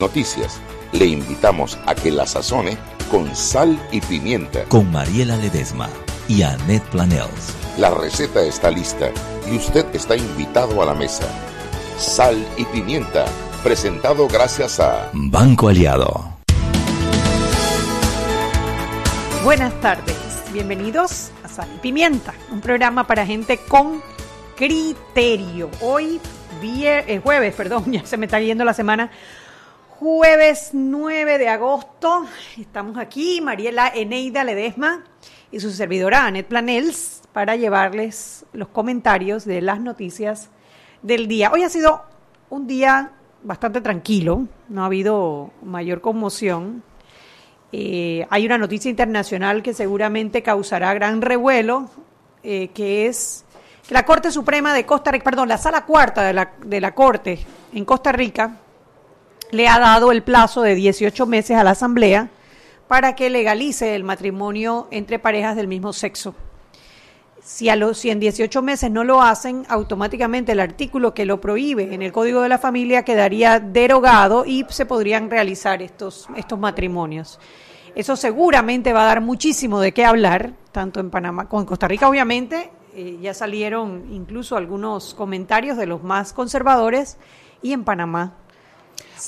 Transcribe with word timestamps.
noticias. 0.00 0.60
Le 0.92 1.06
invitamos 1.06 1.78
a 1.86 1.94
que 1.94 2.10
la 2.10 2.26
sazone 2.26 2.76
con 3.10 3.36
sal 3.36 3.78
y 3.92 4.00
pimienta. 4.00 4.64
Con 4.64 4.90
Mariela 4.90 5.36
Ledesma 5.36 5.88
y 6.26 6.42
Annette 6.42 6.84
Planels. 6.90 7.54
La 7.78 7.90
receta 7.90 8.40
está 8.42 8.70
lista 8.70 9.10
y 9.48 9.56
usted 9.56 9.86
está 9.94 10.16
invitado 10.16 10.82
a 10.82 10.86
la 10.86 10.94
mesa. 10.94 11.28
Sal 11.98 12.44
y 12.56 12.64
pimienta, 12.64 13.26
presentado 13.62 14.26
gracias 14.26 14.80
a 14.80 15.10
Banco 15.12 15.68
Aliado. 15.68 16.40
Buenas 19.44 19.78
tardes, 19.80 20.16
bienvenidos 20.52 21.30
a 21.42 21.48
Sal 21.48 21.68
y 21.74 21.78
Pimienta, 21.78 22.34
un 22.50 22.60
programa 22.60 23.06
para 23.06 23.24
gente 23.24 23.58
con 23.68 24.02
criterio. 24.56 25.70
Hoy, 25.80 26.20
eh, 26.62 27.20
jueves, 27.22 27.54
perdón, 27.54 27.84
ya 27.92 28.04
se 28.04 28.16
me 28.16 28.26
está 28.26 28.40
yendo 28.40 28.64
la 28.64 28.74
semana 28.74 29.10
jueves 30.00 30.70
9 30.72 31.36
de 31.36 31.50
agosto. 31.50 32.24
Estamos 32.58 32.96
aquí, 32.96 33.42
Mariela 33.42 33.92
Eneida 33.94 34.44
Ledesma 34.44 35.04
y 35.52 35.60
su 35.60 35.70
servidora 35.70 36.24
Anet 36.24 36.46
Planels 36.46 37.20
para 37.32 37.54
llevarles 37.54 38.46
los 38.54 38.68
comentarios 38.68 39.44
de 39.44 39.60
las 39.60 39.78
noticias 39.78 40.48
del 41.02 41.28
día. 41.28 41.50
Hoy 41.52 41.64
ha 41.64 41.68
sido 41.68 42.00
un 42.48 42.66
día 42.66 43.10
bastante 43.42 43.82
tranquilo, 43.82 44.46
no 44.70 44.84
ha 44.84 44.86
habido 44.86 45.50
mayor 45.62 46.00
conmoción. 46.00 46.82
Eh, 47.70 48.26
hay 48.30 48.46
una 48.46 48.56
noticia 48.56 48.88
internacional 48.88 49.62
que 49.62 49.74
seguramente 49.74 50.42
causará 50.42 50.94
gran 50.94 51.20
revuelo, 51.20 51.90
eh, 52.42 52.68
que 52.68 53.06
es 53.06 53.44
que 53.86 53.92
la 53.92 54.06
Corte 54.06 54.30
Suprema 54.30 54.72
de 54.72 54.86
Costa 54.86 55.10
Rica, 55.10 55.24
perdón, 55.24 55.48
la 55.50 55.58
Sala 55.58 55.84
Cuarta 55.84 56.22
de 56.22 56.32
la, 56.32 56.52
de 56.64 56.80
la 56.80 56.94
Corte 56.94 57.38
en 57.74 57.84
Costa 57.84 58.12
Rica, 58.12 58.56
le 59.50 59.68
ha 59.68 59.78
dado 59.78 60.12
el 60.12 60.22
plazo 60.22 60.62
de 60.62 60.74
18 60.74 61.26
meses 61.26 61.56
a 61.56 61.64
la 61.64 61.70
Asamblea 61.70 62.30
para 62.88 63.14
que 63.14 63.30
legalice 63.30 63.94
el 63.94 64.04
matrimonio 64.04 64.88
entre 64.90 65.18
parejas 65.18 65.56
del 65.56 65.68
mismo 65.68 65.92
sexo. 65.92 66.34
Si, 67.42 67.68
a 67.68 67.76
los, 67.76 67.98
si 67.98 68.10
en 68.10 68.20
18 68.20 68.62
meses 68.62 68.90
no 68.90 69.02
lo 69.02 69.22
hacen, 69.22 69.64
automáticamente 69.68 70.52
el 70.52 70.60
artículo 70.60 71.14
que 71.14 71.24
lo 71.24 71.40
prohíbe 71.40 71.94
en 71.94 72.02
el 72.02 72.12
Código 72.12 72.42
de 72.42 72.48
la 72.48 72.58
Familia 72.58 73.04
quedaría 73.04 73.60
derogado 73.60 74.44
y 74.44 74.66
se 74.68 74.86
podrían 74.86 75.30
realizar 75.30 75.82
estos, 75.82 76.28
estos 76.36 76.58
matrimonios. 76.58 77.38
Eso 77.94 78.16
seguramente 78.16 78.92
va 78.92 79.02
a 79.02 79.06
dar 79.06 79.20
muchísimo 79.20 79.80
de 79.80 79.92
qué 79.92 80.04
hablar, 80.04 80.52
tanto 80.70 81.00
en 81.00 81.10
Panamá 81.10 81.48
como 81.48 81.62
en 81.62 81.66
Costa 81.66 81.88
Rica, 81.88 82.08
obviamente. 82.08 82.70
Eh, 82.94 83.18
ya 83.20 83.34
salieron 83.34 84.12
incluso 84.12 84.56
algunos 84.56 85.14
comentarios 85.14 85.76
de 85.76 85.86
los 85.86 86.02
más 86.02 86.32
conservadores 86.32 87.18
y 87.62 87.72
en 87.72 87.84
Panamá 87.84 88.34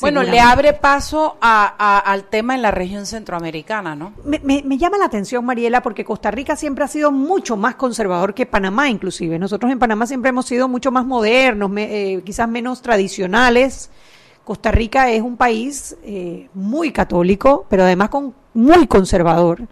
bueno, 0.01 0.23
le 0.23 0.41
abre 0.41 0.73
paso 0.73 1.37
al 1.41 2.25
tema 2.25 2.55
en 2.55 2.63
la 2.63 2.71
región 2.71 3.07
centroamericana, 3.07 3.95
¿no? 3.95 4.13
Me, 4.25 4.79
llama 4.79 4.99
la 4.99 5.07
atención, 5.07 5.45
Mariela, 5.45 5.83
porque 5.83 6.05
Costa 6.05 6.31
Rica 6.31 6.57
siempre 6.57 6.85
ha 6.85 6.89
sido 6.89 7.13
mucho 7.13 7.57
más 7.57 7.75
conservador 7.75 8.35
que 8.35 8.47
Panamá, 8.47 8.89
inclusive. 8.89 9.39
Nosotros 9.39 9.71
en 9.71 9.79
Panamá 9.79 10.07
siempre 10.07 10.31
hemos 10.31 10.47
sido 10.47 10.69
mucho 10.69 10.91
más 10.91 11.05
modernos, 11.05 11.71
eh, 11.77 12.23
quizás 12.25 12.49
menos 12.49 12.83
tradicionales. 12.83 13.91
Costa 14.45 14.73
Rica 14.73 15.11
es 15.11 15.23
un 15.23 15.37
país 15.37 15.97
eh, 16.03 16.49
muy 16.55 16.91
católico, 16.93 17.67
pero 17.69 17.85
además 17.85 18.09
con, 18.09 18.35
muy 18.55 18.87
conservador 18.87 19.69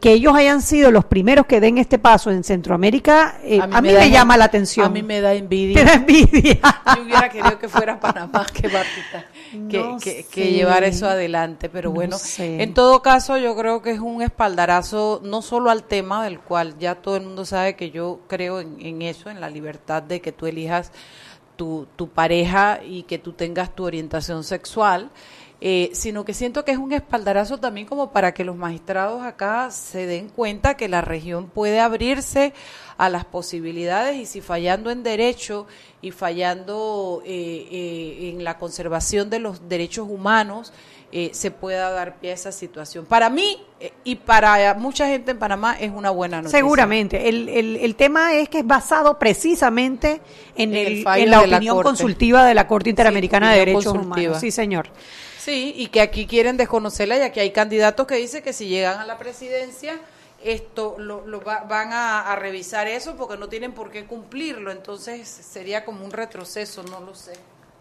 que 0.00 0.12
ellos 0.12 0.34
hayan 0.34 0.62
sido 0.62 0.90
los 0.90 1.04
primeros 1.04 1.46
que 1.46 1.60
den 1.60 1.76
este 1.78 1.98
paso 1.98 2.30
en 2.30 2.42
Centroamérica, 2.42 3.38
eh, 3.42 3.60
a 3.60 3.80
mí, 3.82 3.92
me, 3.92 4.10
llama 4.10 4.36
la 4.36 4.46
atención. 4.46 4.86
A 4.86 4.88
mí 4.88 5.02
me 5.02 5.20
da 5.20 5.34
envidia. 5.34 5.82
envidia. 5.94 6.58
Yo 6.96 7.02
hubiera 7.02 7.28
querido 7.28 7.58
que 7.58 7.68
fuera 7.68 8.00
Panamá, 8.00 8.46
que, 8.52 8.70
que, 10.02 10.26
que, 10.30 10.52
llevar 10.52 10.84
eso 10.84 11.06
adelante. 11.06 11.68
Pero 11.68 11.90
bueno, 11.90 12.16
en 12.38 12.72
todo 12.72 13.02
caso, 13.02 13.36
yo 13.36 13.54
creo 13.56 13.82
que 13.82 13.90
es 13.90 14.00
un 14.00 14.22
espaldarazo 14.22 15.20
no 15.22 15.42
solo 15.42 15.70
al 15.70 15.84
tema 15.84 16.24
del 16.24 16.40
cual 16.40 16.78
ya 16.78 16.94
todo 16.94 17.16
el 17.16 17.24
mundo 17.24 17.44
sabe 17.44 17.76
que 17.76 17.90
yo 17.90 18.20
creo 18.26 18.60
en, 18.60 18.76
en 18.80 19.02
eso, 19.02 19.28
en 19.28 19.40
la 19.40 19.50
libertad 19.50 20.02
de 20.02 20.20
que 20.20 20.32
tú 20.32 20.46
elijas 20.46 20.92
tu, 21.56 21.86
tu 21.96 22.08
pareja 22.08 22.80
y 22.84 23.04
que 23.04 23.18
tú 23.18 23.32
tengas 23.32 23.74
tu 23.74 23.84
orientación 23.84 24.44
sexual. 24.44 25.10
Eh, 25.66 25.88
sino 25.94 26.26
que 26.26 26.34
siento 26.34 26.62
que 26.62 26.72
es 26.72 26.76
un 26.76 26.92
espaldarazo 26.92 27.56
también 27.56 27.86
como 27.86 28.10
para 28.10 28.34
que 28.34 28.44
los 28.44 28.54
magistrados 28.54 29.22
acá 29.22 29.70
se 29.70 30.04
den 30.04 30.28
cuenta 30.28 30.76
que 30.76 30.90
la 30.90 31.00
región 31.00 31.46
puede 31.46 31.80
abrirse 31.80 32.52
a 32.98 33.08
las 33.08 33.24
posibilidades 33.24 34.18
y 34.18 34.26
si 34.26 34.42
fallando 34.42 34.90
en 34.90 35.02
derecho 35.02 35.66
y 36.02 36.10
fallando 36.10 37.22
eh, 37.24 37.66
eh, 37.70 38.32
en 38.34 38.44
la 38.44 38.58
conservación 38.58 39.30
de 39.30 39.38
los 39.38 39.66
derechos 39.66 40.06
humanos, 40.06 40.74
se 41.30 41.52
pueda 41.52 41.90
dar 41.90 42.16
pie 42.16 42.32
a 42.32 42.34
esa 42.34 42.50
situación. 42.50 43.06
Para 43.06 43.30
mí 43.30 43.56
y 44.02 44.16
para 44.16 44.74
mucha 44.74 45.06
gente 45.06 45.30
en 45.30 45.38
Panamá 45.38 45.76
es 45.78 45.92
una 45.92 46.10
buena 46.10 46.38
noticia. 46.38 46.58
Seguramente. 46.58 47.28
El, 47.28 47.48
el, 47.48 47.94
tema 47.94 48.34
es 48.34 48.48
que 48.48 48.58
es 48.58 48.66
basado 48.66 49.16
precisamente 49.16 50.20
en, 50.56 50.74
el, 50.74 51.06
en 51.06 51.30
la 51.30 51.40
opinión 51.42 51.80
consultiva 51.84 52.44
de 52.44 52.54
la 52.54 52.66
Corte 52.66 52.90
Interamericana 52.90 53.52
de 53.52 53.60
Derechos 53.60 53.94
Humanos. 53.94 54.40
Sí, 54.40 54.50
señor. 54.50 54.90
Sí, 55.44 55.74
y 55.76 55.88
que 55.88 56.00
aquí 56.00 56.26
quieren 56.26 56.56
desconocerla 56.56 57.18
y 57.18 57.20
aquí 57.20 57.38
hay 57.38 57.50
candidatos 57.50 58.06
que 58.06 58.14
dicen 58.14 58.42
que 58.42 58.54
si 58.54 58.66
llegan 58.66 58.98
a 58.98 59.04
la 59.04 59.18
presidencia 59.18 60.00
esto 60.42 60.96
lo, 60.96 61.22
van 61.42 61.92
a, 61.92 62.34
revisar 62.36 62.86
eso 62.86 63.14
porque 63.14 63.36
no 63.36 63.46
tienen 63.50 63.72
por 63.72 63.90
qué 63.90 64.06
cumplirlo, 64.06 64.70
entonces 64.70 65.28
sería 65.28 65.84
como 65.84 66.02
un 66.02 66.12
retroceso, 66.12 66.82
no 66.84 67.00
lo 67.00 67.14
sé. 67.14 67.34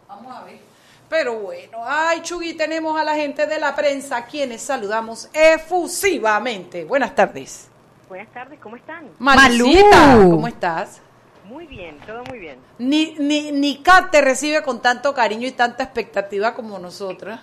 Vamos 0.09 0.35
a 0.35 0.43
ver. 0.43 0.59
Pero 1.07 1.39
bueno, 1.39 1.77
ay 1.85 2.21
Chugui, 2.21 2.53
tenemos 2.53 2.99
a 2.99 3.05
la 3.05 3.15
gente 3.15 3.47
de 3.47 3.57
la 3.57 3.73
prensa 3.73 4.25
quienes 4.25 4.61
saludamos 4.61 5.29
efusivamente. 5.31 6.83
Buenas 6.83 7.15
tardes. 7.15 7.69
Buenas 8.09 8.27
tardes, 8.33 8.59
¿cómo 8.59 8.75
están? 8.75 9.09
Malucita, 9.19 10.17
¿cómo 10.17 10.49
estás? 10.49 10.99
Muy 11.45 11.65
bien, 11.65 11.97
todo 12.05 12.25
muy 12.25 12.39
bien. 12.39 12.59
Ni, 12.77 13.15
ni, 13.19 13.53
ni 13.53 13.77
Kat 13.77 14.11
te 14.11 14.19
recibe 14.19 14.63
con 14.63 14.81
tanto 14.81 15.13
cariño 15.13 15.47
y 15.47 15.51
tanta 15.53 15.83
expectativa 15.83 16.53
como 16.53 16.77
nosotras. 16.77 17.39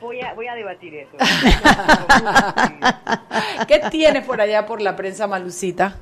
Voy 0.00 0.20
a, 0.20 0.34
voy 0.34 0.46
a 0.46 0.54
debatir 0.54 0.94
eso. 0.94 1.16
¿Qué 3.68 3.80
tienes 3.90 4.24
por 4.24 4.40
allá 4.40 4.66
por 4.66 4.80
la 4.80 4.96
prensa 4.96 5.26
malucita? 5.26 5.98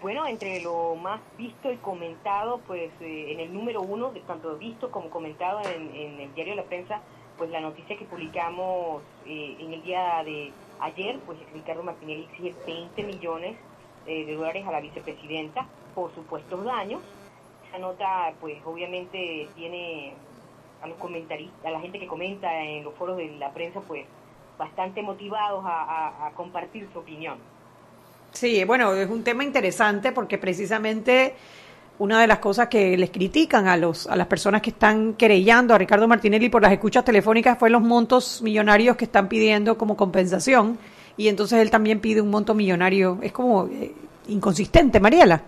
Bueno, 0.00 0.26
entre 0.26 0.60
lo 0.60 0.94
más 0.94 1.20
visto 1.36 1.72
y 1.72 1.76
comentado, 1.78 2.60
pues 2.66 2.90
eh, 3.00 3.32
en 3.32 3.40
el 3.40 3.52
número 3.52 3.82
uno, 3.82 4.12
tanto 4.28 4.56
visto 4.56 4.92
como 4.92 5.10
comentado 5.10 5.60
en, 5.68 6.20
el 6.20 6.32
diario 6.34 6.54
de 6.54 6.62
la 6.62 6.68
prensa, 6.68 7.00
pues 7.36 7.50
la 7.50 7.60
noticia 7.60 7.98
que 7.98 8.04
publicamos 8.04 9.02
eh, 9.26 9.56
en 9.58 9.72
el 9.72 9.82
día 9.82 10.22
de 10.24 10.52
ayer, 10.80 11.18
pues 11.26 11.38
Ricardo 11.52 11.82
Martinelli 11.82 12.28
exige 12.30 12.54
20 12.64 13.02
millones 13.02 13.56
eh, 14.06 14.24
de 14.24 14.36
dólares 14.36 14.64
a 14.68 14.70
la 14.70 14.80
vicepresidenta 14.80 15.66
por 15.96 16.14
supuestos 16.14 16.64
daños. 16.64 17.02
Esa 17.68 17.78
nota, 17.78 18.32
pues 18.40 18.56
obviamente 18.64 19.48
tiene 19.56 20.14
a 20.82 20.86
los 20.86 20.96
comentaristas, 20.98 21.64
a 21.64 21.70
la 21.70 21.80
gente 21.80 21.98
que 21.98 22.06
comenta 22.06 22.62
en 22.62 22.84
los 22.84 22.94
foros 22.94 23.16
de 23.16 23.30
la 23.38 23.52
prensa, 23.52 23.80
pues 23.80 24.06
bastante 24.58 25.02
motivados 25.02 25.64
a, 25.66 26.30
compartir 26.34 26.88
su 26.92 26.98
opinión. 26.98 27.38
Sí, 28.32 28.62
bueno, 28.64 28.92
es 28.94 29.08
un 29.08 29.24
tema 29.24 29.44
interesante 29.44 30.12
porque 30.12 30.36
precisamente 30.36 31.34
una 31.98 32.20
de 32.20 32.26
las 32.26 32.38
cosas 32.38 32.68
que 32.68 32.96
les 32.96 33.10
critican 33.10 33.66
a 33.66 33.76
los 33.76 34.06
a 34.06 34.14
las 34.14 34.26
personas 34.26 34.62
que 34.62 34.70
están 34.70 35.14
querellando 35.14 35.74
a 35.74 35.78
Ricardo 35.78 36.06
Martinelli 36.06 36.48
por 36.48 36.62
las 36.62 36.70
escuchas 36.72 37.04
telefónicas 37.04 37.58
fue 37.58 37.70
los 37.70 37.82
montos 37.82 38.40
millonarios 38.42 38.96
que 38.96 39.06
están 39.06 39.28
pidiendo 39.28 39.76
como 39.78 39.96
compensación 39.96 40.78
y 41.16 41.28
entonces 41.28 41.60
él 41.60 41.70
también 41.70 42.00
pide 42.00 42.20
un 42.20 42.30
monto 42.30 42.54
millonario. 42.54 43.18
Es 43.22 43.32
como 43.32 43.66
eh, 43.66 43.92
inconsistente, 44.28 45.00
Mariela 45.00 45.42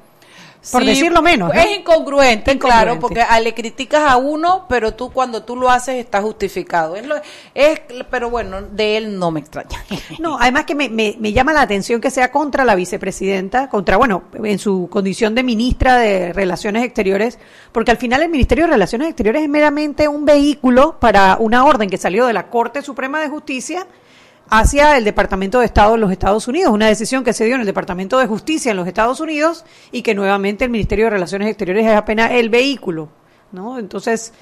por 0.70 0.84
decirlo 0.84 1.22
menos. 1.22 1.52
Es 1.54 1.78
incongruente, 1.78 2.58
claro, 2.58 2.98
porque 2.98 3.24
le 3.42 3.54
criticas 3.54 4.02
a 4.02 4.16
uno, 4.16 4.66
pero 4.68 4.94
tú 4.94 5.10
cuando 5.10 5.42
tú 5.42 5.56
lo 5.56 5.70
haces 5.70 5.96
está 5.96 6.20
justificado. 6.20 6.96
Es, 6.96 7.06
es 7.54 7.80
pero 8.10 8.28
bueno, 8.30 8.62
de 8.62 8.96
él 8.96 9.18
no 9.18 9.30
me 9.30 9.40
extraña. 9.40 9.84
No, 10.18 10.38
además 10.38 10.64
que 10.64 10.74
me, 10.74 10.88
me, 10.88 11.32
llama 11.32 11.52
la 11.52 11.62
atención 11.62 12.00
que 12.00 12.10
sea 12.10 12.30
contra 12.30 12.64
la 12.64 12.74
vicepresidenta, 12.74 13.68
contra, 13.68 13.96
bueno, 13.96 14.24
en 14.34 14.58
su 14.58 14.88
condición 14.90 15.34
de 15.34 15.42
ministra 15.42 15.96
de 15.96 16.32
Relaciones 16.32 16.84
Exteriores, 16.84 17.38
porque 17.72 17.90
al 17.90 17.96
final 17.96 18.22
el 18.22 18.28
Ministerio 18.28 18.64
de 18.64 18.72
Relaciones 18.72 19.08
Exteriores 19.08 19.42
es 19.42 19.48
meramente 19.48 20.08
un 20.08 20.24
vehículo 20.24 20.98
para 21.00 21.36
una 21.38 21.64
orden 21.64 21.88
que 21.88 21.96
salió 21.96 22.26
de 22.26 22.32
la 22.32 22.48
Corte 22.48 22.82
Suprema 22.82 23.20
de 23.20 23.28
Justicia 23.28 23.86
hacia 24.50 24.98
el 24.98 25.04
Departamento 25.04 25.60
de 25.60 25.66
Estado 25.66 25.92
de 25.92 25.98
los 25.98 26.10
Estados 26.10 26.48
Unidos, 26.48 26.72
una 26.72 26.88
decisión 26.88 27.22
que 27.22 27.32
se 27.32 27.44
dio 27.44 27.54
en 27.54 27.60
el 27.60 27.66
Departamento 27.66 28.18
de 28.18 28.26
Justicia 28.26 28.70
en 28.70 28.76
los 28.76 28.88
Estados 28.88 29.20
Unidos 29.20 29.64
y 29.92 30.02
que 30.02 30.14
nuevamente 30.14 30.64
el 30.64 30.70
Ministerio 30.70 31.06
de 31.06 31.10
Relaciones 31.10 31.48
Exteriores 31.48 31.86
es 31.86 31.96
apenas 31.96 32.32
el 32.32 32.50
vehículo, 32.50 33.08
¿no? 33.52 33.78
Entonces, 33.78 34.32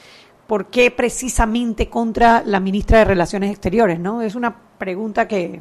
¿por 0.46 0.66
qué 0.66 0.90
precisamente 0.90 1.90
contra 1.90 2.43
la 2.44 2.58
ministra 2.58 2.99
de 2.99 3.05
Relaciones 3.05 3.50
Exteriores, 3.50 4.00
no? 4.00 4.22
Es 4.22 4.34
una 4.34 4.56
pregunta 4.78 5.28
que 5.28 5.60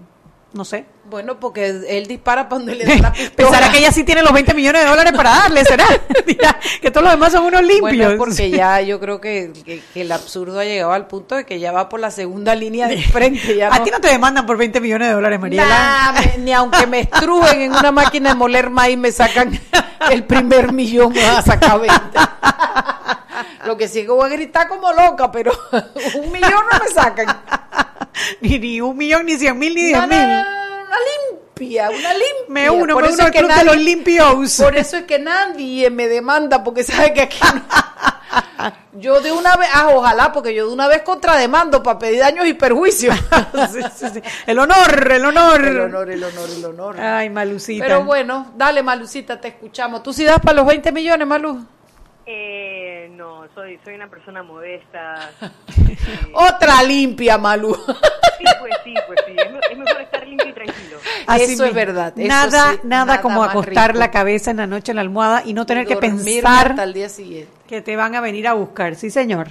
No 0.53 0.63
sé. 0.63 0.85
Bueno, 1.09 1.39
porque 1.39 1.67
él 1.88 2.07
dispara 2.07 2.49
para 2.49 2.59
donde 2.59 2.75
le 2.75 2.85
da 2.85 2.95
la 3.01 3.11
pistola. 3.11 3.35
Pensará 3.35 3.71
que 3.71 3.79
ella 3.79 3.91
sí 3.91 4.03
tiene 4.03 4.21
los 4.21 4.31
20 4.31 4.53
millones 4.53 4.83
de 4.83 4.89
dólares 4.89 5.13
para 5.15 5.29
darle, 5.29 5.63
¿será? 5.65 5.85
que 6.81 6.91
todos 6.91 7.03
los 7.03 7.13
demás 7.13 7.31
son 7.31 7.45
unos 7.45 7.61
limpios. 7.61 7.81
Bueno, 7.81 8.17
porque 8.17 8.49
ya 8.49 8.81
yo 8.81 8.99
creo 8.99 9.19
que, 9.21 9.83
el 9.95 10.11
absurdo 10.11 10.59
ha 10.59 10.65
llegado 10.65 10.94
al 10.94 11.07
punto 11.07 11.35
de 11.35 11.45
que 11.45 11.59
ya 11.59 11.71
va 11.71 11.89
por 11.89 11.99
la 11.99 12.11
segunda 12.11 12.55
línea 12.55 12.88
de 12.88 13.01
frente. 13.01 13.63
a 13.63 13.83
ti 13.83 13.91
no 13.91 13.99
te 13.99 14.07
demandan 14.07 14.45
por 14.45 14.57
20 14.57 14.79
millones 14.81 15.09
de 15.09 15.13
dólares, 15.13 15.39
María. 15.39 16.13
ni 16.39 16.53
aunque 16.53 16.88
me 16.88 17.01
estrujen 17.01 17.61
en 17.61 17.71
una 17.71 17.91
máquina 17.91 18.29
de 18.29 18.35
moler 18.35 18.69
maíz 18.69 18.97
me 18.97 19.11
sacan 19.11 19.59
el 20.09 20.23
primer 20.23 20.71
millón, 20.71 21.13
me 21.13 21.23
a 21.25 21.41
sacar 21.41 21.79
20. 21.79 21.97
Lo 23.65 23.77
que 23.77 23.88
sí 23.88 24.01
que 24.03 24.11
voy 24.11 24.29
a 24.29 24.33
gritar 24.33 24.67
como 24.67 24.91
loca, 24.94 25.31
pero 25.31 25.51
un 26.15 26.31
millón 26.31 26.63
no 26.71 26.79
me 26.79 26.88
sacan. 26.94 27.27
ni, 28.41 28.81
un 28.81 28.97
millón, 28.97 29.25
ni 29.25 29.37
cien 29.37 29.57
mil, 29.57 29.73
ni 29.75 29.85
diez 29.85 30.07
mil. 30.07 30.19
Una 30.19 30.97
limpia, 31.31 31.89
una 31.89 32.13
limpia. 32.13 32.45
Me 32.47 32.69
uno, 32.69 32.93
por 32.93 33.03
me 33.03 33.13
uno 33.13 33.31
que 33.31 33.41
nadie, 33.41 33.63
los 33.65 33.77
limpios. 33.77 34.57
Por 34.57 34.77
eso 34.77 34.97
es 34.97 35.03
que 35.03 35.19
nadie 35.19 35.89
me 35.89 36.07
demanda, 36.07 36.63
porque 36.63 36.83
sabe 36.83 37.13
que 37.13 37.21
aquí 37.21 37.39
Yo 38.93 39.21
de 39.21 39.31
una 39.31 39.55
vez, 39.55 39.69
ah, 39.71 39.89
ojalá, 39.93 40.31
porque 40.31 40.55
yo 40.55 40.67
de 40.67 40.73
una 40.73 40.87
vez 40.87 41.03
contrademando 41.03 41.83
para 41.83 41.99
pedir 41.99 42.19
daños 42.19 42.47
y 42.47 42.53
perjuicios. 42.53 43.15
El 44.47 44.57
honor, 44.57 45.11
el 45.11 45.25
honor. 45.25 45.63
El 45.63 45.79
honor, 45.79 46.09
el 46.09 46.23
honor, 46.23 46.49
el 46.49 46.65
honor. 46.65 46.99
Ay, 46.99 47.29
Malucita. 47.29 47.85
Pero 47.85 48.03
bueno, 48.03 48.53
dale, 48.55 48.81
Malucita, 48.81 49.39
te 49.39 49.49
escuchamos. 49.49 50.01
¿Tú 50.01 50.13
sí 50.13 50.23
das 50.23 50.39
para 50.39 50.55
los 50.55 50.65
20 50.65 50.91
millones, 50.91 51.27
Malu? 51.27 51.63
Eh, 52.29 53.09
no, 53.13 53.47
soy, 53.56 53.79
soy 53.85 53.95
una 53.95 54.09
persona 54.09 54.44
modesta. 54.44 55.31
Otra 56.33 56.83
limpia, 56.83 57.38
Malu. 57.38 57.74
sí, 57.74 58.44
pues 58.59 58.74
sí, 58.83 58.94
pues 59.07 59.19
sí. 59.25 59.33
Es, 59.71 59.77
mejor 59.77 60.01
estar 60.01 60.27
limpio 60.27 60.50
y 60.50 60.53
tranquilo. 60.53 60.97
eso 61.39 61.63
es 61.63 61.74
verdad. 61.74 62.13
nada, 62.18 62.75
nada, 62.83 63.21
como 63.21 63.45
acostar 63.45 63.95
la 63.95 64.12
cabeza 64.12 64.51
en 64.51 64.57
la 64.57 64.68
noche 64.68 64.91
en 64.91 64.97
la 64.97 65.03
almohada 65.03 65.44
y 65.45 65.53
no 65.53 65.65
tener 65.65 65.88
que 65.88 65.95
pensar 65.95 66.71
hasta 66.71 66.83
el 66.83 66.94
día 66.94 67.07
siguiente. 67.07 67.51
que 67.65 67.81
te 67.81 67.95
van 67.95 68.13
a 68.13 68.19
venir 68.19 68.45
a 68.50 68.53
buscar. 68.53 68.95
Sí, 68.95 69.09
señor. 69.09 69.47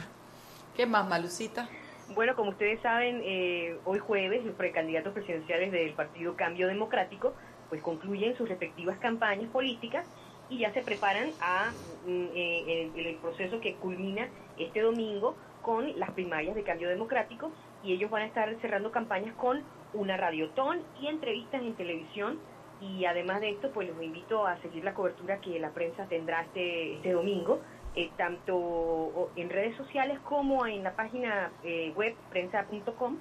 ¿Qué 0.76 0.84
más, 0.84 1.08
Malucita? 1.08 1.70
Bueno, 2.14 2.36
como 2.36 2.50
ustedes 2.50 2.78
saben, 2.82 3.22
eh, 3.24 3.78
hoy 3.86 4.00
jueves 4.00 4.44
los 4.44 4.54
precandidatos 4.54 5.14
presidenciales 5.14 5.72
del 5.72 5.94
Partido 5.94 6.36
Cambio 6.36 6.68
Democrático 6.68 7.32
pues 7.68 7.82
concluyen 7.82 8.36
sus 8.36 8.48
respectivas 8.48 8.98
campañas 8.98 9.50
políticas 9.50 10.06
y 10.48 10.58
ya 10.58 10.72
se 10.72 10.82
preparan 10.82 11.30
a 11.40 11.70
mm, 12.06 12.26
eh, 12.34 12.90
el, 12.94 13.16
proceso 13.16 13.60
que 13.60 13.74
culmina 13.74 14.28
este 14.58 14.80
domingo 14.80 15.36
con 15.62 15.98
las 15.98 16.10
primarias 16.12 16.54
de 16.54 16.62
cambio 16.62 16.88
democrático 16.88 17.50
y 17.82 17.92
ellos 17.92 18.10
van 18.10 18.22
a 18.22 18.26
estar 18.26 18.54
cerrando 18.60 18.90
campañas 18.92 19.34
con 19.36 19.62
una 19.92 20.16
radiotón 20.16 20.80
y 21.00 21.08
entrevistas 21.08 21.62
en 21.62 21.74
televisión. 21.74 22.38
Y 22.80 23.06
además 23.06 23.40
de 23.40 23.50
esto 23.50 23.70
pues 23.72 23.88
los 23.88 24.00
invito 24.02 24.46
a 24.46 24.58
seguir 24.58 24.84
la 24.84 24.94
cobertura 24.94 25.40
que 25.40 25.58
la 25.58 25.70
prensa 25.70 26.04
tendrá 26.06 26.42
este, 26.42 26.96
este 26.96 27.12
domingo 27.12 27.60
eh, 27.94 28.10
tanto 28.18 29.30
en 29.34 29.48
redes 29.48 29.74
sociales 29.76 30.18
como 30.20 30.66
en 30.66 30.84
la 30.84 30.94
página 30.94 31.50
eh, 31.64 31.92
web 31.96 32.14
prensa.com 32.30 33.16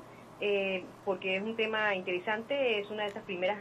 porque 1.05 1.37
es 1.37 1.43
un 1.43 1.55
tema 1.55 1.95
interesante 1.95 2.79
es 2.79 2.91
una 2.91 3.03
de 3.03 3.09
esas 3.09 3.23
primeras 3.23 3.57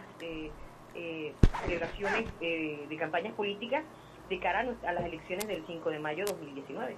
eh, 0.95 1.33
celebraciones 1.63 2.27
eh, 2.41 2.87
de 2.89 2.97
campañas 2.97 3.35
políticas 3.35 3.85
de 4.29 4.39
cara 4.41 4.67
a, 4.87 4.93
las 4.93 5.05
elecciones 5.05 5.47
del 5.47 5.65
5 5.67 5.91
de 5.91 5.99
mayo 5.99 6.25
de 6.25 6.33
2019. 6.33 6.97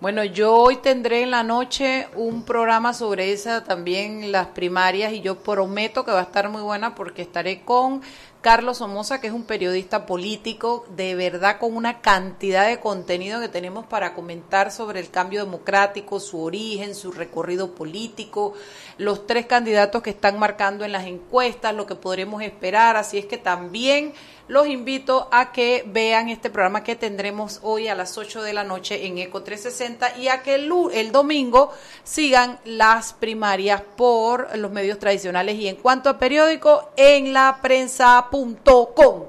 Bueno, 0.00 0.24
yo 0.24 0.54
hoy 0.54 0.76
tendré 0.76 1.22
en 1.22 1.30
la 1.30 1.42
noche 1.42 2.08
un 2.14 2.44
programa 2.44 2.92
sobre 2.92 3.32
esa 3.32 3.64
también 3.64 4.32
las 4.32 4.48
primarias 4.48 5.12
y 5.12 5.20
yo 5.20 5.42
prometo 5.42 6.04
que 6.04 6.10
va 6.10 6.20
a 6.20 6.24
estar 6.24 6.48
muy 6.48 6.62
buena 6.62 6.94
porque 6.94 7.22
estaré 7.22 7.62
con 7.62 8.02
Carlos 8.40 8.78
Somoza, 8.78 9.20
que 9.20 9.26
es 9.26 9.34
un 9.34 9.44
periodista 9.44 10.06
político, 10.06 10.86
de 10.96 11.14
verdad 11.14 11.58
con 11.58 11.76
una 11.76 12.00
cantidad 12.00 12.66
de 12.66 12.80
contenido 12.80 13.38
que 13.40 13.48
tenemos 13.48 13.84
para 13.84 14.14
comentar 14.14 14.70
sobre 14.70 15.00
el 15.00 15.10
cambio 15.10 15.44
democrático, 15.44 16.20
su 16.20 16.42
origen, 16.42 16.94
su 16.94 17.12
recorrido 17.12 17.74
político, 17.74 18.54
los 18.98 19.26
tres 19.26 19.46
candidatos 19.46 20.02
que 20.02 20.10
están 20.10 20.38
marcando 20.38 20.84
en 20.84 20.92
las 20.92 21.06
encuestas, 21.06 21.74
lo 21.74 21.86
que 21.86 21.94
podremos 21.94 22.42
esperar. 22.42 22.96
Así 22.96 23.18
es 23.18 23.26
que 23.26 23.38
también 23.38 24.12
los 24.48 24.66
invito 24.66 25.28
a 25.30 25.52
que 25.52 25.84
vean 25.86 26.28
este 26.28 26.50
programa 26.50 26.82
que 26.82 26.96
tendremos 26.96 27.60
hoy 27.62 27.86
a 27.86 27.94
las 27.94 28.18
8 28.18 28.42
de 28.42 28.52
la 28.52 28.64
noche 28.64 29.06
en 29.06 29.18
Eco 29.18 29.42
360 29.42 30.18
y 30.18 30.26
a 30.26 30.42
que 30.42 30.56
el, 30.56 30.70
el 30.92 31.12
domingo 31.12 31.72
sigan 32.02 32.58
las 32.64 33.12
primarias 33.12 33.80
por 33.96 34.58
los 34.58 34.72
medios 34.72 34.98
tradicionales 34.98 35.54
y 35.56 35.68
en 35.68 35.76
cuanto 35.76 36.10
a 36.10 36.18
periódico, 36.18 36.90
en 36.96 37.32
la 37.32 37.58
prensa.com. 37.62 39.24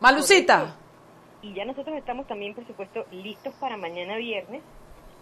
Malucita. 0.00 0.76
Y 1.40 1.54
ya 1.54 1.64
nosotros 1.64 1.96
estamos 1.96 2.26
también, 2.26 2.54
por 2.54 2.66
supuesto, 2.66 3.06
listos 3.10 3.54
para 3.54 3.76
mañana 3.76 4.16
viernes. 4.16 4.62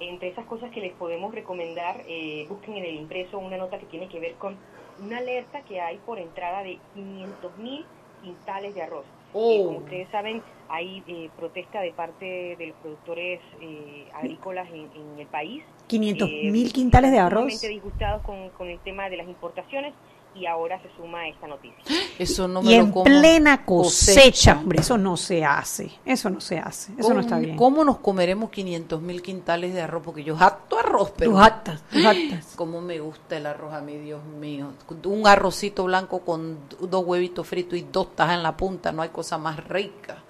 Entre 0.08 0.28
esas 0.28 0.44
cosas 0.46 0.70
que 0.70 0.80
les 0.80 0.92
podemos 0.92 1.34
recomendar, 1.34 2.02
eh, 2.06 2.46
busquen 2.48 2.76
en 2.76 2.84
el 2.84 2.94
impreso 2.96 3.38
una 3.38 3.56
nota 3.56 3.78
que 3.78 3.86
tiene 3.86 4.08
que 4.08 4.20
ver 4.20 4.34
con 4.34 4.56
una 5.02 5.18
alerta 5.18 5.62
que 5.62 5.80
hay 5.80 5.98
por 5.98 6.18
entrada 6.18 6.62
de 6.62 6.78
500 6.94 7.58
mil 7.58 7.84
quintales 8.22 8.74
de 8.74 8.82
arroz. 8.82 9.04
Oh. 9.36 9.64
como 9.66 9.78
ustedes 9.78 10.08
saben, 10.10 10.42
hay 10.68 11.02
eh, 11.08 11.28
protesta 11.36 11.80
de 11.80 11.92
parte 11.92 12.54
de 12.56 12.68
los 12.68 12.76
productores 12.76 13.40
eh, 13.60 14.06
agrícolas 14.14 14.68
en, 14.70 14.88
el 15.18 15.26
país. 15.26 15.64
500 15.88 16.28
eh, 16.28 16.50
mil 16.52 16.72
quintales 16.72 17.10
de 17.10 17.18
arroz. 17.18 17.60
disgustados 17.60 18.22
con, 18.22 18.50
con 18.50 18.68
el 18.68 18.78
tema 18.78 19.10
de 19.10 19.16
las 19.16 19.26
importaciones 19.26 19.92
y 20.34 20.46
ahora 20.46 20.80
se 20.82 20.90
suma 20.96 21.28
esta 21.28 21.46
noticia. 21.46 21.76
Eso 22.18 22.48
no 22.48 22.62
me 22.62 22.72
y 22.72 22.74
en 22.74 22.92
plena 22.92 23.64
cosecha, 23.64 24.58
hombre, 24.58 24.80
eso 24.80 24.98
no 24.98 25.16
se 25.16 25.44
hace, 25.44 25.90
eso 26.04 26.30
no 26.30 26.40
se 26.40 26.58
hace, 26.58 26.92
eso 26.98 27.14
no 27.14 27.20
está 27.20 27.38
bien. 27.38 27.56
¿Cómo 27.56 27.84
nos 27.84 27.98
comeremos 27.98 28.50
500 28.50 29.00
mil 29.00 29.22
quintales 29.22 29.74
de 29.74 29.82
arroz? 29.82 30.02
Porque 30.04 30.24
yo 30.24 30.36
jacto 30.36 30.78
arroz, 30.78 31.12
pero... 31.16 31.32
Tú 31.32 31.36
jactas, 31.36 31.82
tú 31.90 32.02
jactas. 32.02 32.54
¿Cómo 32.56 32.80
me 32.80 33.00
gusta 33.00 33.36
el 33.36 33.46
arroz 33.46 33.72
a 33.72 33.80
mí, 33.80 33.96
Dios 33.98 34.24
mío? 34.24 34.72
Un 35.04 35.26
arrocito 35.26 35.84
blanco 35.84 36.20
con 36.20 36.58
dos 36.80 37.04
huevitos 37.04 37.46
fritos 37.46 37.78
y 37.78 37.86
dos 37.90 38.14
tajas 38.14 38.36
en 38.36 38.42
la 38.42 38.56
punta, 38.56 38.92
no 38.92 39.02
hay 39.02 39.10
cosa 39.10 39.38
más 39.38 39.62
rica. 39.68 40.22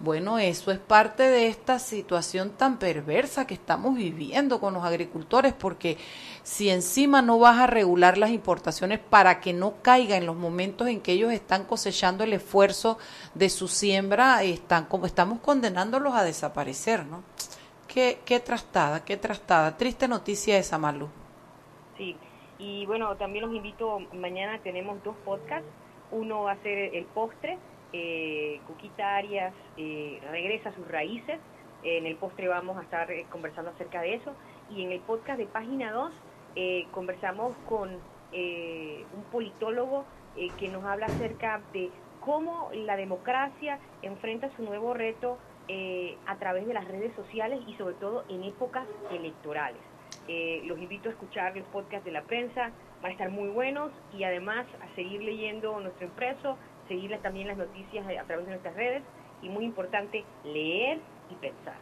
Bueno, 0.00 0.38
eso 0.38 0.70
es 0.70 0.78
parte 0.78 1.24
de 1.24 1.48
esta 1.48 1.80
situación 1.80 2.50
tan 2.50 2.78
perversa 2.78 3.48
que 3.48 3.54
estamos 3.54 3.96
viviendo 3.96 4.60
con 4.60 4.74
los 4.74 4.84
agricultores, 4.84 5.54
porque 5.54 5.96
si 6.44 6.70
encima 6.70 7.20
no 7.20 7.40
vas 7.40 7.58
a 7.58 7.66
regular 7.66 8.16
las 8.16 8.30
importaciones 8.30 9.00
para 9.00 9.40
que 9.40 9.52
no 9.52 9.82
caiga 9.82 10.16
en 10.16 10.24
los 10.24 10.36
momentos 10.36 10.86
en 10.86 11.00
que 11.00 11.12
ellos 11.12 11.32
están 11.32 11.64
cosechando 11.64 12.22
el 12.22 12.32
esfuerzo 12.32 12.96
de 13.34 13.48
su 13.50 13.66
siembra, 13.66 14.44
están 14.44 14.84
como 14.84 15.04
estamos 15.04 15.40
condenándolos 15.40 16.14
a 16.14 16.22
desaparecer, 16.22 17.04
¿no? 17.04 17.24
Qué, 17.88 18.20
qué 18.24 18.38
trastada, 18.38 19.04
qué 19.04 19.16
trastada. 19.16 19.76
Triste 19.76 20.06
noticia 20.06 20.58
esa, 20.58 20.78
Malu. 20.78 21.08
Sí, 21.96 22.16
y 22.60 22.86
bueno, 22.86 23.16
también 23.16 23.46
los 23.46 23.54
invito, 23.54 23.98
mañana 24.12 24.60
tenemos 24.62 25.02
dos 25.02 25.16
podcasts. 25.24 25.68
Uno 26.12 26.44
va 26.44 26.52
a 26.52 26.62
ser 26.62 26.94
el 26.94 27.04
postre 27.06 27.58
eh, 27.92 28.60
Cuquita 28.66 29.16
Arias 29.16 29.54
eh, 29.76 30.20
regresa 30.30 30.70
a 30.70 30.74
sus 30.74 30.86
raíces. 30.88 31.38
En 31.82 32.06
el 32.06 32.16
postre 32.16 32.48
vamos 32.48 32.76
a 32.76 32.82
estar 32.82 33.10
eh, 33.10 33.26
conversando 33.30 33.70
acerca 33.70 34.02
de 34.02 34.14
eso. 34.14 34.34
Y 34.70 34.82
en 34.82 34.92
el 34.92 35.00
podcast 35.00 35.38
de 35.38 35.46
página 35.46 35.92
2 35.92 36.12
eh, 36.56 36.86
conversamos 36.92 37.56
con 37.68 37.98
un 38.30 39.22
politólogo 39.32 40.04
que 40.58 40.68
nos 40.68 40.84
habla 40.84 41.06
acerca 41.06 41.62
de 41.72 41.90
cómo 42.20 42.68
la 42.74 42.94
democracia 42.94 43.78
enfrenta 44.02 44.54
su 44.54 44.64
nuevo 44.64 44.92
reto 44.92 45.38
a 46.26 46.36
través 46.36 46.66
de 46.66 46.74
las 46.74 46.86
redes 46.86 47.14
sociales 47.16 47.58
y 47.66 47.72
sobre 47.76 47.94
todo 47.94 48.26
en 48.28 48.44
épocas 48.44 48.86
electorales. 49.10 49.80
los 50.66 50.78
invito 50.78 51.08
a 51.08 51.12
escuchar 51.12 51.56
el 51.56 51.64
podcast 51.64 52.04
de 52.04 52.10
la 52.10 52.20
prensa, 52.20 52.70
van 53.00 53.06
a 53.06 53.12
estar 53.12 53.30
muy 53.30 53.48
buenos 53.48 53.90
y 54.12 54.24
además 54.24 54.66
a 54.82 54.94
seguir 54.94 55.22
leyendo 55.22 55.80
nuestro 55.80 56.04
impreso 56.04 56.58
seguirles 56.88 57.22
también 57.22 57.48
las 57.48 57.56
noticias 57.56 58.04
a 58.06 58.24
través 58.24 58.46
de 58.46 58.52
nuestras 58.52 58.74
redes 58.74 59.02
y 59.42 59.48
muy 59.48 59.64
importante, 59.64 60.24
leer 60.44 60.98
y 61.30 61.34
pensar. 61.34 61.76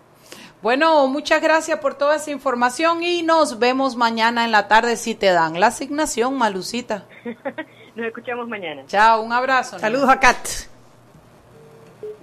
Bueno, 0.63 1.07
muchas 1.07 1.41
gracias 1.43 1.79
por 1.79 1.95
toda 1.95 2.17
esa 2.17 2.31
información 2.31 3.03
y 3.03 3.23
nos 3.23 3.59
vemos 3.59 3.97
mañana 3.97 4.45
en 4.45 4.53
la 4.53 4.69
tarde 4.69 4.97
si 4.97 5.15
te 5.15 5.27
dan 5.27 5.61
la 5.61 5.69
asignación, 5.69 6.37
Malucita. 6.37 7.05
nos 7.95 8.07
escuchamos 8.07 8.49
mañana. 8.49 8.85
Chao, 8.87 9.23
un 9.23 9.33
abrazo. 9.33 9.79
Saludos 9.79 10.09
a 10.09 10.19
Kat. 10.19 10.76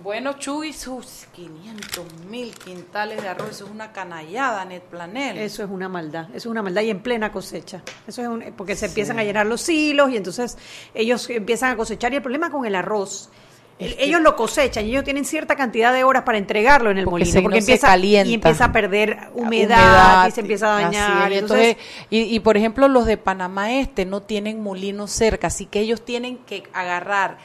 Bueno, 0.03 0.33
Chuy, 0.33 0.73
sus 0.73 1.27
500 1.33 2.05
mil 2.29 2.53
quintales 2.53 3.21
de 3.21 3.29
arroz, 3.29 3.51
eso 3.51 3.65
es 3.65 3.71
una 3.71 3.93
canallada, 3.93 4.65
Net 4.65 4.83
Planel. 4.83 5.37
Eso 5.37 5.63
es 5.63 5.69
una 5.69 5.87
maldad, 5.87 6.25
eso 6.31 6.37
es 6.37 6.45
una 6.47 6.61
maldad 6.61 6.81
y 6.81 6.89
en 6.89 6.99
plena 6.99 7.31
cosecha. 7.31 7.81
Eso 8.05 8.37
es 8.41 8.51
porque 8.51 8.75
se 8.75 8.87
empiezan 8.87 9.17
a 9.17 9.23
llenar 9.23 9.45
los 9.45 9.67
hilos 9.69 10.11
y 10.11 10.17
entonces 10.17 10.57
ellos 10.93 11.29
empiezan 11.29 11.71
a 11.71 11.77
cosechar 11.77 12.11
y 12.11 12.17
el 12.17 12.21
problema 12.21 12.51
con 12.51 12.65
el 12.65 12.75
arroz 12.75 13.29
ellos 13.79 14.21
lo 14.21 14.35
cosechan 14.35 14.85
y 14.85 14.89
ellos 14.89 15.03
tienen 15.03 15.25
cierta 15.25 15.55
cantidad 15.55 15.93
de 15.93 16.03
horas 16.03 16.23
para 16.23 16.37
entregarlo 16.37 16.91
en 16.91 16.99
el 16.99 17.05
molino 17.05 17.41
porque 17.41 17.57
empieza 17.57 17.97
y 17.97 18.15
empieza 18.15 18.65
a 18.65 18.71
perder 18.71 19.17
humedad, 19.33 20.27
y 20.27 20.31
se 20.31 20.41
empieza 20.41 20.77
a 20.77 20.81
dañar. 20.81 21.33
entonces, 21.33 21.77
y, 22.09 22.39
por 22.41 22.57
ejemplo 22.57 22.87
los 22.87 23.05
de 23.05 23.17
Panamá 23.17 23.73
Este 23.73 24.05
no 24.05 24.21
tienen 24.21 24.61
molinos 24.61 25.11
cerca, 25.11 25.47
así 25.47 25.65
que 25.65 25.79
ellos 25.79 26.05
tienen 26.05 26.37
que 26.37 26.63
agarrar 26.73 27.37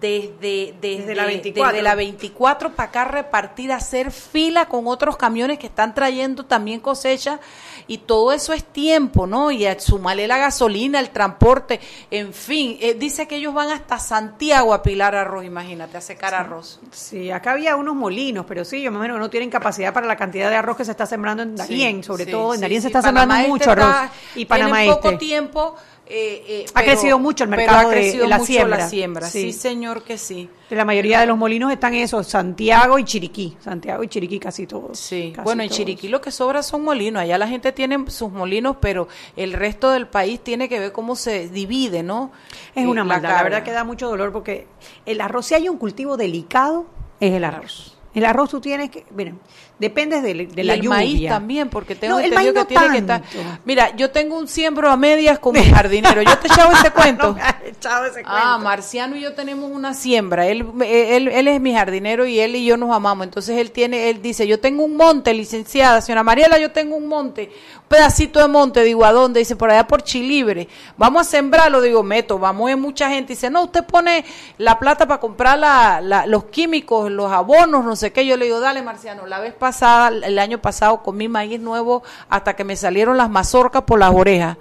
desde, 0.00 0.74
desde, 0.80 1.14
la 1.14 1.24
24, 1.24 1.82
la 1.82 1.94
24 1.94 2.72
para 2.72 2.88
acá 2.88 3.04
repartir, 3.04 3.72
hacer 3.72 4.10
fila 4.10 4.66
con 4.66 4.86
otros 4.86 5.16
camiones 5.16 5.58
que 5.58 5.66
están 5.66 5.94
trayendo 5.94 6.44
también 6.44 6.80
cosecha 6.80 7.40
y 7.86 7.98
todo 7.98 8.32
eso 8.32 8.52
es 8.52 8.64
tiempo, 8.64 9.26
¿no? 9.26 9.50
Y 9.50 9.64
a 9.66 9.78
sumarle 9.78 10.26
la 10.26 10.38
gasolina, 10.38 11.00
el 11.00 11.10
transporte, 11.10 11.80
en 12.10 12.34
fin, 12.34 12.76
eh, 12.80 12.94
dice 12.94 13.26
que 13.26 13.36
ellos 13.36 13.54
van 13.54 13.70
hasta 13.70 13.98
Santiago 13.98 14.74
a 14.74 14.82
pilar 14.82 15.14
arroz, 15.14 15.44
imagínate, 15.44 15.96
a 15.96 16.00
secar 16.00 16.34
arroz. 16.34 16.80
Sí, 16.90 17.30
acá 17.30 17.52
había 17.52 17.76
unos 17.76 17.94
molinos, 17.94 18.44
pero 18.46 18.64
sí, 18.64 18.82
yo 18.82 18.90
más 18.90 18.98
o 18.98 19.02
menos 19.02 19.18
no 19.18 19.30
tienen 19.30 19.50
capacidad 19.50 19.94
para 19.94 20.06
la 20.06 20.16
cantidad 20.16 20.50
de 20.50 20.56
arroz 20.56 20.76
que 20.76 20.84
se 20.84 20.90
está 20.90 21.06
sembrando 21.06 21.42
en 21.42 21.56
Darien, 21.56 22.02
sobre 22.02 22.26
todo 22.26 22.54
en 22.54 22.60
Darien 22.60 22.82
se 22.82 22.88
está 22.88 23.02
sembrando 23.02 23.34
este 23.34 23.48
mucho 23.48 23.70
arroz 23.70 24.10
y 24.34 24.44
Panamá 24.44 24.84
poco 24.86 25.10
este. 25.10 25.18
tiempo 25.18 25.76
eh, 26.08 26.44
eh, 26.46 26.66
ha 26.72 26.82
crecido 26.84 27.18
mucho 27.18 27.42
el 27.42 27.50
mercado 27.50 27.90
de, 27.90 28.28
la, 28.28 28.38
siembra. 28.38 28.78
la 28.78 28.88
siembra. 28.88 29.28
Sí. 29.28 29.52
señor, 29.52 30.04
que 30.04 30.18
sí. 30.18 30.48
la 30.70 30.84
mayoría 30.84 31.18
de 31.18 31.26
los 31.26 31.36
molinos 31.36 31.72
están 31.72 31.94
en 31.94 32.02
eso, 32.02 32.22
Santiago 32.22 32.96
y 33.00 33.04
Chiriquí. 33.04 33.56
Santiago 33.58 34.04
y 34.04 34.08
Chiriquí 34.08 34.38
casi 34.38 34.68
todos. 34.68 35.00
Sí, 35.00 35.32
bueno, 35.42 35.64
en 35.64 35.68
Chiriquí 35.68 36.08
lo 36.08 36.20
que 36.20 36.30
sobra 36.30 36.62
son 36.62 36.84
molinos. 36.84 37.22
Allá 37.22 37.38
la 37.38 37.48
gente 37.48 37.72
tiene 37.72 38.08
sus 38.08 38.30
molinos, 38.30 38.76
pero 38.80 39.08
el 39.36 39.52
resto 39.52 39.90
del 39.90 40.06
país 40.06 40.38
tiene 40.38 40.68
que 40.68 40.78
ver 40.78 40.92
cómo 40.92 41.16
se 41.16 41.48
divide, 41.48 42.04
¿no? 42.04 42.30
Es 42.76 42.86
una 42.86 43.02
maldad. 43.02 43.30
La, 43.30 43.42
verdad 43.42 43.62
que 43.64 43.72
da 43.72 43.82
mucho 43.82 44.08
dolor 44.08 44.32
porque 44.32 44.68
el 45.06 45.20
arroz, 45.20 45.46
si 45.46 45.54
hay 45.54 45.68
un 45.68 45.76
cultivo 45.76 46.16
delicado, 46.16 46.86
es 47.18 47.32
el 47.32 47.42
arroz. 47.42 47.96
El 48.14 48.24
arroz 48.24 48.48
tú 48.48 48.60
tienes 48.60 48.90
que, 48.90 49.04
miren, 49.10 49.40
Depende 49.78 50.22
de, 50.22 50.46
de 50.46 50.64
la 50.64 50.72
el 50.74 50.82
maíz 50.84 51.28
también, 51.28 51.68
porque 51.68 51.94
tengo 51.94 52.18
entendido 52.18 52.54
que 52.54 52.64
tiene 52.64 52.92
que 52.92 52.98
estar. 52.98 53.22
Mira, 53.66 53.94
yo 53.94 54.10
tengo 54.10 54.38
un 54.38 54.48
siembro 54.48 54.90
a 54.90 54.96
medias 54.96 55.38
con 55.38 55.52
mi 55.52 55.62
jardinero. 55.62 56.22
Yo 56.22 56.38
te 56.38 56.46
echaba 56.46 56.72
ese 56.72 56.90
cuento. 56.92 57.36
ese 57.38 58.22
ah, 58.24 58.58
Marciano 58.58 59.16
y 59.16 59.20
yo 59.20 59.34
tenemos 59.34 59.70
una 59.70 59.92
siembra. 59.92 60.46
Él, 60.46 60.64
él, 60.82 61.28
él 61.28 61.48
es 61.48 61.60
mi 61.60 61.74
jardinero 61.74 62.24
y 62.24 62.40
él 62.40 62.56
y 62.56 62.64
yo 62.64 62.78
nos 62.78 62.94
amamos. 62.94 63.26
Entonces 63.26 63.58
él 63.58 63.70
tiene, 63.70 64.08
él 64.08 64.22
dice, 64.22 64.46
yo 64.46 64.60
tengo 64.60 64.82
un 64.82 64.96
monte, 64.96 65.34
licenciada, 65.34 66.00
señora 66.00 66.22
Mariela, 66.22 66.58
yo 66.58 66.72
tengo 66.72 66.96
un 66.96 67.06
monte, 67.06 67.50
pedacito 67.88 68.40
de 68.40 68.48
monte. 68.48 68.82
Digo, 68.82 69.04
¿a 69.04 69.12
dónde? 69.12 69.40
Dice, 69.40 69.56
por 69.56 69.70
allá 69.70 69.86
por 69.86 70.02
Chilibre. 70.02 70.68
Vamos 70.96 71.26
a 71.26 71.30
sembrarlo. 71.30 71.80
Digo, 71.80 72.02
meto, 72.02 72.38
vamos, 72.38 72.68
hay 72.68 72.76
mucha 72.76 73.08
gente. 73.08 73.32
Dice, 73.32 73.50
no, 73.50 73.64
usted 73.64 73.84
pone 73.84 74.24
la 74.58 74.78
plata 74.78 75.06
para 75.06 75.20
comprar 75.20 75.58
la, 75.58 76.24
los 76.26 76.44
químicos, 76.44 77.10
los 77.10 77.30
abonos, 77.30 77.84
no 77.84 77.96
sé 77.96 78.12
qué. 78.12 78.26
Yo 78.26 78.36
le 78.36 78.46
digo, 78.46 78.60
dale, 78.60 78.82
Marciano, 78.82 79.26
la 79.26 79.40
vez 79.40 79.54
pasada, 79.54 80.08
el 80.08 80.38
año 80.38 80.60
pasado 80.60 81.02
comí 81.02 81.28
maíz 81.28 81.60
nuevo 81.60 82.02
hasta 82.28 82.54
que 82.56 82.64
me 82.64 82.76
salieron 82.76 83.16
las 83.16 83.30
mazorcas 83.30 83.82
por 83.82 83.98
las 83.98 84.14
orejas. 84.14 84.56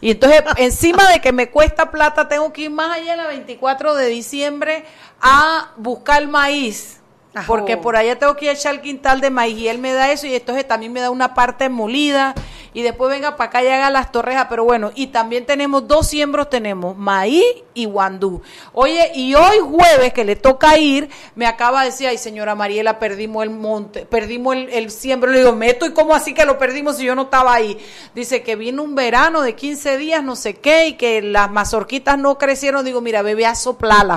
Y 0.00 0.10
entonces, 0.10 0.42
encima 0.56 1.10
de 1.10 1.20
que 1.20 1.32
me 1.32 1.50
cuesta 1.50 1.90
plata, 1.90 2.28
tengo 2.28 2.52
que 2.52 2.62
ir 2.62 2.70
más 2.70 2.98
allá 2.98 3.14
el 3.14 3.26
24 3.26 3.94
de 3.94 4.06
diciembre 4.08 4.84
a 5.20 5.70
buscar 5.76 6.26
maíz 6.28 7.00
porque 7.46 7.76
por 7.76 7.96
allá 7.96 8.18
tengo 8.18 8.36
que 8.36 8.50
echar 8.50 8.74
el 8.74 8.80
quintal 8.80 9.20
de 9.20 9.30
maíz 9.30 9.68
él 9.68 9.78
me 9.78 9.92
da 9.92 10.10
eso 10.12 10.26
y 10.26 10.34
entonces 10.34 10.66
también 10.66 10.92
me 10.92 11.00
da 11.00 11.10
una 11.10 11.34
parte 11.34 11.68
molida 11.68 12.34
y 12.74 12.82
después 12.82 13.10
venga 13.10 13.36
para 13.36 13.48
acá 13.48 13.62
y 13.62 13.68
haga 13.68 13.90
las 13.90 14.12
torrejas, 14.12 14.46
pero 14.50 14.64
bueno, 14.64 14.90
y 14.94 15.06
también 15.06 15.46
tenemos 15.46 15.88
dos 15.88 16.08
siembros, 16.08 16.50
tenemos 16.50 16.96
maíz 16.96 17.44
y 17.72 17.86
guandú. 17.86 18.42
Oye, 18.72 19.12
y 19.14 19.34
hoy 19.34 19.58
jueves 19.60 20.12
que 20.12 20.24
le 20.24 20.36
toca 20.36 20.76
ir, 20.76 21.08
me 21.34 21.46
acaba 21.46 21.80
de 21.80 21.90
decir, 21.90 22.08
ay 22.08 22.18
señora 22.18 22.54
Mariela, 22.54 22.98
perdimos 22.98 23.42
el 23.44 23.50
monte, 23.50 24.04
perdimos 24.04 24.54
el, 24.56 24.68
el 24.70 24.90
siembro, 24.90 25.30
le 25.30 25.38
digo, 25.38 25.52
meto 25.52 25.86
y 25.86 25.92
cómo 25.92 26.14
así 26.14 26.34
que 26.34 26.44
lo 26.44 26.58
perdimos 26.58 26.98
si 26.98 27.04
yo 27.04 27.14
no 27.14 27.22
estaba 27.22 27.54
ahí. 27.54 27.78
Dice 28.14 28.42
que 28.42 28.56
vino 28.56 28.82
un 28.82 28.94
verano 28.94 29.40
de 29.40 29.54
15 29.54 29.96
días, 29.96 30.22
no 30.22 30.36
sé 30.36 30.54
qué, 30.54 30.88
y 30.88 30.92
que 30.94 31.22
las 31.22 31.50
mazorquitas 31.50 32.18
no 32.18 32.36
crecieron, 32.36 32.84
digo, 32.84 33.00
mira, 33.00 33.22
bebé 33.22 33.46
a 33.46 33.54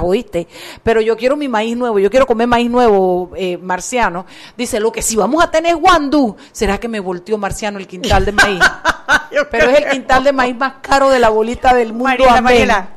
oíste, 0.01 0.47
pero 0.83 1.01
yo 1.01 1.17
quiero 1.17 1.35
mi 1.35 1.47
maíz 1.47 1.77
nuevo, 1.77 1.99
yo 1.99 2.09
quiero 2.09 2.25
comer 2.25 2.47
maíz 2.47 2.69
nuevo 2.69 3.31
eh, 3.35 3.57
Marciano, 3.57 4.25
dice, 4.57 4.79
lo 4.79 4.91
que 4.91 5.01
si 5.01 5.15
vamos 5.15 5.43
a 5.43 5.51
tener 5.51 5.75
guandú, 5.75 6.35
¿será 6.51 6.79
que 6.79 6.87
me 6.87 6.99
volteó 6.99 7.37
Marciano 7.37 7.79
el 7.79 7.87
quintal 7.87 8.25
de 8.25 8.31
maíz? 8.47 8.63
Pero 9.51 9.69
es 9.69 9.77
el 9.79 9.89
quintal 9.89 10.23
de 10.23 10.31
maíz 10.31 10.55
más 10.55 10.73
caro 10.81 11.09
de 11.09 11.19
la 11.19 11.29
bolita 11.29 11.73
del 11.73 11.93
mundo. 11.93 12.25
Mariela, 12.41 12.89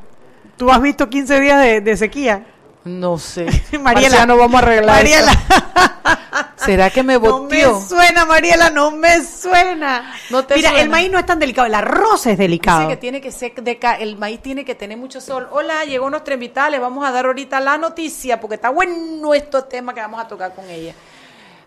¿tú 0.57 0.71
has 0.71 0.81
visto 0.81 1.09
15 1.09 1.41
días 1.41 1.85
de, 1.85 1.97
sequía? 1.97 2.47
No 2.85 3.19
sé. 3.19 3.47
Mariela, 3.81 4.27
no 4.27 4.37
vamos 4.37 4.61
a 4.61 4.65
arreglar. 4.65 4.97
Mariela. 4.97 5.33
¿Será 6.57 6.91
que 6.91 7.03
me 7.03 7.17
volteó? 7.17 7.73
No 7.73 7.81
me 7.81 7.87
suena, 7.87 8.25
Mariela, 8.27 8.71
no 8.71 8.91
me 8.91 9.25
suena. 9.25 10.15
Mira, 10.55 10.81
el 10.81 10.89
maíz 10.91 11.11
no 11.11 11.19
es 11.19 11.27
tan 11.27 11.39
delicado, 11.39 11.67
el 11.67 11.75
arroz 11.75 12.27
es 12.27 12.37
delicado. 12.37 12.81
Dice 12.81 12.91
que 12.91 12.97
tiene 12.97 13.21
que 13.21 13.33
ser 13.33 13.53
el 14.01 14.17
maíz 14.17 14.41
tiene 14.41 14.65
que 14.65 14.75
tener 14.75 14.99
mucho 14.99 15.21
sol. 15.21 15.49
Hola, 15.51 15.85
llegó 15.85 16.11
nuestra 16.11 16.35
invitada, 16.35 16.71
le 16.71 16.79
vamos 16.79 17.07
a 17.07 17.13
dar 17.13 17.27
ahorita 17.27 17.61
la 17.61 17.79
noticia 17.79 18.41
porque 18.41 18.57
está 18.57 18.69
bueno 18.69 19.33
este 19.35 19.63
tema 19.63 19.95
que 19.95 20.01
vamos 20.01 20.21
a 20.21 20.29
tocar 20.29 20.55
con 20.55 20.69
ella. 20.69 20.95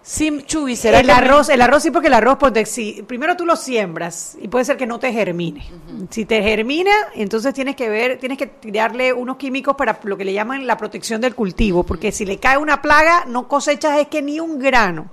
Sí, 0.06 0.44
Chuy, 0.46 0.76
será 0.76 1.00
el 1.00 1.10
arroz, 1.10 1.48
el 1.48 1.62
arroz 1.62 1.82
sí 1.82 1.90
porque 1.90 2.10
el 2.10 2.14
arroz 2.14 2.38
pues, 2.38 2.70
si, 2.70 3.04
primero 3.04 3.38
tú 3.38 3.46
lo 3.46 3.56
siembras 3.56 4.38
y 4.42 4.50
puede 4.50 4.66
ser 4.66 4.76
que 4.76 4.86
no 4.86 5.00
te 5.00 5.14
germine. 5.14 5.66
Si 6.10 6.26
te 6.26 6.44
germina, 6.44 6.92
entonces 7.16 7.54
tienes 7.54 7.78
que 7.78 7.88
ver, 7.88 8.20
tienes 8.20 8.38
que 8.38 8.48
tirarle 8.48 9.14
unos 9.14 9.38
químicos 9.38 9.78
para 9.78 9.98
lo 10.04 10.18
que 10.18 10.26
le 10.26 10.34
llaman 10.34 10.68
la 10.68 10.76
protección 10.76 11.22
del 11.22 11.36
cultivo, 11.36 11.84
porque 11.84 12.12
si 12.12 12.26
le 12.26 12.38
cae 12.38 12.58
una 12.58 12.82
plaga 12.82 13.24
no 13.28 13.48
cosechas 13.48 13.98
es 13.98 14.10
que 14.10 14.22
ni 14.22 14.42
un 14.42 14.60
grano. 14.60 15.10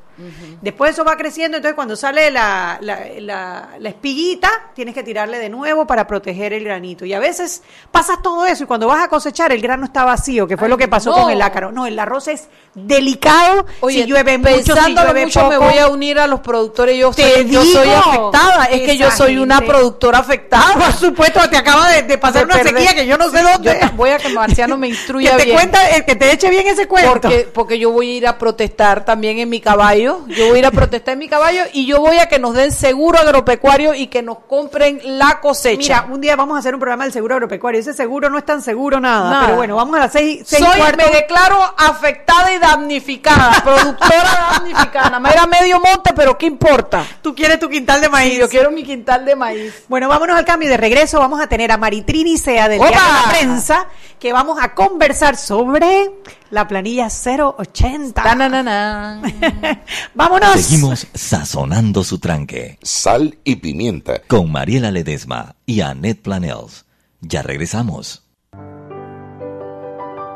Después 0.60 0.92
eso 0.92 1.04
va 1.04 1.16
creciendo, 1.16 1.56
entonces 1.56 1.74
cuando 1.74 1.96
sale 1.96 2.30
la, 2.30 2.78
la, 2.80 3.68
espiguita, 3.84 4.50
tienes 4.74 4.94
que 4.94 5.02
tirarle 5.02 5.38
de 5.38 5.48
nuevo 5.48 5.86
para 5.86 6.06
proteger 6.06 6.52
el 6.52 6.64
granito. 6.64 7.04
Y 7.04 7.14
a 7.14 7.18
veces 7.18 7.62
pasas 7.90 8.22
todo 8.22 8.46
eso 8.46 8.64
y 8.64 8.66
cuando 8.66 8.86
vas 8.86 9.04
a 9.04 9.08
cosechar 9.08 9.52
el 9.52 9.60
grano 9.60 9.84
está 9.84 10.04
vacío, 10.04 10.46
que 10.46 10.56
fue 10.56 10.68
lo 10.68 10.76
que 10.76 10.88
pasó 10.88 11.12
con 11.12 11.30
el 11.30 11.40
ácaro. 11.40 11.72
No, 11.72 11.86
el 11.86 11.98
arroz 11.98 12.28
es 12.28 12.48
delicado 12.74 13.66
si 13.88 14.04
llueve 14.04 14.38
mucho, 14.38 14.76
si 14.76 14.94
llueve 14.94 15.24
mucho, 15.24 15.48
me 15.48 15.58
voy 15.58 15.78
a 15.78 15.88
unir 15.88 16.18
a 16.18 16.26
los 16.26 16.40
productores. 16.40 16.98
Yo 16.98 17.12
soy, 17.12 17.48
yo 17.48 17.64
soy 17.64 17.88
afectada, 17.88 18.64
es 18.66 18.82
que 18.82 18.96
yo 18.96 19.10
soy 19.10 19.38
una 19.38 19.60
productora 19.60 20.18
afectada. 20.18 20.74
Por 20.78 20.92
supuesto, 20.92 21.40
te 21.48 21.56
acaba 21.56 21.90
de, 21.90 22.18
pasar 22.18 22.44
una 22.44 22.62
sequía 22.62 22.94
que 22.94 23.06
yo 23.06 23.16
no 23.16 23.30
sé 23.30 23.42
dónde. 23.42 23.78
voy 23.94 24.10
a 24.10 24.18
que 24.18 24.28
Marciano 24.30 24.76
me 24.76 24.88
instruya 24.88 25.36
que 25.36 25.44
te 25.44 25.52
Cuenta, 25.52 25.78
que 26.06 26.16
te 26.16 26.32
eche 26.32 26.50
bien 26.50 26.66
ese 26.66 26.86
cuento. 26.86 27.12
Porque, 27.12 27.48
porque 27.52 27.78
yo 27.78 27.90
voy 27.90 28.10
a 28.10 28.16
ir 28.16 28.26
a 28.26 28.38
protestar 28.38 29.04
también 29.04 29.38
en 29.38 29.48
mi 29.48 29.60
caballo 29.60 30.09
yo 30.28 30.48
voy 30.48 30.56
a 30.56 30.58
ir 30.58 30.66
a 30.66 30.70
protestar 30.70 31.12
en 31.12 31.18
mi 31.18 31.28
caballo 31.28 31.62
y 31.72 31.86
yo 31.86 32.00
voy 32.00 32.18
a 32.18 32.28
que 32.28 32.38
nos 32.38 32.54
den 32.54 32.72
seguro 32.72 33.18
agropecuario 33.18 33.94
y 33.94 34.06
que 34.06 34.22
nos 34.22 34.38
compren 34.40 35.00
la 35.04 35.40
cosecha. 35.40 36.02
Mira, 36.02 36.14
un 36.14 36.20
día 36.20 36.36
vamos 36.36 36.56
a 36.56 36.60
hacer 36.60 36.74
un 36.74 36.80
programa 36.80 37.04
del 37.04 37.12
seguro 37.12 37.34
agropecuario. 37.34 37.80
Ese 37.80 37.94
seguro 37.94 38.30
no 38.30 38.38
es 38.38 38.44
tan 38.44 38.62
seguro 38.62 39.00
nada, 39.00 39.42
pero 39.44 39.56
bueno, 39.56 39.76
vamos 39.76 39.96
a 39.96 40.00
las 40.00 40.12
seis, 40.12 40.42
seis 40.44 40.64
Soy, 40.64 40.80
me 40.96 41.08
declaro 41.10 41.58
afectada 41.76 42.52
y 42.52 42.58
damnificada, 42.58 43.60
productora 43.64 44.48
damnificada. 44.52 45.18
Me 45.20 45.30
era 45.30 45.46
medio 45.46 45.80
monte, 45.80 46.12
pero 46.14 46.36
¿qué 46.38 46.46
importa? 46.46 47.04
Tú 47.22 47.34
quieres 47.34 47.58
tu 47.58 47.68
quintal 47.68 48.00
de 48.00 48.08
maíz. 48.08 48.38
yo 48.38 48.48
quiero 48.48 48.70
mi 48.70 48.84
quintal 48.84 49.24
de 49.24 49.36
maíz. 49.36 49.84
Bueno, 49.88 50.08
vámonos 50.08 50.36
al 50.36 50.44
cambio 50.44 50.68
de 50.68 50.76
regreso. 50.76 51.18
Vamos 51.18 51.40
a 51.40 51.46
tener 51.46 51.72
a 51.72 51.76
Maritrini 51.76 52.36
Sea 52.36 52.68
del 52.68 52.78
Diario 52.78 52.98
de 52.98 53.12
la 53.12 53.30
Prensa, 53.30 53.86
que 54.18 54.32
vamos 54.32 54.58
a 54.60 54.74
conversar 54.74 55.36
sobre 55.36 56.10
la 56.50 56.68
planilla 56.68 57.08
080. 57.08 58.22
Vámonos. 60.14 60.60
Seguimos 60.60 61.06
sazonando 61.14 62.04
su 62.04 62.18
tranque. 62.18 62.78
Sal 62.82 63.38
y 63.44 63.56
pimienta. 63.56 64.22
Con 64.26 64.52
Mariela 64.52 64.90
Ledesma 64.90 65.56
y 65.66 65.80
Annette 65.80 66.22
Planels. 66.22 66.84
Ya 67.20 67.42
regresamos. 67.42 68.24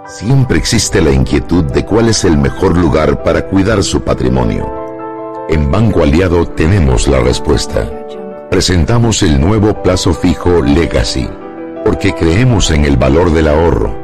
Siempre 0.07 0.59
existe 0.59 1.01
la 1.01 1.11
inquietud 1.11 1.65
de 1.65 1.85
cuál 1.85 2.11
es 2.11 2.25
el 2.25 2.37
mejor 2.37 2.77
lugar 2.77 3.23
para 3.23 3.49
cuidar 3.49 3.83
su 3.83 4.03
patrimonio. 4.03 4.71
En 5.49 5.71
Banco 5.71 6.03
Aliado 6.03 6.47
tenemos 6.47 7.09
la 7.09 7.21
respuesta. 7.21 7.91
Presentamos 8.51 9.23
el 9.23 9.41
nuevo 9.41 9.83
plazo 9.83 10.13
fijo 10.13 10.63
Legacy, 10.63 11.29
porque 11.85 12.15
creemos 12.15 12.71
en 12.71 12.85
el 12.85 12.99
valor 12.99 13.33
del 13.33 13.49
ahorro 13.49 14.04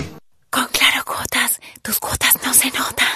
Con 0.50 0.66
Claro 0.66 1.02
Cuotas, 1.06 1.58
tus 1.80 1.98
cuotas 1.98 2.34
no 2.44 2.52
se 2.52 2.66
notan. 2.66 3.07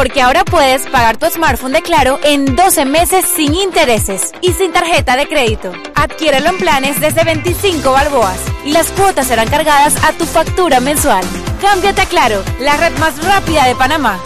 Porque 0.00 0.22
ahora 0.22 0.46
puedes 0.46 0.86
pagar 0.86 1.18
tu 1.18 1.26
smartphone 1.26 1.72
de 1.74 1.82
Claro 1.82 2.18
en 2.24 2.56
12 2.56 2.86
meses 2.86 3.22
sin 3.36 3.54
intereses 3.54 4.32
y 4.40 4.52
sin 4.52 4.72
tarjeta 4.72 5.14
de 5.14 5.28
crédito. 5.28 5.74
Adquiérelo 5.94 6.48
en 6.48 6.56
planes 6.56 6.98
desde 7.02 7.22
25 7.22 7.92
balboas 7.92 8.38
y 8.64 8.72
las 8.72 8.90
cuotas 8.92 9.26
serán 9.26 9.50
cargadas 9.50 10.02
a 10.02 10.14
tu 10.14 10.24
factura 10.24 10.80
mensual. 10.80 11.22
Cámbiate 11.60 12.00
a 12.00 12.06
Claro, 12.06 12.42
la 12.60 12.78
red 12.78 12.96
más 12.98 13.22
rápida 13.22 13.66
de 13.66 13.74
Panamá. 13.74 14.18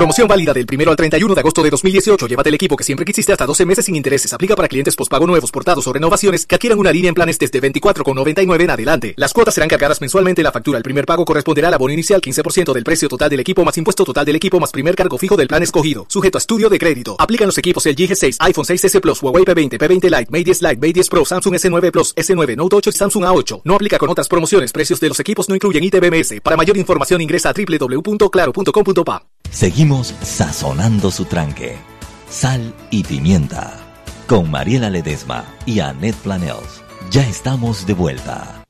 Promoción 0.00 0.26
válida 0.26 0.54
del 0.54 0.64
1 0.66 0.90
al 0.90 0.96
31 0.96 1.34
de 1.34 1.40
agosto 1.40 1.62
de 1.62 1.68
2018. 1.68 2.26
Llévate 2.26 2.48
el 2.48 2.54
equipo 2.54 2.74
que 2.74 2.84
siempre 2.84 3.04
quisiste 3.04 3.32
hasta 3.32 3.44
12 3.44 3.66
meses 3.66 3.84
sin 3.84 3.96
intereses. 3.96 4.32
Aplica 4.32 4.56
para 4.56 4.66
clientes 4.66 4.96
pospago 4.96 5.26
nuevos, 5.26 5.50
portados 5.50 5.86
o 5.86 5.92
renovaciones 5.92 6.46
que 6.46 6.54
adquieran 6.54 6.78
una 6.78 6.90
línea 6.90 7.10
en 7.10 7.14
planes 7.14 7.38
desde 7.38 7.60
24,99 7.60 8.62
en 8.62 8.70
adelante. 8.70 9.12
Las 9.18 9.34
cuotas 9.34 9.52
serán 9.52 9.68
cargadas 9.68 10.00
mensualmente 10.00 10.40
en 10.40 10.44
la 10.44 10.52
factura. 10.52 10.78
El 10.78 10.84
primer 10.84 11.04
pago 11.04 11.26
corresponderá 11.26 11.68
al 11.68 11.74
abono 11.74 11.92
inicial 11.92 12.22
15% 12.22 12.72
del 12.72 12.82
precio 12.82 13.10
total 13.10 13.28
del 13.28 13.40
equipo 13.40 13.62
más 13.62 13.76
impuesto 13.76 14.02
total 14.06 14.24
del 14.24 14.36
equipo 14.36 14.58
más 14.58 14.72
primer 14.72 14.96
cargo 14.96 15.18
fijo 15.18 15.36
del 15.36 15.48
plan 15.48 15.62
escogido. 15.62 16.06
Sujeto 16.08 16.38
a 16.38 16.40
estudio 16.40 16.70
de 16.70 16.78
crédito. 16.78 17.16
Aplican 17.18 17.48
los 17.48 17.58
equipos 17.58 17.84
el 17.84 17.94
G6, 17.94 18.36
iPhone 18.38 18.64
6S 18.64 19.02
Plus, 19.02 19.22
Huawei 19.22 19.44
P20, 19.44 19.76
P20 19.76 20.04
Lite, 20.04 20.30
Mate 20.30 20.44
10 20.44 20.62
Lite, 20.62 20.76
Mate 20.76 20.92
10 20.94 21.08
Pro, 21.10 21.24
Samsung 21.26 21.56
S9 21.56 21.90
Plus, 21.90 22.16
S9 22.16 22.56
Note 22.56 22.76
8 22.76 22.88
y 22.88 22.92
Samsung 22.94 23.24
A8. 23.24 23.60
No 23.66 23.74
aplica 23.74 23.98
con 23.98 24.08
otras 24.08 24.28
promociones. 24.28 24.72
Precios 24.72 24.98
de 24.98 25.08
los 25.10 25.20
equipos 25.20 25.50
no 25.50 25.54
incluyen 25.54 25.84
ITBMS. 25.84 26.40
Para 26.42 26.56
mayor 26.56 26.78
información 26.78 27.20
ingresa 27.20 27.50
a 27.50 27.52
www.claro.com.pa. 27.52 29.26
Seguimos 29.50 30.14
sazonando 30.22 31.10
su 31.10 31.24
tranque. 31.24 31.76
Sal 32.28 32.72
y 32.92 33.02
pimienta. 33.02 33.76
Con 34.28 34.48
Mariela 34.48 34.88
Ledesma 34.90 35.44
y 35.66 35.80
Annette 35.80 36.14
Planels. 36.18 36.84
Ya 37.10 37.28
estamos 37.28 37.84
de 37.84 37.94
vuelta. 37.94 38.62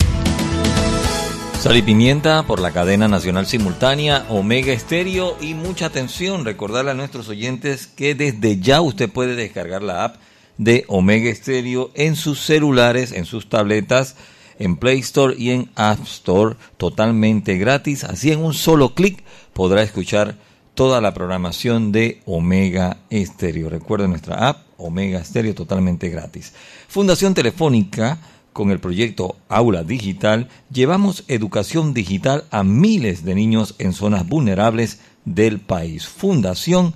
Sal 1.60 1.76
y 1.76 1.82
pimienta 1.82 2.44
por 2.44 2.60
la 2.60 2.72
cadena 2.72 3.08
nacional 3.08 3.46
simultánea 3.46 4.24
Omega 4.30 4.72
Estéreo 4.72 5.36
y 5.38 5.52
mucha 5.52 5.84
atención, 5.84 6.46
recordarle 6.46 6.92
a 6.92 6.94
nuestros 6.94 7.28
oyentes 7.28 7.86
que 7.86 8.14
desde 8.14 8.58
ya 8.58 8.80
usted 8.80 9.10
puede 9.10 9.36
descargar 9.36 9.82
la 9.82 10.04
app 10.04 10.16
de 10.56 10.86
Omega 10.88 11.28
Estéreo 11.28 11.90
en 11.94 12.16
sus 12.16 12.40
celulares, 12.40 13.12
en 13.12 13.26
sus 13.26 13.50
tabletas, 13.50 14.16
en 14.58 14.76
Play 14.76 15.00
Store 15.00 15.34
y 15.36 15.50
en 15.50 15.68
App 15.74 16.00
Store 16.04 16.56
totalmente 16.78 17.58
gratis. 17.58 18.02
Así 18.02 18.32
en 18.32 18.42
un 18.42 18.54
solo 18.54 18.94
clic 18.94 19.22
podrá 19.52 19.82
escuchar 19.82 20.36
toda 20.74 21.00
la 21.00 21.14
programación 21.14 21.92
de 21.92 22.20
Omega 22.26 22.98
Estéreo. 23.10 23.68
Recuerden 23.68 24.10
nuestra 24.10 24.48
app 24.48 24.62
Omega 24.76 25.20
Estéreo 25.20 25.54
totalmente 25.54 26.08
gratis. 26.08 26.52
Fundación 26.88 27.34
Telefónica, 27.34 28.18
con 28.52 28.70
el 28.70 28.80
proyecto 28.80 29.36
Aula 29.48 29.84
Digital, 29.84 30.48
llevamos 30.72 31.24
educación 31.28 31.94
digital 31.94 32.44
a 32.50 32.64
miles 32.64 33.24
de 33.24 33.34
niños 33.34 33.74
en 33.78 33.92
zonas 33.92 34.28
vulnerables 34.28 35.00
del 35.24 35.60
país. 35.60 36.06
Fundación 36.06 36.94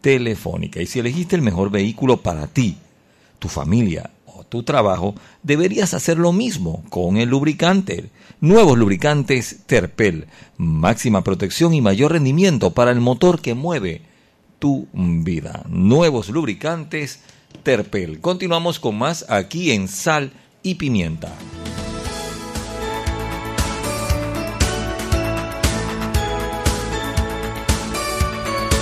Telefónica. 0.00 0.80
Y 0.80 0.86
si 0.86 0.98
elegiste 0.98 1.36
el 1.36 1.42
mejor 1.42 1.70
vehículo 1.70 2.18
para 2.18 2.46
ti, 2.46 2.76
tu 3.38 3.48
familia 3.48 4.10
tu 4.50 4.62
trabajo, 4.64 5.14
deberías 5.42 5.94
hacer 5.94 6.18
lo 6.18 6.32
mismo 6.32 6.84
con 6.90 7.16
el 7.16 7.30
lubricante. 7.30 8.10
Nuevos 8.40 8.76
lubricantes 8.76 9.60
Terpel, 9.66 10.26
máxima 10.58 11.24
protección 11.24 11.72
y 11.72 11.80
mayor 11.80 12.12
rendimiento 12.12 12.72
para 12.72 12.90
el 12.90 13.00
motor 13.00 13.40
que 13.40 13.54
mueve 13.54 14.02
tu 14.58 14.86
vida. 14.92 15.64
Nuevos 15.68 16.28
lubricantes 16.28 17.20
Terpel. 17.62 18.20
Continuamos 18.20 18.78
con 18.78 18.98
más 18.98 19.24
aquí 19.28 19.72
en 19.72 19.88
Sal 19.88 20.32
y 20.62 20.74
Pimienta. 20.74 21.32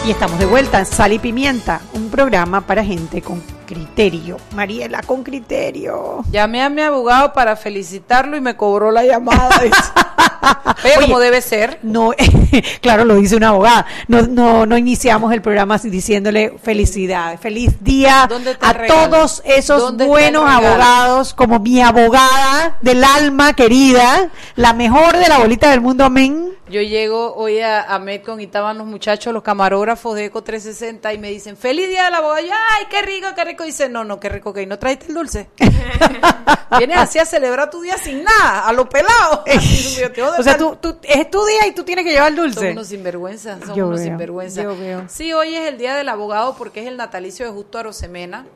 Y 0.06 0.10
estamos 0.10 0.38
de 0.38 0.46
vuelta 0.46 0.78
en 0.78 0.86
Sal 0.86 1.12
y 1.12 1.18
Pimienta, 1.18 1.82
un 1.92 2.08
programa 2.08 2.66
para 2.66 2.82
gente 2.82 3.20
con 3.20 3.42
criterio. 3.68 4.38
Mariela, 4.54 5.02
con 5.02 5.22
criterio. 5.22 6.24
Llamé 6.30 6.62
a 6.62 6.70
mi 6.70 6.80
abogado 6.80 7.34
para 7.34 7.54
felicitarlo 7.54 8.36
y 8.36 8.40
me 8.40 8.56
cobró 8.56 8.90
la 8.90 9.04
llamada. 9.04 9.50
Pero 10.82 11.02
como 11.02 11.18
debe 11.18 11.42
ser. 11.42 11.78
No, 11.82 12.12
claro, 12.80 13.04
lo 13.04 13.16
dice 13.16 13.36
una 13.36 13.48
abogada. 13.48 13.84
No, 14.06 14.22
no, 14.22 14.64
no 14.64 14.78
iniciamos 14.78 15.32
el 15.32 15.42
programa 15.42 15.76
diciéndole 15.76 16.54
felicidades, 16.62 17.40
feliz 17.40 17.76
día 17.80 18.26
a 18.60 18.86
todos 18.86 19.42
esos 19.44 19.96
buenos 19.96 20.48
abogados, 20.48 21.34
como 21.34 21.58
mi 21.58 21.82
abogada 21.82 22.78
del 22.80 23.04
alma 23.04 23.52
querida, 23.52 24.30
la 24.56 24.72
mejor 24.72 25.18
de 25.18 25.28
la 25.28 25.38
bolita 25.38 25.70
del 25.70 25.82
mundo, 25.82 26.04
amén. 26.04 26.57
Yo 26.70 26.82
llego 26.82 27.34
hoy 27.34 27.60
a, 27.60 27.82
a 27.82 27.98
Metcon 27.98 28.40
y 28.40 28.44
estaban 28.44 28.76
los 28.76 28.86
muchachos, 28.86 29.32
los 29.32 29.42
camarógrafos 29.42 30.14
de 30.14 30.26
Eco 30.26 30.42
360 30.42 31.14
y 31.14 31.18
me 31.18 31.30
dicen, 31.30 31.56
feliz 31.56 31.88
día 31.88 32.04
de 32.04 32.10
la 32.10 32.18
abogada. 32.18 32.42
ay, 32.42 32.84
qué 32.90 33.00
rico, 33.02 33.28
qué 33.34 33.44
rico. 33.44 33.64
Y 33.64 33.68
dice, 33.68 33.88
no, 33.88 34.04
no, 34.04 34.20
qué 34.20 34.28
rico 34.28 34.52
que 34.52 34.66
no 34.66 34.78
traiste 34.78 35.06
el 35.06 35.14
dulce. 35.14 35.48
Vienes 36.78 36.98
así 36.98 37.18
a 37.18 37.24
celebrar 37.24 37.70
tu 37.70 37.80
día 37.80 37.96
sin 37.96 38.22
nada, 38.22 38.68
a 38.68 38.72
lo 38.72 38.88
pelado. 38.88 39.44
o 40.38 40.42
sea, 40.42 40.58
tú, 40.58 40.76
tú, 40.76 40.98
es 41.02 41.30
tu 41.30 41.44
día 41.46 41.66
y 41.66 41.72
tú 41.72 41.84
tienes 41.84 42.04
que 42.04 42.12
llevar 42.12 42.28
el 42.28 42.36
dulce. 42.36 42.60
Son 42.60 42.72
unos 42.72 42.88
sinvergüenzas, 42.88 43.60
son 43.64 43.80
unos 43.80 44.00
sinvergüenzas. 44.00 44.66
Sí, 45.08 45.32
hoy 45.32 45.54
es 45.54 45.68
el 45.68 45.78
día 45.78 45.96
del 45.96 46.08
abogado 46.08 46.54
porque 46.56 46.80
es 46.82 46.86
el 46.86 46.96
natalicio 46.96 47.46
de 47.46 47.52
Justo 47.52 47.78
Arosemena, 47.78 48.46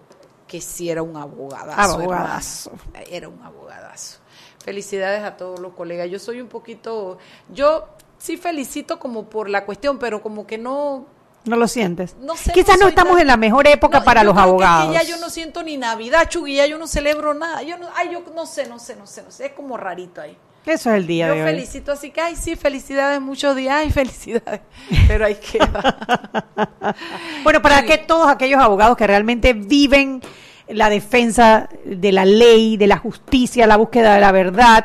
que 0.46 0.60
sí 0.60 0.90
era 0.90 1.02
un 1.02 1.16
abogadazo. 1.16 1.80
Abogadazo. 1.80 2.72
Era 3.10 3.28
un 3.28 3.42
abogadazo. 3.42 4.18
Felicidades 4.62 5.24
a 5.24 5.36
todos 5.36 5.58
los 5.58 5.72
colegas. 5.72 6.08
Yo 6.08 6.18
soy 6.18 6.40
un 6.40 6.48
poquito, 6.48 7.18
yo 7.48 7.88
sí 8.22 8.36
felicito 8.36 8.98
como 8.98 9.24
por 9.24 9.50
la 9.50 9.64
cuestión, 9.64 9.98
pero 9.98 10.22
como 10.22 10.46
que 10.46 10.56
no... 10.56 11.06
No 11.44 11.56
lo 11.56 11.66
sientes. 11.66 12.14
No 12.20 12.36
sé, 12.36 12.52
Quizás 12.52 12.78
no, 12.78 12.86
estamos 12.86 13.20
en 13.20 13.26
la 13.26 13.36
mejor 13.36 13.66
época 13.66 14.04
para 14.04 14.22
los 14.22 14.36
abogados. 14.38 14.94
ya 14.94 15.02
yo 15.02 15.16
no 15.16 15.28
siento 15.28 15.64
ni 15.64 15.76
Navidad, 15.76 16.28
Chugui, 16.28 16.54
ya 16.54 16.66
yo 16.66 16.78
no 16.78 16.86
celebro 16.86 17.34
nada. 17.34 17.64
Yo 17.64 17.78
no, 17.78 17.88
ay, 17.96 18.10
yo 18.12 18.22
no 18.32 18.46
sé, 18.46 18.68
no 18.68 18.78
sé, 18.78 18.94
no 18.94 19.08
sé, 19.08 19.24
no 19.24 19.32
sé. 19.32 19.46
Es 19.46 19.52
como 19.52 19.76
rarito 19.76 20.20
ahí. 20.20 20.36
Eso 20.64 20.90
es 20.90 20.96
el 20.98 21.08
día 21.08 21.26
yo 21.26 21.34
de 21.34 21.42
hoy. 21.42 21.50
felicito, 21.50 21.90
así 21.90 22.12
que, 22.12 22.20
ay, 22.20 22.36
sí, 22.36 22.54
felicidades, 22.54 23.20
muchos 23.20 23.56
días, 23.56 23.74
ay, 23.74 23.90
felicidades. 23.90 24.60
Pero 25.08 25.26
ahí 25.26 25.34
queda. 25.34 26.36
bueno, 27.42 27.60
para 27.60 27.82
que 27.82 27.98
todos 27.98 28.28
aquellos 28.30 28.60
abogados 28.60 28.96
que 28.96 29.08
realmente 29.08 29.52
viven 29.52 30.22
la 30.68 30.90
defensa 30.90 31.68
de 31.84 32.12
la 32.12 32.24
ley, 32.24 32.76
de 32.76 32.86
la 32.86 32.98
justicia, 32.98 33.66
la 33.66 33.76
búsqueda 33.76 34.14
de 34.14 34.20
la 34.20 34.30
verdad, 34.30 34.84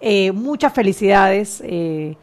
eh, 0.00 0.32
muchas 0.32 0.72
felicidades. 0.72 1.62
Eh, 1.66 2.16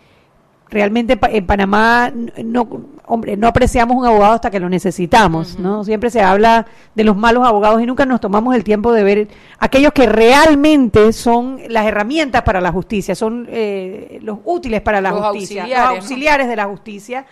realmente 0.70 1.18
en 1.22 1.46
Panamá 1.46 2.12
no 2.44 2.68
hombre 3.06 3.36
no 3.38 3.48
apreciamos 3.48 3.98
un 3.98 4.06
abogado 4.06 4.34
hasta 4.34 4.52
que 4.52 4.60
lo 4.60 4.70
necesitamos 4.70 5.58
no 5.60 5.84
siempre 5.84 6.10
se 6.10 6.22
habla 6.22 6.68
de 6.96 7.04
los 7.04 7.18
malos 7.18 7.48
abogados 7.48 7.82
y 7.82 7.86
nunca 7.86 8.06
nos 8.06 8.22
tomamos 8.22 8.56
el 8.56 8.64
tiempo 8.64 8.92
de 8.94 9.04
ver 9.04 9.28
aquellos 9.60 9.94
que 9.94 10.06
realmente 10.06 11.12
son 11.14 11.60
las 11.70 11.86
herramientas 11.86 12.44
para 12.44 12.62
la 12.62 12.72
justicia 12.72 13.16
son 13.16 13.48
eh, 13.50 14.20
los 14.22 14.40
útiles 14.46 14.82
para 14.82 15.02
la 15.02 15.12
justicia 15.12 15.66
los 15.68 15.98
auxiliares 15.98 16.48
de 16.48 16.56
la 16.56 16.66
justicia 16.66 17.26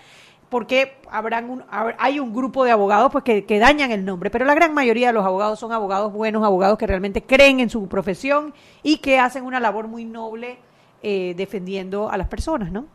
porque 0.50 0.97
habrán 1.12 1.50
un, 1.50 1.63
hay 1.69 2.19
un 2.19 2.34
grupo 2.34 2.63
de 2.63 2.71
abogados 2.71 3.12
pues 3.12 3.23
que, 3.23 3.43
que, 3.43 3.60
dañan 3.60 3.91
el 3.91 4.06
nombre, 4.06 4.30
pero 4.30 4.45
la 4.45 4.56
gran 4.56 4.73
mayoría 4.73 5.08
de 5.08 5.13
los 5.13 5.26
abogados 5.26 5.60
son 5.60 5.73
abogados 5.73 6.13
buenos, 6.13 6.45
abogados 6.45 6.78
que 6.78 6.88
realmente 6.88 7.21
creen 7.21 7.60
en 7.60 7.69
su 7.69 7.88
profesión 7.89 8.54
y 8.82 9.00
que 9.00 9.19
hacen 9.19 9.43
una 9.43 9.60
labor 9.60 9.89
muy 9.89 10.06
noble 10.06 10.58
eh, 11.04 11.36
defendiendo 11.38 12.10
a 12.10 12.17
las 12.17 12.28
personas, 12.28 12.71
¿no? 12.71 12.86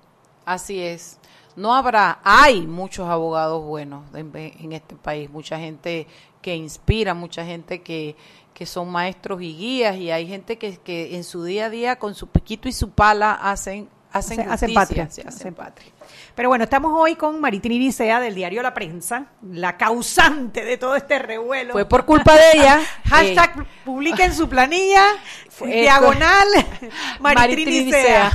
Así 0.44 0.81
es. 0.81 1.18
No 1.55 1.74
habrá, 1.74 2.20
hay 2.24 2.66
muchos 2.66 3.09
abogados 3.09 3.62
buenos 3.62 4.05
en, 4.14 4.72
este 4.72 4.96
país, 4.96 5.28
mucha 5.28 5.59
gente 5.59 6.07
que 6.40 6.57
inspira, 6.57 7.12
mucha 7.12 7.44
gente 7.44 7.83
que, 7.83 8.16
que 8.55 8.64
son 8.64 8.90
maestros 8.90 9.42
y 9.42 9.55
guías 9.55 9.96
y 9.96 10.11
hay 10.11 10.26
gente 10.26 10.57
que, 10.57 10.78
que 10.78 11.14
en 11.14 11.24
su 11.24 11.44
día 11.44 11.66
a 11.66 11.70
día 11.70 11.98
con 11.98 12.14
su 12.14 12.28
piquito 12.28 12.68
y 12.68 12.72
su 12.72 12.90
pala 12.90 13.33
hacen 13.35 13.88
hacen, 14.12 14.40
hacen 14.50 14.74
patria. 14.74 15.05
hacen, 15.05 15.55
patria. 15.55 15.92
Pero 16.35 16.48
bueno, 16.48 16.64
estamos 16.64 16.92
hoy 16.94 17.16
con 17.16 17.40
Maritini 17.40 17.79
Nicea 17.79 18.20
del 18.20 18.35
diario 18.35 18.62
La 18.62 18.75
Prensa, 18.75 19.27
la 19.42 19.77
causante 19.77 20.64
de 20.64 20.77
todo 20.77 20.96
este 20.96 21.18
revuelo. 21.18 21.72
Fue 21.72 21.85
por 21.85 22.05
culpa 22.05 22.35
de 22.37 22.53
ella. 22.55 22.81
Hashtag 23.05 23.61
eh, 23.61 23.64
publiquen 23.85 24.35
su 24.35 24.48
planilla, 24.48 25.05
diagonal, 25.64 26.48
Maritini 27.20 27.85
Nicea. 27.85 28.31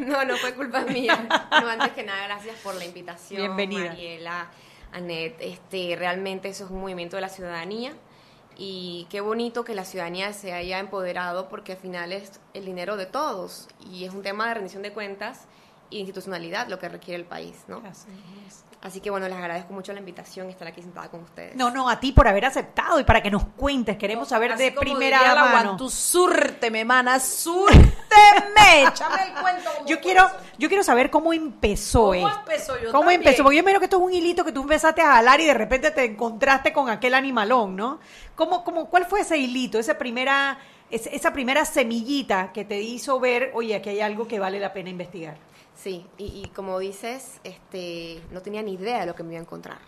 No, 0.00 0.24
no 0.24 0.36
fue 0.36 0.54
culpa 0.54 0.80
mía. 0.80 1.26
No, 1.50 1.68
antes 1.68 1.90
que 1.92 2.02
nada, 2.02 2.24
gracias 2.24 2.56
por 2.62 2.74
la 2.74 2.84
invitación. 2.84 3.40
Bienvenida. 3.40 3.90
Mariela 3.90 4.50
Anet. 4.92 5.36
Este, 5.40 5.96
realmente 5.96 6.48
eso 6.48 6.64
es 6.64 6.70
un 6.70 6.80
movimiento 6.80 7.16
de 7.16 7.22
la 7.22 7.28
ciudadanía 7.28 7.92
y 8.56 9.06
qué 9.10 9.20
bonito 9.20 9.64
que 9.64 9.74
la 9.74 9.84
ciudadanía 9.84 10.32
se 10.32 10.52
haya 10.52 10.78
empoderado 10.78 11.48
porque 11.48 11.72
al 11.72 11.78
final 11.78 12.12
es 12.12 12.40
el 12.54 12.64
dinero 12.64 12.96
de 12.96 13.06
todos 13.06 13.68
y 13.80 14.04
es 14.04 14.12
un 14.12 14.22
tema 14.22 14.48
de 14.48 14.54
rendición 14.54 14.82
de 14.82 14.92
cuentas 14.92 15.46
institucionalidad 15.98 16.68
lo 16.68 16.78
que 16.78 16.88
requiere 16.88 17.20
el 17.20 17.26
país, 17.26 17.64
¿no? 17.68 17.82
Así 18.82 19.00
que 19.00 19.10
bueno, 19.10 19.28
les 19.28 19.36
agradezco 19.36 19.72
mucho 19.72 19.92
la 19.92 20.00
invitación 20.00 20.48
y 20.48 20.50
estar 20.50 20.66
aquí 20.66 20.82
sentada 20.82 21.08
con 21.08 21.20
ustedes. 21.20 21.54
No, 21.54 21.70
no, 21.70 21.88
a 21.88 22.00
ti 22.00 22.10
por 22.10 22.26
haber 22.26 22.46
aceptado 22.46 22.98
y 22.98 23.04
para 23.04 23.22
que 23.22 23.30
nos 23.30 23.44
cuentes. 23.44 23.96
Queremos 23.96 24.28
saber 24.28 24.56
de 24.56 24.72
primera 24.72 25.34
mano. 25.36 25.76
Tú 25.76 25.88
súrteme, 25.88 26.84
mana, 26.84 27.20
súrteme. 27.20 27.82
Échame 28.88 29.22
el 29.28 29.40
cuento. 29.40 29.70
Yo 29.86 30.00
quiero, 30.00 30.28
yo 30.58 30.68
quiero 30.68 30.82
saber 30.82 31.10
cómo 31.10 31.32
empezó 31.32 31.92
¿Cómo 31.92 32.28
empezó? 32.28 32.80
Yo 32.80 32.90
¿Cómo 32.90 33.10
empezó? 33.10 33.42
Porque 33.44 33.56
yo 33.56 33.62
me 33.62 33.72
que 33.78 33.84
esto 33.84 33.98
es 33.98 34.02
un 34.02 34.12
hilito 34.12 34.44
que 34.44 34.52
tú 34.52 34.62
empezaste 34.62 35.00
a 35.00 35.14
jalar 35.14 35.40
y 35.40 35.46
de 35.46 35.54
repente 35.54 35.90
te 35.90 36.04
encontraste 36.04 36.72
con 36.72 36.88
aquel 36.88 37.14
animalón, 37.14 37.76
¿no? 37.76 38.00
¿Cómo, 38.34 38.64
cómo, 38.64 38.88
¿Cuál 38.88 39.06
fue 39.06 39.20
ese 39.20 39.38
hilito, 39.38 39.78
esa 39.78 39.98
primera, 39.98 40.58
esa 40.90 41.32
primera 41.32 41.64
semillita 41.64 42.52
que 42.52 42.64
te 42.64 42.80
hizo 42.80 43.20
ver, 43.20 43.52
oye, 43.54 43.76
aquí 43.76 43.90
hay 43.90 44.00
algo 44.00 44.26
que 44.26 44.38
vale 44.38 44.58
la 44.58 44.72
pena 44.72 44.90
investigar? 44.90 45.36
Sí, 45.82 46.06
y, 46.16 46.46
como 46.54 46.78
dices, 46.78 47.40
este, 47.42 48.22
no 48.30 48.40
tenía 48.40 48.62
ni 48.62 48.74
idea 48.74 49.00
de 49.00 49.06
lo 49.06 49.16
que 49.16 49.24
me 49.24 49.32
iba 49.32 49.40
a 49.40 49.42
encontrar. 49.42 49.80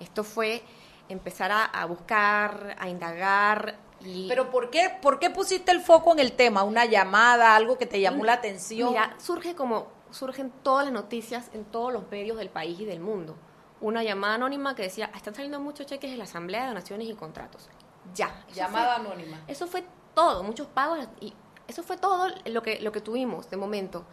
Esto 0.00 0.24
fue 0.24 0.62
empezar 1.10 1.52
a, 1.52 1.84
buscar, 1.84 2.74
a 2.78 2.88
indagar. 2.88 3.78
Y... 4.00 4.28
Pero 4.28 4.50
¿por 4.50 4.70
qué, 4.70 4.90
¿por 5.02 5.18
qué 5.18 5.28
pusiste 5.28 5.72
el 5.72 5.80
foco 5.80 6.12
en 6.12 6.20
el 6.20 6.32
tema? 6.32 6.62
¿Una 6.62 6.86
llamada, 6.86 7.54
algo 7.54 7.76
que 7.76 7.84
te 7.84 8.00
llamó 8.00 8.24
la 8.24 8.32
atención? 8.32 8.90
Mira, 8.90 9.14
surge 9.18 9.54
como 9.54 9.94
surgen 10.10 10.50
todas 10.62 10.86
las 10.86 10.94
noticias 10.94 11.50
en 11.52 11.64
todos 11.64 11.92
los 11.92 12.10
medios 12.10 12.38
del 12.38 12.48
país 12.48 12.80
y 12.80 12.86
del 12.86 13.00
mundo. 13.00 13.36
Una 13.80 14.02
llamada 14.02 14.34
anónima 14.34 14.74
que 14.74 14.84
decía, 14.84 15.10
están 15.14 15.34
saliendo 15.34 15.60
muchos 15.60 15.86
cheques 15.86 16.10
de 16.10 16.16
la 16.16 16.24
Asamblea 16.24 16.62
de 16.62 16.68
Donaciones 16.68 17.08
y 17.08 17.14
Contratos. 17.14 17.68
Ya. 18.14 18.44
Llamada 18.54 18.96
anónima. 18.96 19.42
Eso 19.46 19.66
fue 19.66 19.84
todo, 20.14 20.42
muchos 20.42 20.66
pagos 20.68 21.06
y 21.20 21.34
eso 21.68 21.82
fue 21.82 21.98
todo 21.98 22.28
lo 22.46 22.62
que, 22.62 22.80
lo 22.80 22.92
que 22.92 23.00
tuvimos 23.00 23.50
de 23.50 23.56
momento. 23.56 24.06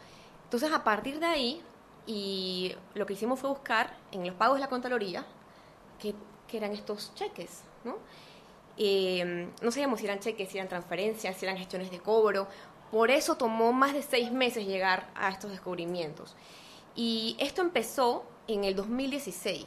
Entonces, 0.54 0.72
a 0.72 0.84
partir 0.84 1.20
de 1.20 1.26
ahí, 1.26 1.64
y 2.06 2.76
lo 2.94 3.08
que 3.08 3.14
hicimos 3.14 3.40
fue 3.40 3.50
buscar 3.50 3.98
en 4.12 4.24
los 4.24 4.36
pagos 4.36 4.58
de 4.58 4.62
la 4.62 4.68
Contraloría 4.68 5.26
qué, 5.98 6.14
eran 6.56 6.74
estos 6.74 7.16
cheques, 7.16 7.64
¿no? 7.84 7.96
Eh, 8.78 9.50
no 9.64 9.72
sabíamos 9.72 10.00
si 10.00 10.06
eran 10.06 10.20
cheques, 10.20 10.48
si 10.48 10.60
eran 10.60 10.70
transferencias, 10.70 11.36
si 11.36 11.46
eran 11.48 11.58
gestiones 11.58 11.90
de 11.90 11.98
cobro. 11.98 12.48
Por 12.92 13.10
eso 13.10 13.36
tomó 13.36 13.74
más 13.74 13.94
de 13.94 14.04
seis 14.04 14.32
meses 14.32 14.68
llegar 14.68 15.10
a 15.16 15.32
estos 15.32 15.50
descubrimientos. 15.50 16.36
Y 16.96 17.36
esto 17.40 17.64
empezó 17.64 18.24
en 18.48 18.64
el 18.64 18.76
2016. 18.76 19.66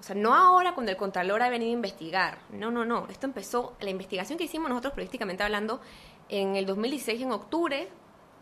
O 0.00 0.02
sea, 0.02 0.16
no 0.16 0.34
ahora 0.34 0.74
cuando 0.74 0.90
el 0.90 0.98
Contralor 0.98 1.40
ha 1.40 1.50
venido 1.50 1.70
a 1.70 1.74
investigar. 1.74 2.38
No, 2.50 2.72
no, 2.72 2.84
no. 2.84 3.06
Esto 3.10 3.26
empezó, 3.26 3.76
la 3.78 3.90
investigación 3.90 4.38
que 4.38 4.44
hicimos 4.46 4.68
nosotros 4.70 4.94
periodísticamente 4.94 5.44
hablando, 5.44 5.80
en 6.28 6.56
el 6.56 6.66
2016, 6.66 7.22
en 7.22 7.30
octubre, 7.30 7.88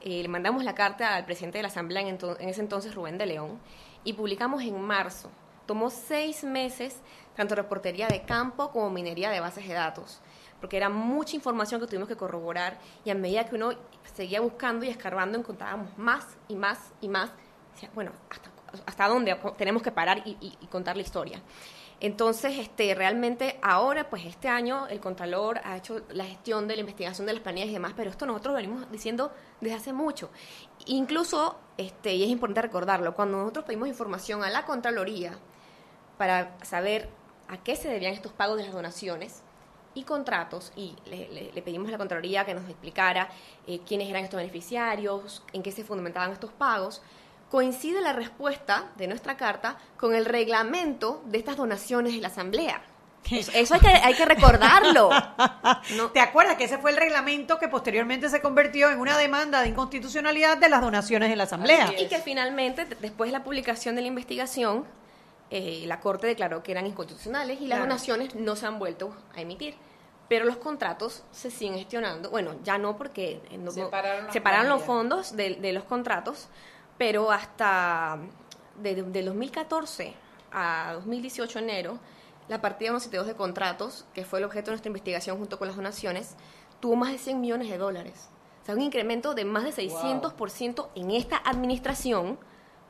eh, 0.05 0.23
le 0.23 0.29
mandamos 0.29 0.65
la 0.65 0.75
carta 0.75 1.15
al 1.15 1.25
presidente 1.25 1.59
de 1.59 1.63
la 1.63 1.69
Asamblea, 1.69 2.03
en, 2.03 2.19
ese 2.41 2.61
entonces 2.61 2.95
Rubén 2.95 3.19
de 3.19 3.27
León, 3.27 3.59
y 4.05 4.15
publicamos 4.15 4.63
en 4.63 4.81
marzo. 4.81 5.31
Tomó 5.67 5.91
seis 5.91 6.43
meses, 6.45 7.01
tanto 7.37 7.55
reportería 7.55 8.09
de 8.09 8.23
campo 8.23 8.71
como 8.71 8.91
minería 8.91 9.31
de 9.31 9.41
bases 9.41 9.67
de 9.67 9.75
datos, 9.75 10.21
porque 10.61 10.77
era 10.77 10.89
mucha 10.89 11.37
información 11.37 11.81
que 11.81 11.87
tuvimos 11.87 12.09
que 12.09 12.17
corroborar 12.17 12.79
y 13.05 13.11
a 13.11 13.15
medida 13.15 13.47
que 13.47 13.55
uno 13.55 13.73
seguía 14.15 14.41
buscando 14.41 14.85
y 14.85 14.89
escarbando 14.89 15.39
encontrábamos 15.39 15.97
más 15.97 16.27
y 16.49 16.57
más 16.57 16.93
y 17.01 17.09
más. 17.09 17.31
Bueno, 17.95 18.13
¿hasta, 18.29 18.51
hasta 18.87 19.09
dónde 19.09 19.37
tenemos 19.57 19.83
que 19.83 19.93
parar 19.93 20.23
y 20.25 20.67
contar 20.69 20.97
la 20.97 21.03
historia? 21.03 21.41
Entonces, 22.03 22.59
este, 22.59 22.97
realmente 22.97 23.61
ahora, 23.63 24.11
pues 24.11 24.27
este 24.27 24.49
año, 24.49 24.89
el 24.89 24.99
Contralor 24.99 25.61
ha 25.63 25.77
hecho 25.77 26.01
la 26.11 26.25
gestión 26.25 26.67
de 26.67 26.75
la 26.75 26.81
investigación 26.81 27.29
de 27.29 27.33
las 27.33 27.43
planillas 27.43 27.69
y 27.69 27.75
demás, 27.75 27.93
pero 27.97 28.11
esto 28.11 28.27
nosotros 28.27 28.57
venimos 28.57 28.91
diciendo 28.91 29.31
desde 29.61 29.77
hace 29.77 29.93
mucho. 29.93 30.29
Incluso, 30.87 31.61
este, 31.77 32.13
y 32.15 32.25
es 32.25 32.29
importante 32.29 32.61
recordarlo, 32.61 33.15
cuando 33.15 33.39
nosotros 33.39 33.67
pedimos 33.67 33.87
información 33.87 34.43
a 34.43 34.51
la 34.51 34.65
Contraloría 34.65 35.39
para 36.19 36.59
saber 36.65 37.09
a 37.47 37.59
qué 37.59 37.77
se 37.77 37.89
debían 37.89 38.15
estos 38.15 38.33
pagos 38.33 38.57
de 38.57 38.65
las 38.65 38.73
donaciones 38.73 39.45
y 39.95 40.03
contratos, 40.03 40.73
y 40.75 40.97
le, 41.07 41.63
pedimos 41.63 41.87
a 41.87 41.93
la 41.93 41.99
Contraloría 41.99 42.45
que 42.45 42.55
nos 42.55 42.69
explicara 42.69 43.29
eh, 43.69 43.79
quiénes 43.87 44.11
eran 44.11 44.25
estos 44.25 44.39
beneficiarios, 44.39 45.45
en 45.53 45.63
qué 45.63 45.71
se 45.71 45.85
fundamentaban 45.85 46.33
estos 46.33 46.51
pagos, 46.51 47.01
coincide 47.53 48.01
la 48.01 48.15
respuesta 48.15 48.87
de 48.97 49.07
nuestra 49.07 49.37
carta 49.37 49.77
con 49.99 50.15
el 50.15 50.25
reglamento 50.25 51.23
de 51.27 51.37
estas 51.37 51.59
donaciones 51.59 52.15
de 52.15 52.21
la 52.23 52.29
Asamblea. 52.29 52.81
Eso, 53.31 53.75
hay, 53.75 53.81
que, 53.81 53.89
hay 53.89 54.15
que 54.15 54.25
recordarlo. 54.25 55.11
¿Te 56.15 56.21
acuerdas 56.21 56.57
que 56.57 56.65
ese 56.65 56.79
fue 56.79 56.93
el 56.93 56.97
reglamento 56.97 57.59
que 57.59 57.69
posteriormente 57.69 58.31
se 58.31 58.41
convirtió 58.41 58.89
en 58.89 58.99
una 58.99 59.19
demanda 59.19 59.61
de 59.61 59.69
inconstitucionalidad 59.69 60.57
de 60.57 60.71
las 60.71 60.81
donaciones 60.81 61.31
en 61.31 61.37
la 61.37 61.45
Asamblea? 61.45 61.93
Y 61.99 62.09
que 62.09 62.21
finalmente, 62.21 62.87
después 62.87 63.29
de 63.29 63.33
la 63.33 63.45
publicación 63.45 63.97
de 63.97 64.01
la 64.01 64.09
investigación, 64.09 64.87
eh, 65.51 65.85
la 65.87 66.01
Corte 66.01 66.27
declaró 66.27 66.63
que 66.63 66.73
eran 66.73 66.87
inconstitucionales 66.87 67.61
y 67.61 67.67
las 67.67 67.81
donaciones 67.81 68.35
no 68.35 68.57
se 68.57 68.65
han 68.65 68.79
vuelto 68.79 69.15
a 69.37 69.43
emitir. 69.43 69.75
Pero 70.27 70.47
los 70.47 70.57
contratos 70.57 71.23
se 71.33 71.51
siguen 71.51 71.75
gestionando. 71.75 72.31
Bueno, 72.31 72.55
ya 72.65 72.79
no 72.79 72.97
porque 72.97 73.43
eh, 73.51 73.61
separaron, 74.33 74.71
los 74.71 74.81
fondos 74.81 75.37
de, 75.37 75.57
de 75.57 75.75
los 75.75 75.85
contratos, 75.85 76.49
pero 77.03 77.33
hasta 77.33 78.17
de, 78.77 78.95
2014 79.25 80.15
a 80.53 80.93
2018 80.95 81.59
enero, 81.59 81.99
la 82.47 82.61
partida 82.61 82.93
de 82.93 83.01
172 83.01 83.27
de 83.27 83.35
contratos, 83.35 84.05
que 84.15 84.25
fue 84.25 84.39
el 84.39 84.45
objeto 84.45 84.67
de 84.67 84.75
nuestra 84.75 84.89
investigación 84.89 85.37
junto 85.37 85.59
con 85.59 85.67
las 85.67 85.75
donaciones, 85.75 86.37
tuvo 86.79 86.95
más 86.95 87.11
de 87.11 87.19
100 87.19 87.41
millones 87.41 87.71
de 87.71 87.77
dólares. 87.77 88.29
O 88.63 88.67
sea, 88.67 88.77
un 88.77 88.83
incremento 88.83 89.35
de 89.35 89.45
más 89.45 89.65
de 89.65 89.73
600% 89.73 90.91
en 90.95 91.11
esta 91.11 91.39
administración. 91.39 92.39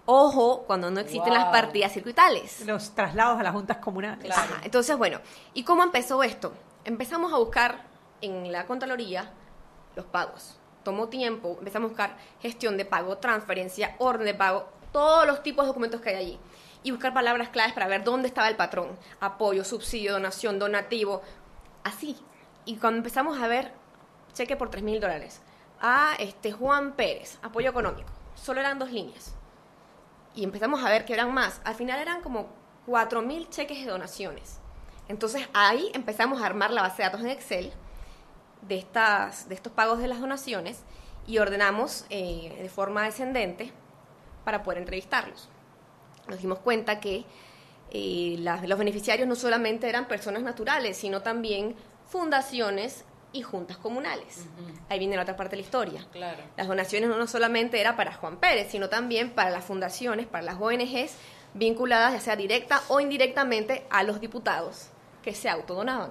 Ojo, 0.05 0.65
cuando 0.67 0.91
no 0.91 1.01
existen 1.01 1.33
las 1.33 1.47
partidas 1.47 1.93
circuitales. 1.93 2.67
Los 2.67 2.95
traslados 2.95 3.41
a 3.41 3.43
las 3.43 3.55
juntas 3.55 3.79
comunales. 3.79 4.31
Entonces, 4.63 4.95
bueno, 4.99 5.21
¿y 5.55 5.65
cómo 5.65 5.85
empezó 5.85 6.23
esto? 6.23 6.53
Empezamos 6.85 7.33
a 7.33 7.39
buscar 7.39 7.87
en 8.21 8.53
la 8.53 8.67
Contraloría 8.67 9.33
los 9.97 10.05
pagos 10.05 10.59
tomó 10.83 11.09
tiempo, 11.09 11.57
empezamos 11.59 11.87
a 11.87 11.89
buscar 11.89 12.17
gestión 12.41 12.77
de 12.77 12.85
pago, 12.85 13.19
transferencia, 13.19 13.97
orden 13.99 14.27
de 14.27 14.35
pago, 14.35 14.69
todos 14.93 15.27
los 15.27 15.43
tipos 15.43 15.65
de 15.65 15.69
documentos 15.69 16.01
que 16.01 16.11
hay 16.11 16.17
allí. 16.17 16.41
Y 16.85 16.91
buscar 16.91 17.15
palabras 17.15 17.49
claves 17.51 17.73
para 17.73 17.87
ver 17.87 18.03
dónde 18.05 18.29
estaba 18.29 18.49
el 18.49 18.57
patrón. 18.57 18.99
Apoyo, 19.21 19.65
subsidio, 19.65 20.13
donación, 20.13 20.59
donativo. 20.59 21.23
Así. 21.85 22.17
Y 22.65 22.77
cuando 22.77 22.99
empezamos 22.99 23.41
a 23.41 23.47
ver, 23.47 23.73
cheque 24.33 24.57
por 24.57 24.71
3 24.71 24.83
mil 24.83 25.01
dólares. 25.01 25.43
A 25.81 26.15
este 26.19 26.53
Juan 26.53 26.93
Pérez, 26.93 27.39
apoyo 27.43 27.71
económico. 27.71 28.11
Solo 28.35 28.61
eran 28.61 28.79
dos 28.79 28.91
líneas. 28.91 29.37
Y 30.35 30.43
empezamos 30.45 30.83
a 30.83 30.91
ver 30.91 31.05
que 31.05 31.15
eran 31.15 31.33
más. 31.33 31.61
Al 31.65 31.75
final 31.75 32.01
eran 32.01 32.21
como 32.21 32.49
4 32.87 33.23
mil 33.23 33.49
cheques 33.49 33.85
de 33.85 33.91
donaciones. 33.91 34.59
Entonces 35.09 35.49
ahí 35.53 35.91
empezamos 35.95 36.43
a 36.43 36.47
armar 36.47 36.73
la 36.73 36.83
base 36.83 36.99
de 36.99 37.09
datos 37.09 37.21
en 37.21 37.29
Excel 37.29 37.73
de, 38.63 38.79
estas, 38.79 39.49
de 39.49 39.55
estos 39.55 39.73
pagos 39.73 39.99
de 39.99 40.09
las 40.09 40.21
donaciones 40.21 40.81
y 41.27 41.39
ordenamos 41.39 42.07
eh, 42.11 42.59
de 42.61 42.69
forma 42.69 43.05
descendente 43.05 43.73
para 44.45 44.63
poder 44.63 44.79
entrevistarlos. 44.79 45.49
Nos 46.29 46.41
dimos 46.41 46.59
cuenta 46.61 47.01
que 47.01 47.25
eh, 47.91 48.37
los 48.39 48.79
beneficiarios 48.79 49.29
no 49.29 49.35
solamente 49.35 49.89
eran 49.89 50.07
personas 50.07 50.43
naturales, 50.43 50.97
sino 50.97 51.21
también 51.23 51.77
fundaciones 52.09 53.05
y 53.33 53.43
juntas 53.43 53.79
comunales. 53.79 54.47
Ahí 54.89 54.99
viene 54.99 55.17
la 55.17 55.23
otra 55.23 55.37
parte 55.37 55.57
de 55.57 55.63
la 55.63 55.67
historia. 55.67 56.07
Las 56.57 56.69
donaciones 56.69 57.09
no 57.09 57.27
solamente 57.27 57.81
era 57.81 57.97
para 57.97 58.13
Juan 58.13 58.37
Pérez, 58.37 58.71
sino 58.71 58.89
también 58.89 59.31
para 59.31 59.51
las 59.51 59.65
fundaciones, 59.65 60.27
para 60.27 60.45
las 60.45 60.61
ONGs 60.61 61.17
vinculadas 61.55 62.15
ya 62.15 62.21
sea 62.21 62.37
directa 62.37 62.83
o 62.89 63.01
indirectamente 63.01 63.87
a 63.91 64.03
los 64.03 64.21
diputados 64.21 64.89
que 65.23 65.35
se 65.35 65.49
autodonaban. 65.49 66.11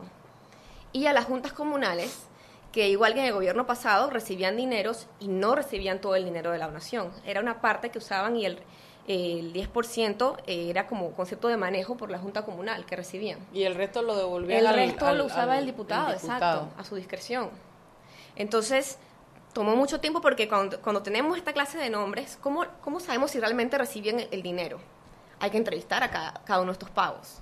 Y 0.93 1.05
a 1.05 1.13
las 1.13 1.25
juntas 1.25 1.53
comunales 1.53 2.27
que 2.71 2.89
igual 2.89 3.13
que 3.13 3.19
en 3.19 3.25
el 3.27 3.33
gobierno 3.33 3.65
pasado 3.65 4.09
recibían 4.09 4.55
dineros 4.55 5.07
y 5.19 5.27
no 5.27 5.55
recibían 5.55 5.99
todo 5.99 6.15
el 6.15 6.25
dinero 6.25 6.51
de 6.51 6.57
la 6.57 6.67
donación. 6.67 7.11
Era 7.25 7.41
una 7.41 7.61
parte 7.61 7.89
que 7.89 7.97
usaban 7.97 8.37
y 8.37 8.45
el, 8.45 8.59
el 9.07 9.53
10% 9.53 10.37
era 10.47 10.87
como 10.87 11.11
concepto 11.11 11.47
de 11.47 11.57
manejo 11.57 11.97
por 11.97 12.09
la 12.09 12.19
Junta 12.19 12.43
Comunal 12.43 12.85
que 12.85 12.95
recibían. 12.95 13.39
Y 13.53 13.63
el 13.63 13.75
resto 13.75 14.01
lo 14.01 14.15
devolvía 14.15 14.59
El 14.59 14.73
resto 14.73 15.13
lo 15.13 15.25
usaba 15.25 15.57
el, 15.57 15.65
diputado, 15.65 16.11
exacto, 16.11 16.69
a 16.77 16.83
su 16.83 16.95
discreción. 16.95 17.49
Entonces, 18.35 18.97
tomó 19.53 19.75
mucho 19.75 19.99
tiempo 19.99 20.21
porque 20.21 20.47
cuando, 20.47 20.79
cuando 20.81 21.01
tenemos 21.03 21.37
esta 21.37 21.51
clase 21.51 21.77
de 21.77 21.89
nombres, 21.89 22.37
¿cómo, 22.41 22.65
¿cómo, 22.81 22.99
sabemos 22.99 23.31
si 23.31 23.39
realmente 23.39 23.77
recibían 23.77 24.21
el, 24.31 24.41
dinero? 24.41 24.79
Hay 25.39 25.49
que 25.49 25.57
entrevistar 25.57 26.03
a 26.03 26.09
cada, 26.09 26.33
cada 26.45 26.61
uno 26.61 26.71
de 26.71 26.73
estos 26.73 26.89
pagos. 26.89 27.39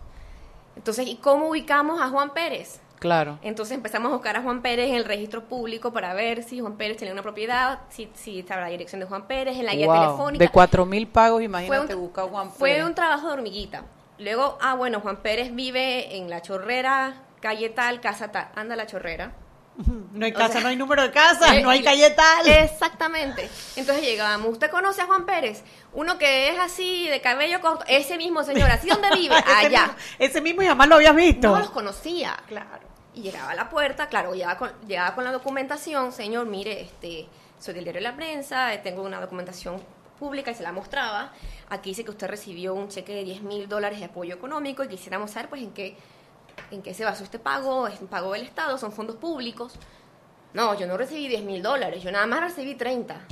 Entonces, 0.75 1.07
¿y 1.07 1.17
cómo 1.17 1.49
ubicamos 1.49 2.01
a 2.01 2.09
Juan 2.09 2.31
Pérez? 2.31 2.79
Claro. 2.99 3.39
Entonces 3.41 3.75
empezamos 3.75 4.11
a 4.11 4.15
buscar 4.15 4.35
a 4.35 4.41
Juan 4.41 4.61
Pérez 4.61 4.89
en 4.89 4.95
el 4.95 5.05
registro 5.05 5.45
público 5.45 5.91
para 5.93 6.13
ver 6.13 6.43
si 6.43 6.59
Juan 6.59 6.75
Pérez 6.75 6.97
tenía 6.97 7.13
una 7.13 7.23
propiedad, 7.23 7.79
si, 7.89 8.09
si 8.13 8.39
estaba 8.39 8.61
la 8.61 8.67
dirección 8.67 8.99
de 8.99 9.07
Juan 9.07 9.25
Pérez, 9.25 9.57
en 9.57 9.65
la 9.65 9.73
guía 9.73 9.87
telefónica. 9.91 10.43
De 10.43 10.49
cuatro 10.49 10.85
mil 10.85 11.07
pagos, 11.07 11.41
imagínate, 11.41 11.95
busca 11.95 12.23
Juan 12.23 12.47
Pérez. 12.47 12.59
Fue 12.59 12.83
un 12.83 12.93
trabajo 12.93 13.27
de 13.27 13.33
hormiguita, 13.33 13.85
luego, 14.17 14.57
ah, 14.61 14.75
bueno, 14.75 14.99
Juan 14.99 15.17
Pérez 15.17 15.55
vive 15.55 16.17
en 16.17 16.29
La 16.29 16.41
Chorrera, 16.41 17.23
calle 17.39 17.69
tal, 17.69 18.01
casa 18.01 18.31
tal. 18.31 18.49
Anda 18.55 18.75
La 18.75 18.85
Chorrera. 18.85 19.31
No 20.11 20.25
hay 20.25 20.33
casa, 20.33 20.59
no 20.59 20.67
hay 20.67 20.75
número 20.75 21.03
de 21.03 21.11
casa, 21.11 21.53
no 21.61 21.69
hay 21.69 21.81
calle 21.81 22.09
tal. 22.09 22.47
Exactamente. 22.47 23.49
Entonces 23.75 24.03
llegábamos, 24.03 24.53
¿usted 24.53 24.69
conoce 24.69 25.01
a 25.01 25.05
Juan 25.05 25.25
Pérez? 25.25 25.63
Uno 25.93 26.17
que 26.17 26.49
es 26.49 26.59
así, 26.59 27.07
de 27.07 27.21
cabello 27.21 27.61
corto, 27.61 27.85
ese 27.87 28.17
mismo 28.17 28.43
señor, 28.43 28.69
¿así 28.69 28.89
dónde 28.89 29.09
vive? 29.13 29.35
Allá. 29.57 29.95
ese 30.17 30.41
mismo 30.41 30.61
y 30.61 30.67
jamás 30.67 30.89
lo 30.89 30.95
habías 30.95 31.15
visto. 31.15 31.49
No 31.49 31.59
los 31.59 31.69
conocía. 31.69 32.37
Claro. 32.47 32.88
Y 33.13 33.21
llegaba 33.21 33.51
a 33.51 33.55
la 33.55 33.69
puerta, 33.69 34.07
claro, 34.07 34.33
llegaba 34.33 34.57
con, 34.57 34.71
llegaba 34.87 35.15
con 35.15 35.23
la 35.23 35.31
documentación, 35.31 36.11
señor, 36.11 36.45
mire, 36.45 36.81
este, 36.81 37.27
soy 37.59 37.73
del 37.73 37.83
diario 37.83 38.01
de 38.01 38.09
la 38.09 38.15
prensa, 38.15 38.71
tengo 38.83 39.01
una 39.01 39.19
documentación 39.19 39.81
pública 40.19 40.51
y 40.51 40.55
se 40.55 40.63
la 40.63 40.71
mostraba. 40.71 41.33
Aquí 41.69 41.91
dice 41.91 42.03
que 42.03 42.11
usted 42.11 42.27
recibió 42.27 42.73
un 42.73 42.89
cheque 42.89 43.13
de 43.13 43.23
10 43.23 43.41
mil 43.41 43.67
dólares 43.67 43.99
de 43.99 44.05
apoyo 44.05 44.35
económico 44.35 44.83
y 44.83 44.87
quisiéramos 44.87 45.31
saber 45.31 45.49
pues 45.49 45.61
en 45.61 45.71
qué 45.71 45.97
¿en 46.71 46.81
qué 46.81 46.93
se 46.93 47.05
basó 47.05 47.23
este 47.23 47.39
pago? 47.39 47.87
¿Es 47.87 47.99
un 48.01 48.07
pago 48.07 48.33
del 48.33 48.43
Estado? 48.43 48.77
¿Son 48.77 48.91
fondos 48.91 49.15
públicos? 49.15 49.73
No, 50.53 50.77
yo 50.77 50.87
no 50.87 50.97
recibí 50.97 51.27
10 51.27 51.43
mil 51.43 51.61
dólares, 51.61 52.01
yo 52.01 52.11
nada 52.11 52.25
más 52.25 52.41
recibí 52.41 52.73
30. 52.73 53.27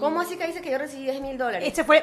¿Cómo 0.00 0.20
así 0.20 0.36
que 0.36 0.46
dice 0.46 0.62
que 0.62 0.70
yo 0.70 0.78
recibí 0.78 1.04
10 1.04 1.20
mil 1.20 1.36
dólares? 1.36 1.68
Este 1.68 1.84
fue, 1.84 2.02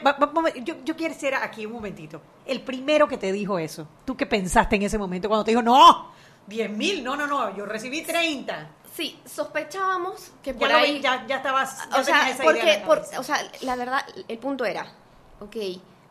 yo, 0.63 0.75
yo 0.85 0.95
quiero 0.95 1.15
ser 1.15 1.33
aquí 1.35 1.65
un 1.65 1.73
momentito. 1.73 2.21
El 2.45 2.61
primero 2.61 3.07
que 3.07 3.17
te 3.17 3.31
dijo 3.31 3.57
eso, 3.57 3.87
¿tú 4.05 4.15
qué 4.15 4.25
pensaste 4.25 4.75
en 4.75 4.83
ese 4.83 4.97
momento 4.97 5.27
cuando 5.27 5.43
te 5.43 5.51
dijo, 5.51 5.63
no, 5.63 6.11
10 6.49 6.71
mil, 6.71 7.03
no, 7.03 7.15
no, 7.15 7.27
no, 7.27 7.55
yo 7.55 7.65
recibí 7.65 8.01
30? 8.01 8.69
Sí, 8.93 9.19
sospechábamos 9.25 10.31
que 10.43 10.53
por 10.53 10.71
ahí... 10.71 10.99
ya, 10.99 11.25
ya 11.27 11.37
estabas... 11.37 11.87
o 11.97 12.03
sea, 12.03 12.35
porque, 12.43 12.83
o 13.17 13.23
sea, 13.23 13.37
la 13.61 13.75
verdad, 13.75 14.03
el 14.27 14.37
punto 14.39 14.65
era, 14.65 14.91
ok, 15.39 15.55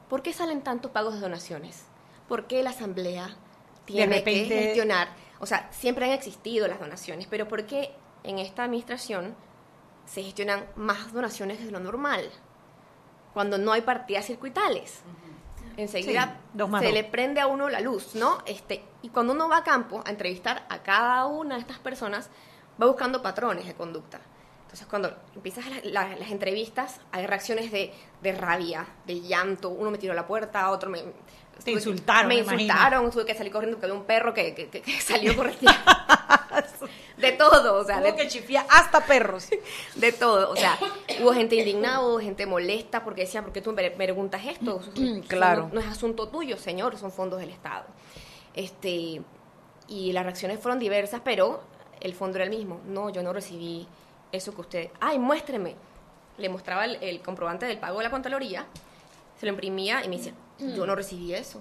¿por 0.08 0.22
qué 0.22 0.32
salen 0.32 0.62
tantos 0.62 0.90
pagos 0.90 1.14
de 1.14 1.20
donaciones? 1.20 1.84
¿Por 2.28 2.46
qué 2.46 2.62
la 2.62 2.70
asamblea 2.70 3.36
tiene 3.88 4.22
que 4.22 4.44
gestionar. 4.44 5.08
O 5.40 5.46
sea, 5.46 5.68
siempre 5.72 6.06
han 6.06 6.12
existido 6.12 6.68
las 6.68 6.80
donaciones, 6.80 7.26
pero 7.28 7.48
¿por 7.48 7.64
qué 7.66 7.92
en 8.24 8.38
esta 8.38 8.64
administración 8.64 9.34
se 10.04 10.22
gestionan 10.22 10.66
más 10.76 11.12
donaciones 11.12 11.64
de 11.64 11.70
lo 11.70 11.80
normal? 11.80 12.30
Cuando 13.32 13.56
no 13.58 13.72
hay 13.72 13.82
partidas 13.82 14.26
circuitales. 14.26 15.00
Enseguida 15.78 16.40
se 16.80 16.92
le 16.92 17.04
prende 17.04 17.40
a 17.40 17.46
uno 17.46 17.68
la 17.68 17.80
luz, 17.80 18.14
¿no? 18.14 18.38
Este, 18.44 18.84
y 19.02 19.08
cuando 19.08 19.32
uno 19.32 19.48
va 19.48 19.58
a 19.58 19.64
campo 19.64 20.02
a 20.04 20.10
entrevistar 20.10 20.66
a 20.68 20.82
cada 20.82 21.26
una 21.26 21.54
de 21.54 21.60
estas 21.60 21.78
personas, 21.78 22.28
va 22.80 22.86
buscando 22.86 23.22
patrones 23.22 23.64
de 23.64 23.74
conducta. 23.74 24.20
Entonces, 24.62 24.86
cuando 24.86 25.16
empiezas 25.34 25.64
las 25.84 26.30
entrevistas, 26.30 27.00
hay 27.12 27.26
reacciones 27.26 27.72
de, 27.72 27.94
de, 28.20 28.32
rabia, 28.32 28.86
de 29.06 29.20
llanto. 29.20 29.70
Uno 29.70 29.90
me 29.90 29.98
tiró 29.98 30.12
a 30.12 30.16
la 30.16 30.26
puerta, 30.26 30.68
otro 30.70 30.90
me, 30.90 31.02
te 31.64 31.72
insultaron. 31.72 32.28
Me, 32.28 32.36
insultaron, 32.36 33.10
tuve 33.10 33.24
que 33.24 33.34
salir 33.34 33.52
corriendo 33.52 33.76
porque 33.76 33.86
había 33.86 34.00
un 34.00 34.06
perro 34.06 34.34
que, 34.34 34.54
que, 34.54 35.00
salió 35.00 35.34
corriendo. 35.36 35.70
de 37.18 37.32
todo, 37.32 37.80
o 37.80 37.84
sea. 37.84 38.00
de 38.00 38.14
que 38.14 38.28
chifía 38.28 38.66
hasta 38.68 39.04
perros. 39.04 39.48
De 39.96 40.12
todo, 40.12 40.50
o 40.50 40.56
sea, 40.56 40.78
hubo 41.20 41.32
gente 41.32 41.56
indignada, 41.56 42.00
hubo 42.00 42.20
gente 42.20 42.46
molesta 42.46 43.02
porque 43.04 43.22
decía, 43.22 43.42
¿por 43.42 43.52
qué 43.52 43.60
tú 43.60 43.72
me 43.72 43.90
preguntas 43.90 44.42
esto? 44.46 44.80
claro. 45.26 45.70
No, 45.72 45.80
es 45.80 45.86
asunto 45.86 46.28
tuyo, 46.28 46.56
señor, 46.56 46.96
son 46.96 47.10
fondos 47.10 47.40
del 47.40 47.50
Estado. 47.50 47.86
Este, 48.54 49.20
y 49.88 50.12
las 50.12 50.24
reacciones 50.24 50.60
fueron 50.60 50.78
diversas, 50.78 51.20
pero 51.24 51.60
el 52.00 52.14
fondo 52.14 52.36
era 52.38 52.44
el 52.44 52.50
mismo. 52.50 52.80
No, 52.86 53.10
yo 53.10 53.22
no 53.22 53.32
recibí 53.32 53.86
eso 54.32 54.54
que 54.54 54.60
usted. 54.60 54.90
Ay, 55.00 55.18
muéstreme. 55.18 55.74
Le 56.38 56.48
mostraba 56.48 56.84
el, 56.84 56.96
el 57.02 57.20
comprobante 57.20 57.66
del 57.66 57.78
pago 57.78 57.98
de 57.98 58.04
la 58.04 58.10
Contraloría, 58.10 58.66
se 59.38 59.46
lo 59.46 59.52
imprimía 59.52 60.04
y 60.04 60.08
me 60.08 60.16
decía, 60.16 60.34
yo 60.58 60.86
no 60.86 60.94
recibí 60.94 61.34
eso. 61.34 61.60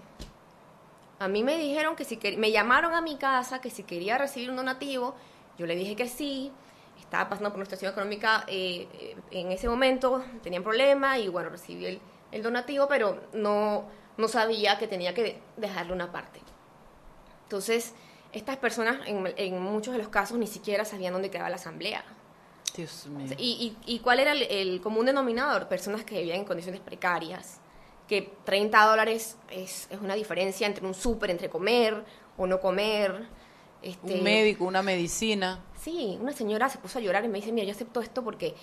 A 1.19 1.27
mí 1.27 1.43
me 1.43 1.57
dijeron 1.57 1.95
que 1.95 2.05
si 2.05 2.19
me 2.37 2.51
llamaron 2.51 2.93
a 2.93 3.01
mi 3.01 3.17
casa 3.17 3.59
que 3.59 3.69
si 3.69 3.83
quería 3.83 4.17
recibir 4.17 4.49
un 4.49 4.55
donativo, 4.55 5.15
yo 5.57 5.65
le 5.65 5.75
dije 5.75 5.95
que 5.95 6.07
sí. 6.07 6.51
Estaba 6.99 7.29
pasando 7.29 7.49
por 7.51 7.57
una 7.57 7.65
situación 7.65 7.91
económica 7.91 8.43
eh, 8.47 8.87
eh, 8.99 9.15
en 9.31 9.51
ese 9.51 9.69
momento, 9.69 10.23
tenían 10.41 10.63
problemas 10.63 11.19
y 11.19 11.29
bueno, 11.29 11.49
recibí 11.49 11.85
el, 11.85 12.01
el, 12.31 12.43
donativo, 12.43 12.87
pero 12.87 13.21
no, 13.33 13.85
no 14.17 14.27
sabía 14.27 14.77
que 14.77 14.87
tenía 14.87 15.13
que 15.13 15.39
dejarle 15.55 15.93
una 15.93 16.11
parte. 16.11 16.41
Entonces, 17.43 17.93
estas 18.33 18.57
personas 18.57 18.99
en, 19.05 19.33
en 19.37 19.61
muchos 19.61 19.93
de 19.93 19.99
los 19.99 20.09
casos 20.09 20.37
ni 20.37 20.47
siquiera 20.47 20.83
sabían 20.85 21.13
dónde 21.13 21.29
quedaba 21.29 21.49
la 21.49 21.55
asamblea. 21.55 22.03
Dios 22.75 23.07
mío. 23.07 23.33
Y, 23.37 23.77
y, 23.85 23.95
y 23.95 23.99
cuál 23.99 24.19
era 24.19 24.33
el, 24.33 24.43
el 24.43 24.81
común 24.81 25.05
denominador? 25.05 25.67
Personas 25.67 26.03
que 26.03 26.17
vivían 26.17 26.39
en 26.39 26.45
condiciones 26.45 26.81
precarias, 26.81 27.59
que 28.07 28.33
30 28.43 28.85
dólares 28.85 29.37
es, 29.49 29.87
es 29.89 29.99
una 29.99 30.15
diferencia 30.15 30.67
entre 30.67 30.85
un 30.85 30.93
súper, 30.93 31.31
entre 31.31 31.49
comer 31.49 32.03
o 32.37 32.47
no 32.47 32.59
comer. 32.59 33.27
Este, 33.81 34.15
un 34.15 34.23
médico, 34.23 34.65
una 34.65 34.81
medicina. 34.81 35.59
Sí, 35.79 36.17
una 36.21 36.33
señora 36.33 36.69
se 36.69 36.77
puso 36.79 36.99
a 36.99 37.01
llorar 37.01 37.23
y 37.25 37.27
me 37.27 37.39
dice, 37.39 37.51
mira, 37.51 37.65
yo 37.65 37.71
acepto 37.71 38.01
esto 38.01 38.23
porque 38.23 38.55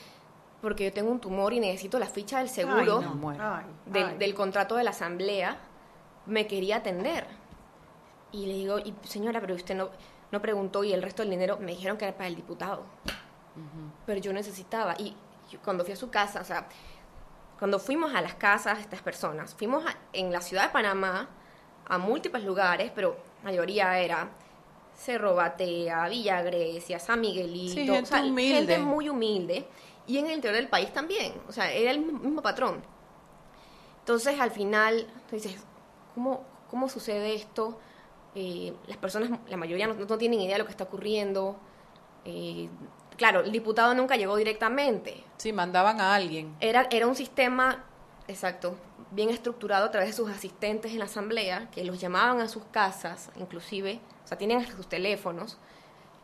porque 0.61 0.85
yo 0.85 0.93
tengo 0.95 1.11
un 1.11 1.21
tumor 1.21 1.53
y 1.53 1.61
necesito 1.61 1.99
la 1.99 2.07
ficha 2.07 2.39
del 2.39 2.49
seguro 2.49 3.03
del, 3.85 4.19
del, 4.19 4.35
contrato 4.35 4.77
de 4.77 4.85
la 4.85 4.91
asamblea, 4.91 5.59
me 6.25 6.47
quería 6.47 6.77
atender. 6.77 7.27
Y 8.33 8.47
le 8.47 8.55
digo, 8.55 8.79
y 8.79 8.95
señora, 9.03 9.43
pero 9.43 9.55
usted 9.55 9.75
no, 9.75 9.91
no 10.33 10.41
preguntó 10.41 10.83
y 10.83 10.95
el 10.95 11.03
resto 11.03 11.23
del 11.23 11.31
dinero 11.31 11.59
me 11.61 11.73
dijeron 11.73 11.99
que 11.99 12.07
era 12.07 12.17
para 12.17 12.29
el 12.29 12.35
diputado. 12.35 12.83
Pero 14.07 14.21
yo 14.21 14.33
necesitaba. 14.33 14.95
Y 14.99 15.15
cuando 15.63 15.85
fui 15.85 15.93
a 15.93 15.97
su 15.97 16.09
casa, 16.09 16.41
o 16.41 16.45
sea, 16.45 16.67
cuando 17.59 17.79
fuimos 17.79 18.15
a 18.15 18.23
las 18.23 18.35
casas 18.35 18.77
de 18.79 18.83
estas 18.83 19.03
personas, 19.03 19.55
fuimos 19.55 19.85
en 20.13 20.33
la 20.33 20.41
ciudad 20.41 20.65
de 20.65 20.69
Panamá 20.71 21.29
a 21.87 21.99
múltiples 21.99 22.43
lugares, 22.43 22.91
pero 22.95 23.17
la 23.43 23.51
mayoría 23.51 23.99
era 23.99 24.31
Cerro 24.97 25.35
Batea, 25.35 26.09
Villa 26.09 26.43
Grecia, 26.43 26.99
San 26.99 27.21
Miguelito, 27.21 27.95
gente, 28.07 28.79
muy 28.79 29.09
humilde, 29.09 29.67
y 30.07 30.19
en 30.19 30.27
el 30.27 30.33
interior 30.33 30.57
del 30.57 30.69
país 30.69 30.93
también, 30.93 31.35
o 31.49 31.53
sea, 31.53 31.73
era 31.73 31.91
el 31.91 32.01
mismo 32.01 32.43
patrón. 32.43 32.83
Entonces, 34.01 34.39
al 34.39 34.51
final, 34.51 35.07
dices, 35.33 35.57
¿cómo, 36.15 36.45
cómo 36.71 36.89
sucede 36.89 37.35
esto? 37.35 37.79
Eh, 38.35 38.75
las 38.87 38.99
personas, 38.99 39.31
la 39.49 39.57
mayoría 39.57 39.87
no, 39.87 39.95
no, 39.95 40.19
tienen 40.19 40.41
idea 40.41 40.55
de 40.55 40.59
lo 40.59 40.67
que 40.67 40.73
está 40.73 40.85
ocurriendo. 40.85 41.57
Eh, 42.25 42.69
claro, 43.17 43.41
el 43.41 43.53
diputado 43.53 43.95
nunca 43.95 44.17
llegó 44.17 44.37
directamente. 44.37 45.25
Sí, 45.39 45.53
mandaban 45.53 46.01
a 46.01 46.15
alguien. 46.15 46.55
Era, 46.61 46.87
era 46.91 47.07
un 47.07 47.15
sistema, 47.15 47.85
exacto, 48.29 48.77
bien 49.15 49.31
estructurado 49.31 49.87
a 49.87 49.91
través 49.91 50.11
de 50.11 50.17
sus 50.17 50.31
asistentes 50.31 50.93
en 50.93 50.99
la 50.99 51.05
asamblea, 51.07 51.71
que 51.71 51.85
los 51.85 52.01
llamaban 52.01 52.41
a 52.41 52.49
sus 52.49 52.65
casas, 52.65 53.31
inclusive, 53.37 54.01
o 54.25 54.29
sea, 54.29 54.39
tienen 54.39 54.59
hasta 54.59 54.77
sus 54.77 54.89
teléfonos, 54.89 55.59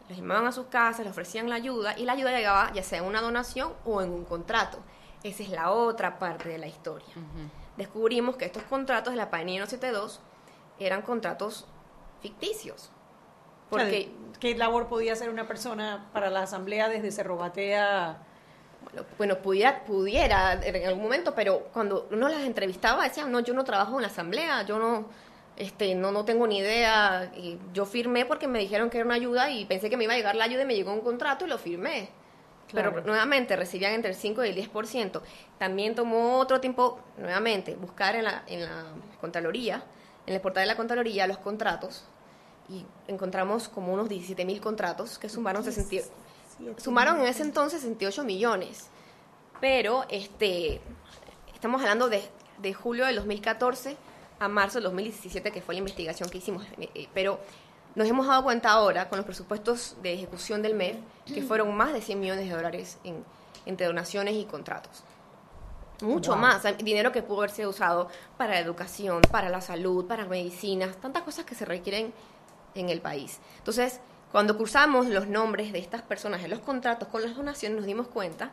los 0.08 0.18
llamaban 0.18 0.46
a 0.46 0.52
sus 0.52 0.66
casas, 0.66 1.00
les 1.00 1.10
ofrecían 1.10 1.48
la 1.48 1.56
ayuda, 1.56 1.98
y 1.98 2.04
la 2.04 2.12
ayuda 2.12 2.32
llegaba 2.32 2.72
ya 2.72 2.82
sea 2.82 2.98
en 2.98 3.04
una 3.04 3.20
donación 3.20 3.72
o 3.84 4.02
en 4.02 4.10
un 4.10 4.24
contrato. 4.24 4.78
Esa 5.22 5.42
es 5.42 5.50
la 5.50 5.70
otra 5.70 6.18
parte 6.18 6.48
de 6.48 6.58
la 6.58 6.66
historia. 6.66 7.14
Descubrimos 7.76 8.36
que 8.36 8.46
estos 8.46 8.62
contratos 8.64 9.12
de 9.12 9.18
la 9.18 9.30
PANI 9.30 9.58
72 9.58 10.20
eran 10.78 11.02
contratos 11.02 11.66
ficticios 12.20 12.90
porque, 13.70 14.12
¿Qué 14.40 14.56
labor 14.56 14.88
podía 14.88 15.12
hacer 15.12 15.30
una 15.30 15.46
persona 15.46 16.08
para 16.12 16.28
la 16.28 16.42
asamblea 16.42 16.88
desde 16.88 17.12
Cerro 17.12 17.36
Batea? 17.36 18.18
Bueno, 19.16 19.38
pudiera, 19.38 19.84
pudiera 19.84 20.54
en 20.64 20.86
algún 20.86 21.02
momento, 21.02 21.34
pero 21.34 21.68
cuando 21.72 22.08
uno 22.10 22.28
las 22.28 22.42
entrevistaba 22.42 23.04
decían, 23.04 23.30
no, 23.30 23.40
yo 23.40 23.54
no 23.54 23.64
trabajo 23.64 23.96
en 23.96 24.02
la 24.02 24.08
asamblea, 24.08 24.62
yo 24.64 24.78
no, 24.78 25.06
este, 25.56 25.94
no, 25.94 26.10
no 26.10 26.24
tengo 26.24 26.46
ni 26.46 26.58
idea. 26.58 27.30
Y 27.36 27.58
yo 27.72 27.86
firmé 27.86 28.26
porque 28.26 28.48
me 28.48 28.58
dijeron 28.58 28.90
que 28.90 28.98
era 28.98 29.06
una 29.06 29.14
ayuda 29.14 29.50
y 29.50 29.64
pensé 29.64 29.90
que 29.90 29.96
me 29.96 30.04
iba 30.04 30.14
a 30.14 30.16
llegar 30.16 30.34
la 30.34 30.44
ayuda 30.44 30.62
y 30.62 30.66
me 30.66 30.74
llegó 30.74 30.92
un 30.92 31.00
contrato 31.00 31.44
y 31.44 31.48
lo 31.48 31.58
firmé. 31.58 32.10
Pero 32.72 33.00
nuevamente 33.00 33.56
recibían 33.56 33.92
entre 33.94 34.12
el 34.12 34.16
5 34.16 34.44
y 34.44 34.48
el 34.48 34.56
10%. 34.56 35.20
También 35.58 35.96
tomó 35.96 36.38
otro 36.38 36.60
tiempo, 36.60 37.00
nuevamente, 37.18 37.74
buscar 37.74 38.14
en 38.14 38.24
la, 38.24 38.44
en 38.46 38.62
la 38.62 38.84
Contraloría, 39.20 39.82
en 40.26 40.34
el 40.34 40.40
portal 40.40 40.62
de 40.62 40.66
la 40.68 40.76
Contraloría, 40.76 41.26
los 41.26 41.38
contratos 41.38 42.04
y 42.70 42.86
encontramos 43.08 43.68
como 43.68 43.92
unos 43.92 44.08
17 44.08 44.44
mil 44.44 44.60
contratos 44.60 45.18
que 45.18 45.28
sumaron, 45.28 45.64
60, 45.64 46.08
sumaron 46.76 47.20
en 47.20 47.26
ese 47.26 47.42
entonces 47.42 47.82
68 47.82 48.24
millones. 48.24 48.88
Pero 49.60 50.04
este, 50.08 50.80
estamos 51.54 51.80
hablando 51.82 52.08
de, 52.08 52.22
de 52.58 52.74
julio 52.74 53.06
del 53.06 53.16
2014 53.16 53.96
a 54.38 54.48
marzo 54.48 54.78
del 54.78 54.84
2017, 54.84 55.52
que 55.52 55.60
fue 55.60 55.74
la 55.74 55.80
investigación 55.80 56.28
que 56.28 56.38
hicimos. 56.38 56.64
Eh, 56.78 57.08
pero 57.12 57.40
nos 57.94 58.08
hemos 58.08 58.26
dado 58.26 58.42
cuenta 58.42 58.70
ahora, 58.70 59.08
con 59.08 59.18
los 59.18 59.26
presupuestos 59.26 59.96
de 60.02 60.14
ejecución 60.14 60.62
del 60.62 60.74
MEF, 60.74 60.96
que 61.26 61.42
fueron 61.42 61.76
más 61.76 61.92
de 61.92 62.00
100 62.00 62.20
millones 62.20 62.48
de 62.48 62.54
dólares 62.54 62.98
en, 63.04 63.24
entre 63.66 63.86
donaciones 63.86 64.34
y 64.34 64.44
contratos. 64.44 65.04
Mucho 66.02 66.34
más, 66.34 66.62
dinero 66.78 67.12
que 67.12 67.22
pudo 67.22 67.38
haberse 67.38 67.66
usado 67.66 68.08
para 68.38 68.54
la 68.54 68.60
educación, 68.60 69.20
para 69.30 69.50
la 69.50 69.60
salud, 69.60 70.06
para 70.06 70.24
medicinas, 70.24 70.96
tantas 70.96 71.22
cosas 71.24 71.44
que 71.44 71.54
se 71.54 71.66
requieren 71.66 72.14
en 72.74 72.88
el 72.88 73.02
país. 73.02 73.38
Entonces, 73.58 74.00
cuando 74.32 74.56
cruzamos 74.56 75.06
los 75.06 75.26
nombres 75.26 75.72
de 75.72 75.78
estas 75.78 76.02
personas 76.02 76.42
en 76.44 76.50
los 76.50 76.60
contratos 76.60 77.08
con 77.08 77.22
las 77.22 77.34
donaciones, 77.34 77.78
nos 77.78 77.86
dimos 77.86 78.06
cuenta 78.08 78.50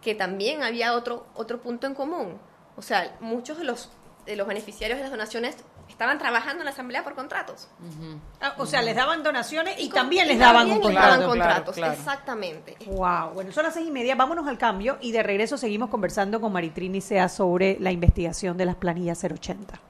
que 0.00 0.14
también 0.14 0.62
había 0.62 0.94
otro, 0.94 1.26
otro 1.34 1.60
punto 1.60 1.86
en 1.86 1.94
común. 1.94 2.38
O 2.76 2.82
sea, 2.82 3.16
muchos 3.20 3.58
de 3.58 3.64
los, 3.64 3.90
de 4.24 4.36
los 4.36 4.46
beneficiarios 4.46 4.98
de 4.98 5.02
las 5.02 5.10
donaciones 5.10 5.56
estaban 5.88 6.18
trabajando 6.18 6.60
en 6.60 6.64
la 6.64 6.70
asamblea 6.70 7.04
por 7.04 7.14
contratos. 7.14 7.68
Ah, 8.40 8.54
o 8.56 8.64
sea, 8.64 8.80
les 8.80 8.96
daban 8.96 9.22
donaciones 9.22 9.78
y, 9.78 9.90
también 9.90 10.26
les 10.26 10.38
daban 10.38 10.70
un 10.70 10.80
contrato. 10.80 11.26
contratos, 11.26 11.76
exactamente. 11.76 12.76
Wow, 12.86 13.34
bueno, 13.34 13.52
son 13.52 13.64
las 13.64 13.74
seis 13.74 13.88
y 13.88 13.90
media, 13.90 14.14
vámonos 14.14 14.46
al 14.46 14.56
cambio 14.56 14.96
y 15.02 15.12
de 15.12 15.22
regreso 15.22 15.58
seguimos 15.58 15.90
conversando 15.90 16.40
con 16.40 16.52
Maritrini 16.52 17.02
Sea 17.02 17.28
sobre 17.28 17.76
la 17.80 17.92
investigación 17.92 18.56
de 18.56 18.64
las 18.64 18.76
planillas 18.76 19.22
080. 19.22 19.89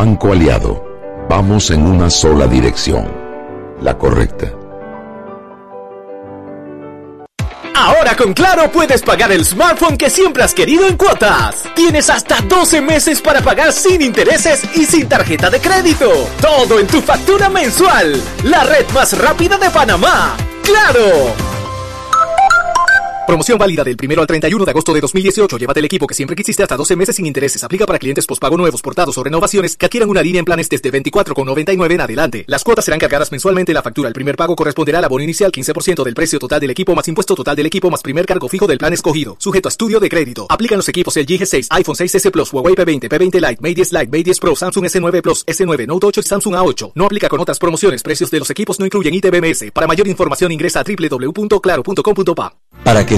Banco 0.00 0.30
Aliado, 0.30 1.26
vamos 1.28 1.72
en 1.72 1.84
una 1.84 2.08
sola 2.08 2.46
dirección, 2.46 3.10
la 3.82 3.98
correcta. 3.98 4.46
Ahora 7.74 8.14
con 8.14 8.32
Claro 8.32 8.70
puedes 8.70 9.02
pagar 9.02 9.32
el 9.32 9.44
smartphone 9.44 9.98
que 9.98 10.08
siempre 10.08 10.44
has 10.44 10.54
querido 10.54 10.86
en 10.86 10.96
cuotas. 10.96 11.64
Tienes 11.74 12.10
hasta 12.10 12.40
12 12.42 12.80
meses 12.80 13.20
para 13.20 13.40
pagar 13.40 13.72
sin 13.72 14.00
intereses 14.00 14.62
y 14.76 14.86
sin 14.86 15.08
tarjeta 15.08 15.50
de 15.50 15.58
crédito. 15.58 16.08
Todo 16.40 16.78
en 16.78 16.86
tu 16.86 17.00
factura 17.00 17.48
mensual. 17.48 18.22
La 18.44 18.62
red 18.62 18.88
más 18.94 19.18
rápida 19.18 19.58
de 19.58 19.68
Panamá. 19.68 20.36
¡Claro! 20.62 21.47
Promoción 23.28 23.58
válida 23.58 23.84
del 23.84 23.98
1 24.02 24.20
al 24.22 24.26
31 24.26 24.64
de 24.64 24.70
agosto 24.70 24.94
de 24.94 25.02
2018. 25.02 25.58
Llévate 25.58 25.80
el 25.80 25.84
equipo 25.84 26.06
que 26.06 26.14
siempre 26.14 26.34
quisiste 26.34 26.62
hasta 26.62 26.78
12 26.78 26.96
meses 26.96 27.16
sin 27.16 27.26
intereses. 27.26 27.62
Aplica 27.62 27.84
para 27.84 27.98
clientes 27.98 28.24
pospago 28.24 28.56
nuevos, 28.56 28.80
portados 28.80 29.18
o 29.18 29.22
renovaciones 29.22 29.76
que 29.76 29.84
adquieran 29.84 30.08
una 30.08 30.22
línea 30.22 30.38
en 30.38 30.46
planes 30.46 30.70
desde 30.70 30.90
24,99 30.90 31.92
en 31.92 32.00
adelante. 32.00 32.44
Las 32.46 32.64
cuotas 32.64 32.86
serán 32.86 32.98
cargadas 32.98 33.30
mensualmente 33.30 33.72
en 33.72 33.74
la 33.74 33.82
factura. 33.82 34.08
El 34.08 34.14
primer 34.14 34.34
pago 34.34 34.56
corresponderá 34.56 35.00
al 35.00 35.04
abono 35.04 35.22
inicial 35.22 35.52
15% 35.52 36.04
del 36.04 36.14
precio 36.14 36.38
total 36.38 36.58
del 36.58 36.70
equipo 36.70 36.94
más 36.94 37.06
impuesto 37.06 37.34
total 37.34 37.54
del 37.54 37.66
equipo 37.66 37.90
más 37.90 38.00
primer 38.00 38.24
cargo 38.24 38.48
fijo 38.48 38.66
del 38.66 38.78
plan 38.78 38.94
escogido. 38.94 39.36
Sujeto 39.38 39.68
a 39.68 39.72
estudio 39.72 40.00
de 40.00 40.08
crédito. 40.08 40.46
Aplican 40.48 40.78
los 40.78 40.88
equipos 40.88 41.14
el 41.18 41.26
G6, 41.26 41.66
iPhone 41.68 41.96
6S 41.96 42.30
Plus, 42.30 42.50
Huawei 42.50 42.74
P20, 42.76 43.10
P20 43.10 43.34
Lite, 43.34 43.58
Mate 43.60 43.74
10 43.74 43.92
Lite, 43.92 44.06
Mate 44.06 44.24
10 44.24 44.40
Pro, 44.40 44.56
Samsung 44.56 44.86
S9 44.86 45.20
Plus, 45.20 45.44
S9 45.44 45.86
Note 45.86 46.06
8 46.06 46.20
y 46.20 46.22
Samsung 46.22 46.54
A8. 46.54 46.92
No 46.94 47.04
aplica 47.04 47.28
con 47.28 47.40
otras 47.40 47.58
promociones. 47.58 48.02
Precios 48.02 48.30
de 48.30 48.38
los 48.38 48.48
equipos 48.48 48.80
no 48.80 48.86
incluyen 48.86 49.12
ITBMS. 49.12 49.70
Para 49.74 49.86
mayor 49.86 50.08
información 50.08 50.50
ingresa 50.50 50.80
a 50.80 50.84
www.claro.com.pa. 50.84 52.54
Para 52.84 53.04
que 53.04 53.17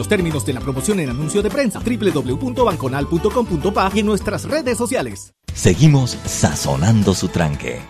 los 0.00 0.08
términos 0.08 0.44
de 0.46 0.54
la 0.54 0.60
promoción 0.60 0.98
en 1.00 1.10
anuncio 1.10 1.42
de 1.42 1.50
prensa 1.50 1.78
www.banconal.com.pa 1.78 3.92
y 3.94 3.98
en 3.98 4.06
nuestras 4.06 4.44
redes 4.44 4.78
sociales. 4.78 5.34
Seguimos 5.52 6.16
sazonando 6.24 7.12
su 7.12 7.28
tranque. 7.28 7.82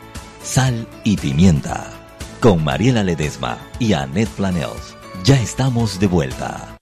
Sal 0.43 0.89
y 1.05 1.17
pimienta. 1.17 1.93
Con 2.41 2.65
Mariela 2.65 3.05
Ledesma 3.05 3.59
y 3.79 3.93
Annette 3.93 4.31
Planels. 4.31 4.97
Ya 5.23 5.41
estamos 5.41 6.01
de 6.01 6.09
vuelta. 6.09 6.80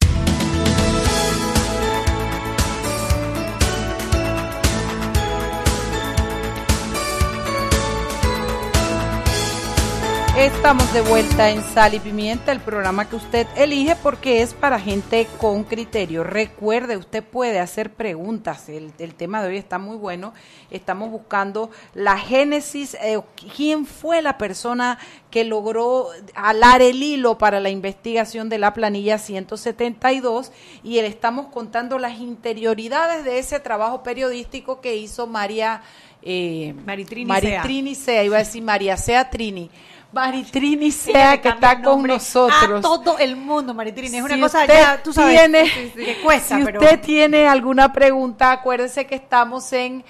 Estamos 10.38 10.92
de 10.92 11.00
vuelta 11.00 11.50
en 11.50 11.64
Sal 11.64 11.94
y 11.94 11.98
Pimienta, 11.98 12.52
el 12.52 12.60
programa 12.60 13.08
que 13.08 13.16
usted 13.16 13.48
elige 13.56 13.96
porque 13.96 14.40
es 14.40 14.54
para 14.54 14.78
gente 14.78 15.26
con 15.36 15.64
criterio. 15.64 16.22
Recuerde, 16.22 16.96
usted 16.96 17.24
puede 17.24 17.58
hacer 17.58 17.92
preguntas. 17.92 18.68
El, 18.68 18.92
tema 19.16 19.42
de 19.42 19.48
hoy 19.48 19.56
está 19.56 19.80
muy 19.80 19.96
bueno. 19.96 20.32
Estamos 20.70 21.10
buscando 21.10 21.70
la 21.92 22.16
génesis, 22.16 22.94
eh, 23.02 23.20
quién 23.56 23.84
fue 23.84 24.22
la 24.22 24.38
persona 24.38 25.00
que 25.32 25.42
logró 25.42 26.06
alar 26.36 26.82
el 26.82 27.02
hilo 27.02 27.36
para 27.36 27.58
la 27.58 27.70
investigación 27.70 28.48
de 28.48 28.58
la 28.58 28.74
planilla 28.74 29.18
172 29.18 30.52
y 30.84 31.00
le 31.00 31.08
estamos 31.08 31.48
contando 31.48 31.98
las 31.98 32.20
interioridades 32.20 33.24
de 33.24 33.40
ese 33.40 33.58
trabajo 33.58 34.04
periodístico 34.04 34.80
que 34.80 34.94
hizo 34.94 35.26
María 35.26 35.82
eh, 36.22 36.74
Maritrini, 36.86 37.26
Maritrini 37.26 37.94
Sea. 37.96 38.22
iba 38.22 38.36
a 38.36 38.40
decir 38.40 38.62
María 38.62 38.96
Sea 38.96 39.30
Trini 39.30 39.68
Maritrini 40.12 40.90
sea 40.90 41.40
que 41.40 41.50
está 41.50 41.82
con 41.82 42.02
nosotros. 42.02 42.78
A 42.78 42.80
todo 42.80 43.18
el 43.18 43.36
mundo, 43.36 43.74
Maritrini. 43.74 44.16
Es 44.16 44.22
una 44.22 44.40
cosa 44.40 44.66
ya, 44.66 45.02
tú 45.02 45.12
sabes, 45.12 45.38
tiene, 45.38 45.92
que 45.94 46.20
cuesta. 46.22 46.56
Si 46.56 46.62
usted 46.62 47.00
tiene 47.00 47.46
alguna 47.46 47.92
pregunta, 47.92 48.52
acuérdese 48.52 49.06
que 49.06 49.16
estamos 49.16 49.70
en 49.72 50.04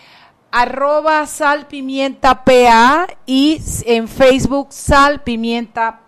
arroba 0.51 1.27
salpimientapa 1.27 3.09
y 3.27 3.61
en 3.85 4.09
Facebook 4.09 4.69
salpimientapa. 4.71 6.01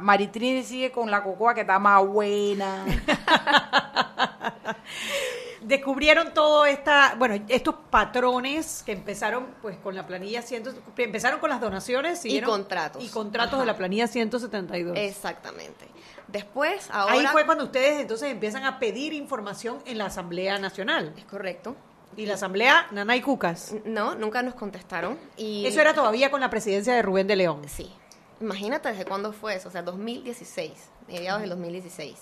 Maritrini 0.00 0.62
sigue 0.62 0.92
con 0.92 1.10
la 1.10 1.22
cocoa 1.22 1.54
que 1.54 1.62
está 1.62 1.78
más 1.78 2.06
buena. 2.06 2.84
descubrieron 5.66 6.32
todo 6.32 6.64
esta, 6.64 7.16
bueno, 7.18 7.44
estos 7.48 7.74
patrones 7.90 8.82
que 8.86 8.92
empezaron 8.92 9.46
pues 9.60 9.76
con 9.78 9.94
la 9.94 10.06
planilla 10.06 10.40
100, 10.40 10.62
empezaron 10.96 11.40
con 11.40 11.50
las 11.50 11.60
donaciones 11.60 12.24
y 12.24 12.40
contratos. 12.40 13.02
Y 13.02 13.08
contratos 13.08 13.58
de 13.58 13.66
la 13.66 13.76
planilla 13.76 14.06
172. 14.06 14.96
Exactamente. 14.96 15.86
Después, 16.28 16.88
ahora 16.90 17.14
Ahí 17.14 17.26
fue 17.26 17.44
cuando 17.44 17.64
ustedes 17.64 18.00
entonces 18.00 18.30
empiezan 18.30 18.64
a 18.64 18.78
pedir 18.78 19.12
información 19.12 19.78
en 19.86 19.98
la 19.98 20.06
Asamblea 20.06 20.58
Nacional. 20.58 21.12
Es 21.16 21.24
correcto. 21.24 21.76
¿Y 22.16 22.26
la 22.26 22.34
Asamblea, 22.34 22.86
Nana 22.92 23.16
y 23.16 23.20
Cucas? 23.20 23.74
No, 23.84 24.14
nunca 24.14 24.42
nos 24.42 24.54
contestaron. 24.54 25.18
Y 25.36 25.66
Eso 25.66 25.80
era 25.80 25.92
todavía 25.94 26.30
con 26.30 26.40
la 26.40 26.48
presidencia 26.48 26.94
de 26.94 27.02
Rubén 27.02 27.26
de 27.26 27.36
León. 27.36 27.62
Sí. 27.68 27.92
Imagínate 28.40 28.88
desde 28.90 29.04
cuándo 29.04 29.32
fue 29.32 29.54
eso, 29.56 29.68
o 29.68 29.72
sea, 29.72 29.82
2016, 29.82 30.72
mediados 31.08 31.40
del 31.40 31.50
2016. 31.50 32.16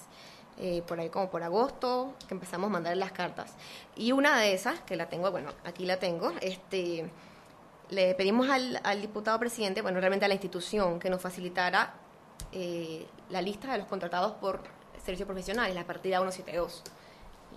Eh, 0.56 0.82
por 0.86 1.00
ahí 1.00 1.08
como 1.08 1.30
por 1.30 1.42
agosto, 1.42 2.14
que 2.28 2.34
empezamos 2.34 2.68
a 2.68 2.72
mandar 2.72 2.96
las 2.96 3.10
cartas. 3.10 3.52
Y 3.96 4.12
una 4.12 4.38
de 4.38 4.54
esas, 4.54 4.80
que 4.82 4.94
la 4.94 5.08
tengo, 5.08 5.30
bueno, 5.32 5.50
aquí 5.64 5.84
la 5.84 5.98
tengo, 5.98 6.32
este, 6.40 7.10
le 7.90 8.14
pedimos 8.14 8.48
al, 8.48 9.00
diputado 9.00 9.38
presidente, 9.40 9.82
bueno, 9.82 9.98
realmente 9.98 10.26
a 10.26 10.28
la 10.28 10.34
institución, 10.34 11.00
que 11.00 11.10
nos 11.10 11.20
facilitara 11.20 11.94
eh, 12.52 13.04
la 13.30 13.42
lista 13.42 13.72
de 13.72 13.78
los 13.78 13.88
contratados 13.88 14.34
por 14.34 14.62
servicio 15.04 15.26
profesional, 15.26 15.74
la 15.74 15.84
partida 15.84 16.18
172. 16.18 16.84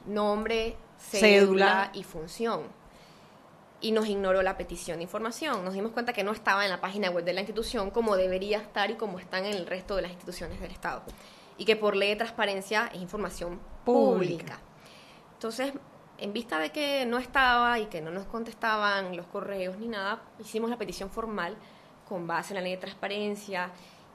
Nombre, 0.07 0.75
cédula, 0.97 1.91
y 1.93 2.03
función. 2.03 2.63
Y 3.79 3.91
nos 3.91 4.07
ignoró 4.07 4.41
la 4.41 4.57
petición 4.57 4.97
de 4.97 5.03
información. 5.03 5.63
Nos 5.63 5.75
dimos 5.75 5.91
cuenta 5.91 6.13
que 6.13 6.23
no 6.23 6.31
estaba 6.31 6.63
en 6.63 6.71
la 6.71 6.81
página 6.81 7.11
web 7.11 7.23
de 7.23 7.33
la 7.33 7.41
institución 7.41 7.91
como 7.91 8.17
debería 8.17 8.57
estar 8.57 8.89
y 8.89 8.95
como 8.95 9.19
están 9.19 9.45
en 9.45 9.53
el 9.53 9.67
resto 9.67 9.95
de 9.95 10.01
las 10.01 10.11
instituciones 10.11 10.59
del 10.59 10.71
Estado 10.71 11.03
y 11.57 11.65
que 11.65 11.75
por 11.75 11.95
ley 11.95 12.09
de 12.09 12.15
transparencia 12.17 12.89
es 12.93 13.01
información 13.01 13.59
pública. 13.85 14.59
Entonces, 15.33 15.73
en 16.17 16.33
vista 16.33 16.59
de 16.59 16.71
que 16.71 17.05
no 17.05 17.17
estaba 17.17 17.79
y 17.79 17.85
que 17.87 18.01
no 18.01 18.11
nos 18.11 18.25
contestaban 18.25 19.15
los 19.15 19.27
correos 19.27 19.77
ni 19.77 19.87
nada, 19.87 20.21
hicimos 20.39 20.69
la 20.69 20.77
petición 20.77 21.09
formal 21.09 21.55
con 22.07 22.27
base 22.27 22.53
en 22.53 22.55
la 22.55 22.61
ley 22.61 22.71
de 22.71 22.77
transparencia 22.77 23.71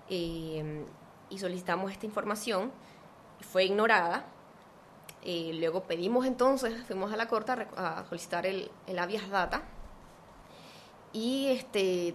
eh, 0.09 0.84
y 1.30 1.38
solicitamos 1.38 1.93
esta 1.93 2.07
información 2.07 2.72
fue 3.40 3.64
ignorada. 3.64 4.24
Eh, 5.24 5.53
luego 5.55 5.84
pedimos 5.84 6.26
entonces, 6.26 6.74
fuimos 6.86 7.12
a 7.12 7.16
la 7.16 7.28
Corte 7.28 7.53
a, 7.76 8.05
solicitar 8.09 8.47
el, 8.47 8.70
el 8.86 8.99
habeas 8.99 9.28
data 9.30 9.62
y 11.12 11.49
este 11.49 12.14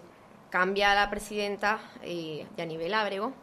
cambia 0.50 0.96
la 0.96 1.10
presidenta 1.10 1.80
eh, 2.02 2.46
Yanivel 2.58 2.94
Ábrego. 2.94 3.34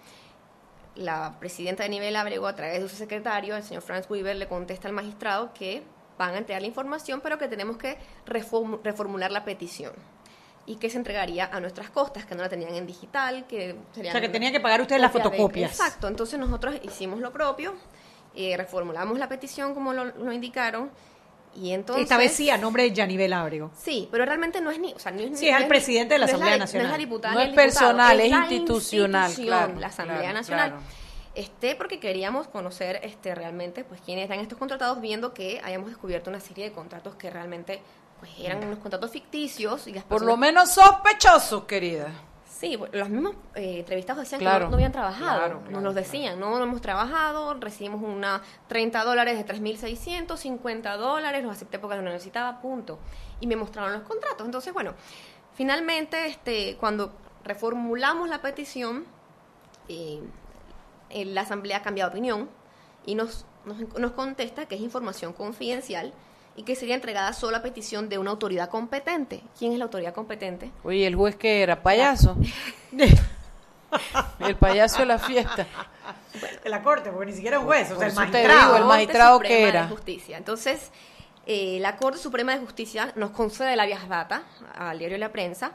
La 0.97 1.36
presidenta 1.40 1.82
de 1.82 1.88
Nivel 1.88 2.14
Ábrego, 2.16 2.47
a 2.47 2.55
través 2.55 2.82
de 2.82 2.88
su 2.88 2.97
secretario, 2.97 3.57
el 3.57 3.62
señor 3.62 3.82
Franz 3.82 4.09
Weaver, 4.09 4.36
le 4.36 4.47
contesta 4.47 4.88
al 4.88 4.95
magistrado 4.95 5.53
que 5.53 5.82
van 6.18 6.34
a 6.34 6.38
entregar 6.38 6.62
la 6.62 6.68
información, 6.68 7.20
pero 7.20 7.38
que 7.38 7.49
tenemos 7.49 7.76
que 7.76 7.99
reformular 8.26 9.32
la 9.32 9.45
petición 9.45 9.92
y 10.66 10.76
que 10.76 10.88
se 10.88 10.97
entregaría 10.97 11.47
a 11.53 11.61
nuestras 11.61 11.90
costas, 11.90 12.24
que 12.24 12.34
no 12.34 12.42
la 12.42 12.49
tenían 12.49 12.74
en 12.74 12.86
digital, 12.86 13.47
que 13.47 13.76
sería... 13.92 14.11
O 14.11 14.12
sea, 14.12 14.20
que 14.20 14.28
tenían 14.28 14.53
que 14.53 14.61
pagar 14.61 14.80
ustedes 14.80 15.01
las 15.01 15.12
fotocopias. 15.12 15.70
exacto, 15.70 16.09
entonces 16.09 16.38
nosotros 16.38 16.76
hicimos 16.82 17.20
lo 17.20 17.32
propio, 17.32 17.74
eh, 18.34 18.57
reformulamos 18.57 19.18
la 19.18 19.28
petición 19.28 19.74
como 19.74 19.92
lo, 19.92 20.32
indicaron, 20.32 20.90
y 21.55 21.72
entonces... 21.72 22.05
Esta 22.05 22.16
vez 22.16 22.32
sí, 22.32 22.50
a 22.50 22.59
nombre 22.59 22.84
de 22.84 22.92
Yanivel 22.92 23.32
Ábrego. 23.32 23.70
Sí, 23.76 24.09
pero 24.11 24.24
realmente 24.24 24.61
no 24.61 24.70
es 24.70 24.78
ni... 24.78 24.92
O 24.92 24.98
sea, 24.98 25.12
no 25.12 25.20
es, 25.20 25.38
sí, 25.38 25.48
es 25.48 25.61
el 25.61 25.66
presidente 25.66 26.14
de 26.14 26.18
la 26.18 26.26
Asamblea 26.26 26.57
Nacional. 26.57 26.88
No 26.88 26.92
es 26.94 26.98
la 26.98 27.05
diputada 27.05 27.34
No 27.34 27.40
es 27.40 27.50
personal, 27.50 28.20
es, 28.20 28.32
institucional, 28.32 29.32
claro. 29.34 29.78
La 29.78 29.86
Asamblea 29.88 30.32
Nacional. 30.32 30.74
Este, 31.34 31.74
porque 31.74 31.98
queríamos 31.98 32.46
conocer 32.46 33.00
este, 33.02 33.34
realmente 33.34 33.82
pues 33.82 34.00
quiénes 34.00 34.24
están 34.24 34.38
estos 34.38 34.57
contratados, 34.57 35.00
viendo 35.00 35.34
que 35.34 35.61
hayamos 35.64 35.88
descubierto 35.88 36.30
una 36.30 36.38
serie 36.38 36.66
de 36.66 36.72
contratos 36.72 37.16
que 37.16 37.28
realmente 37.28 37.80
pues 38.20 38.30
eran 38.38 38.62
unos 38.64 38.78
contratos 38.78 39.11
ficticios. 39.11 39.86
Y 39.88 39.92
Por 39.94 40.22
lo 40.22 40.36
menos 40.36 40.72
sospechosos, 40.72 41.64
querida. 41.64 42.12
Sí, 42.65 42.79
los 42.93 43.11
mismos 43.11 43.35
eh, 43.57 43.81
entrevistados 43.81 44.23
decían 44.23 44.39
que 44.39 44.47
no, 44.47 44.75
habían 44.75 44.91
trabajado, 44.91 45.61
nos 45.69 45.83
los 45.83 45.95
decían, 45.95 46.41
no, 46.41 46.62
hemos 46.62 46.81
trabajado, 46.81 47.53
recibimos 47.61 48.03
una 48.03 48.41
30 48.69 49.05
dólares 49.05 49.37
de 49.37 49.45
3.600, 49.45 50.39
50 50.39 50.97
dólares, 50.97 51.43
los 51.43 51.53
acepté 51.53 51.79
porque 51.79 51.97
no 51.97 52.03
necesitaba, 52.05 52.62
punto. 52.62 52.99
Y 53.41 53.47
me 53.47 53.57
mostraron 53.57 53.93
los 53.93 54.03
contratos. 54.05 54.47
Entonces, 54.47 54.73
bueno, 54.73 54.95
finalmente, 55.53 56.27
este, 56.27 56.79
cuando 56.81 57.12
reformulamos 57.45 58.31
la 58.31 58.41
petición, 58.41 59.05
eh, 59.91 60.23
la 61.11 61.43
Asamblea 61.43 61.77
ha 61.77 61.83
cambiado 61.83 62.12
de 62.12 62.17
opinión 62.17 62.49
y 63.05 63.15
nos, 63.15 63.45
nos, 63.67 63.79
nos 63.99 64.12
contesta 64.12 64.65
que 64.65 64.77
es 64.77 64.81
información 64.81 65.35
confidencial 65.35 66.15
y 66.57 66.62
que 66.62 66.76
sería 66.76 66.94
entregada 66.94 67.32
solo 67.32 67.57
a 67.57 67.62
petición 67.62 68.09
de 68.09 68.18
una 68.18 68.30
autoridad 68.30 68.68
competente. 68.68 69.42
¿Quién 69.59 69.72
es 69.72 69.78
la 69.78 69.84
autoridad 69.84 70.14
competente? 70.14 70.70
Oye, 70.84 71.07
el 71.07 71.16
juez 71.16 71.36
que 71.36 71.62
era 71.62 71.82
payaso. 71.82 72.36
el 74.40 74.57
payaso 74.57 75.00
de 75.00 75.07
la 75.07 75.18
fiesta. 75.18 75.66
de 76.62 76.70
la 76.70 76.82
corte, 76.82 77.11
porque 77.11 77.26
ni 77.26 77.32
siquiera 77.32 77.59
un 77.59 77.66
juez, 77.66 77.90
o 77.90 77.98
sea, 77.98 78.09
el 78.09 78.14
magistrado. 78.14 78.76
el 78.76 78.84
magistrado 78.84 79.40
que 79.40 79.68
era. 79.68 79.88
justicia. 79.88 80.36
Entonces, 80.36 80.90
eh, 81.46 81.78
la 81.80 81.96
Corte 81.96 82.18
Suprema 82.18 82.52
de 82.52 82.64
Justicia 82.64 83.12
nos 83.16 83.30
concede 83.30 83.76
la 83.76 83.86
vías 83.86 84.09
data 84.09 84.44
al 84.76 84.98
diario 84.98 85.16
de 85.16 85.20
la 85.20 85.32
prensa, 85.32 85.72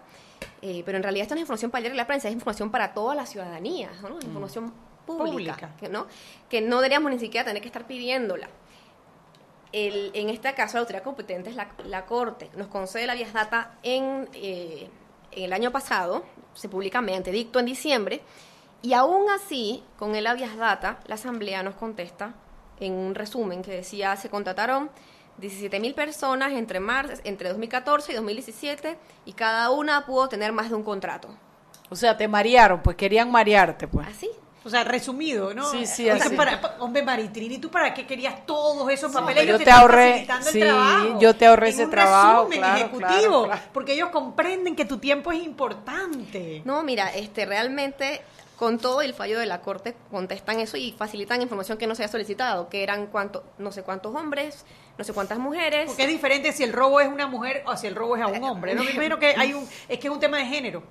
eh, 0.61 0.84
pero 0.86 0.97
en 0.97 1.03
realidad 1.03 1.23
esta 1.23 1.36
no 1.36 1.39
es 1.39 1.43
información 1.43 1.71
para 1.71 1.80
el 1.80 1.84
diario 1.84 1.95
de 1.95 2.03
la 2.03 2.07
prensa, 2.07 2.27
es 2.27 2.34
información 2.34 2.71
para 2.71 2.93
toda 2.93 3.15
la 3.15 3.25
ciudadanía, 3.25 3.89
¿no? 4.01 4.15
Mm. 4.15 4.25
información 4.25 4.73
pública, 5.05 5.75
Que, 5.80 5.89
¿no? 5.89 6.05
que 6.49 6.61
no 6.61 6.77
deberíamos 6.77 7.11
ni 7.11 7.17
siquiera 7.17 7.43
tener 7.43 7.63
que 7.63 7.67
estar 7.67 7.88
pidiéndola 7.88 8.47
el, 9.72 10.11
en 10.13 10.30
este 10.30 10.53
caso 10.53 10.76
la 10.76 10.82
autoridad 10.82 11.03
competente 11.03 11.49
es 11.49 11.55
la, 11.55 12.05
Corte. 12.05 12.49
Nos 12.55 12.67
concede 12.67 13.05
la 13.05 13.15
vías 13.15 13.34
data 13.34 13.78
en, 13.84 14.30
eh, 14.34 14.89
en 15.32 15.43
el 15.43 15.53
año 15.53 15.72
pasado, 15.72 16.24
se 16.53 16.70
publica 16.70 17.01
mediante 17.01 17.32
dicto 17.32 17.59
en 17.59 17.65
diciembre, 17.65 18.22
y 18.82 18.93
aún 18.93 19.30
así, 19.30 19.84
con 19.97 20.15
el 20.15 20.26
habeas 20.26 20.55
data, 20.55 20.99
la 21.07 21.15
Asamblea 21.15 21.63
nos 21.63 21.76
contesta 21.76 22.34
en 22.80 22.93
un 22.93 23.13
resumen 23.13 23.61
que 23.61 23.72
decía, 23.72 24.15
se 24.15 24.30
contrataron 24.30 24.89
17.000 25.41 25.93
personas 25.93 26.53
entre, 26.53 26.80
marzo, 26.80 27.13
entre 27.24 27.49
2014 27.49 28.11
y 28.11 28.15
2017 28.15 28.97
y 29.26 29.34
cada 29.34 29.70
una 29.70 30.05
pudo 30.05 30.30
tener 30.30 30.53
más 30.53 30.70
de 30.70 30.76
un 30.76 30.84
contrato. 30.84 31.30
O 31.89 31.95
sea, 31.95 32.15
te 32.15 32.28
marearon, 32.28 32.82
pues 32.82 32.95
querían 32.95 33.32
marearte, 33.32 33.88
pues. 33.88 34.07
Así, 34.07 34.30
o 34.70 34.72
sea, 34.72 34.84
resumido, 34.84 35.53
¿no? 35.55 35.70
Sí, 35.72 35.88
sí, 35.88 36.07
así. 36.07 36.36
Para, 36.36 36.76
hombre, 36.80 37.01
Maritrini, 37.01 37.57
¿tú 37.57 37.72
para 37.72 37.91
qué 37.91 38.05
querías 38.05 38.45
todos 38.45 38.89
esos 38.91 39.11
papeles? 39.11 39.47
yo 39.47 39.57
te, 39.57 39.72
ahorré, 39.72 40.28
sí, 40.41 40.61
yo 41.20 41.36
te 41.36 41.47
ahorré 41.47 41.70
ese 41.70 41.88
trabajo, 41.88 42.47
resumen 42.47 42.76
ejecutivo, 42.76 43.49
porque 43.74 43.93
ellos 43.93 44.09
comprenden 44.09 44.76
que 44.76 44.86
tu 44.86 44.99
tiempo 44.99 45.32
es 45.32 45.41
importante. 45.43 46.61
No, 46.65 46.84
mira, 46.84 47.09
este, 47.09 47.47
realmente 47.47 48.22
con 48.57 48.78
todo 48.78 49.01
el 49.01 49.15
fallo 49.15 49.39
de 49.39 49.47
la 49.47 49.61
corte 49.61 49.95
contestan 50.11 50.59
eso 50.59 50.78
y 50.78 50.91
facilitan 50.91 51.41
información 51.41 51.78
que 51.78 51.88
no 51.88 51.95
se 51.95 52.03
haya 52.03 52.11
solicitado, 52.11 52.70
que 52.70 52.84
eran 52.84 53.07
cuánto, 53.07 53.43
no 53.57 53.72
sé 53.72 53.82
cuántos 53.82 54.13
hombres, 54.13 54.65
no 55.00 55.06
sé 55.06 55.14
cuántas 55.14 55.39
mujeres. 55.39 55.86
Porque 55.86 56.04
es 56.04 56.10
diferente 56.10 56.52
si 56.52 56.62
el 56.66 56.74
robo 56.74 57.00
es 57.00 57.08
una 57.08 57.26
mujer 57.26 57.64
o 57.66 57.78
si 57.78 57.88
el 57.88 57.95
robo 57.95 58.18
es 58.18 58.22
a 58.22 58.28
un 58.28 58.43
hombre. 58.43 58.76
No 58.76 58.84
me 58.84 58.91
imagino 58.91 59.18
que 59.18 59.34
hay 59.38 59.54
un, 59.54 59.66
es 59.88 59.97
que 59.97 60.08
es 60.10 60.14
un 60.14 60.20
tema 60.20 60.36
de 60.36 60.45
género. 60.45 60.84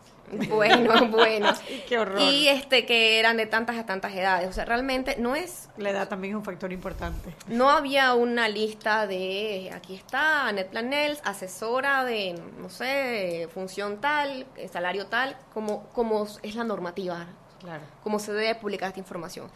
Bueno, 0.48 1.06
bueno. 1.10 1.52
Qué 1.86 1.98
horror. 1.98 2.18
Y 2.18 2.48
este 2.48 2.86
que 2.86 3.18
eran 3.18 3.36
de 3.36 3.44
tantas 3.44 3.76
a 3.76 3.84
tantas 3.84 4.14
edades. 4.14 4.48
O 4.48 4.52
sea, 4.54 4.64
realmente 4.64 5.16
no 5.18 5.36
es. 5.36 5.68
La 5.76 5.90
edad 5.90 6.08
también 6.08 6.32
es 6.32 6.38
un 6.38 6.44
factor 6.44 6.72
importante. 6.72 7.34
No 7.48 7.68
había 7.68 8.14
una 8.14 8.48
lista 8.48 9.06
de 9.06 9.70
aquí 9.74 9.94
está 9.94 10.48
Annette 10.48 10.70
Planels, 10.70 11.20
asesora 11.24 12.06
de, 12.06 12.40
no 12.58 12.70
sé, 12.70 13.46
función 13.52 14.00
tal, 14.00 14.46
salario 14.72 15.08
tal, 15.08 15.36
como, 15.52 15.84
como 15.88 16.26
es 16.42 16.54
la 16.54 16.64
normativa. 16.64 17.26
Claro. 17.60 17.82
Como 18.02 18.20
se 18.20 18.32
debe 18.32 18.54
publicar 18.54 18.88
esta 18.88 19.00
información. 19.00 19.50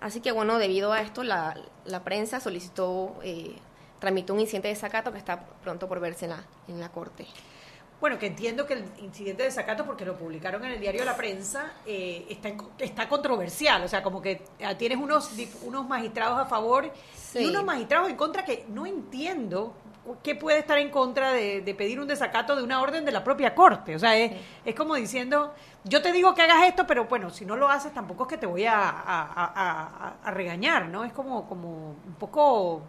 Así 0.00 0.20
que 0.20 0.32
bueno, 0.32 0.58
debido 0.58 0.92
a 0.92 1.02
esto, 1.02 1.22
la, 1.24 1.56
la 1.84 2.04
prensa 2.04 2.40
solicitó 2.40 3.18
eh, 3.22 3.56
tramitó 3.98 4.34
un 4.34 4.40
incidente 4.40 4.68
de 4.68 4.74
desacato 4.74 5.12
que 5.12 5.18
está 5.18 5.40
pronto 5.62 5.88
por 5.88 6.00
verse 6.00 6.26
en 6.26 6.32
la, 6.32 6.44
en 6.68 6.80
la 6.80 6.88
corte. 6.90 7.26
Bueno, 8.00 8.16
que 8.16 8.26
entiendo 8.26 8.64
que 8.64 8.74
el 8.74 8.84
incidente 8.98 9.42
de 9.42 9.48
desacato, 9.48 9.84
porque 9.84 10.04
lo 10.04 10.16
publicaron 10.16 10.64
en 10.64 10.72
el 10.72 10.80
diario 10.80 11.04
la 11.04 11.16
prensa, 11.16 11.72
eh, 11.84 12.26
está, 12.30 12.52
está 12.78 13.08
controversial. 13.08 13.82
O 13.82 13.88
sea, 13.88 14.04
como 14.04 14.22
que 14.22 14.44
ah, 14.64 14.78
tienes 14.78 14.98
unos, 14.98 15.32
unos 15.62 15.88
magistrados 15.88 16.38
a 16.38 16.44
favor 16.44 16.92
y 17.34 17.44
unos 17.44 17.64
magistrados 17.64 18.08
en 18.08 18.16
contra 18.16 18.44
que 18.44 18.66
no 18.68 18.86
entiendo 18.86 19.74
qué 20.22 20.36
puede 20.36 20.60
estar 20.60 20.78
en 20.78 20.90
contra 20.90 21.32
de, 21.32 21.74
pedir 21.76 22.00
un 22.00 22.06
desacato 22.06 22.54
de 22.54 22.62
una 22.62 22.80
orden 22.80 23.04
de 23.04 23.10
la 23.10 23.24
propia 23.24 23.54
corte. 23.54 23.96
O 23.96 23.98
sea, 23.98 24.16
es, 24.16 24.32
es 24.64 24.74
como 24.76 24.94
diciendo, 24.94 25.52
yo 25.82 26.00
te 26.00 26.12
digo 26.12 26.36
que 26.36 26.42
hagas 26.42 26.68
esto, 26.68 26.86
pero 26.86 27.06
bueno, 27.06 27.30
si 27.30 27.44
no 27.44 27.56
lo 27.56 27.68
haces 27.68 27.92
tampoco 27.92 28.22
es 28.22 28.28
que 28.28 28.38
te 28.38 28.46
voy 28.46 28.64
a, 28.64 28.78
a, 28.78 30.14
a 30.22 30.30
regañar, 30.30 30.86
¿no? 30.86 31.04
Es 31.04 31.12
como, 31.12 31.48
como 31.48 31.96
un 32.06 32.14
poco 32.18 32.82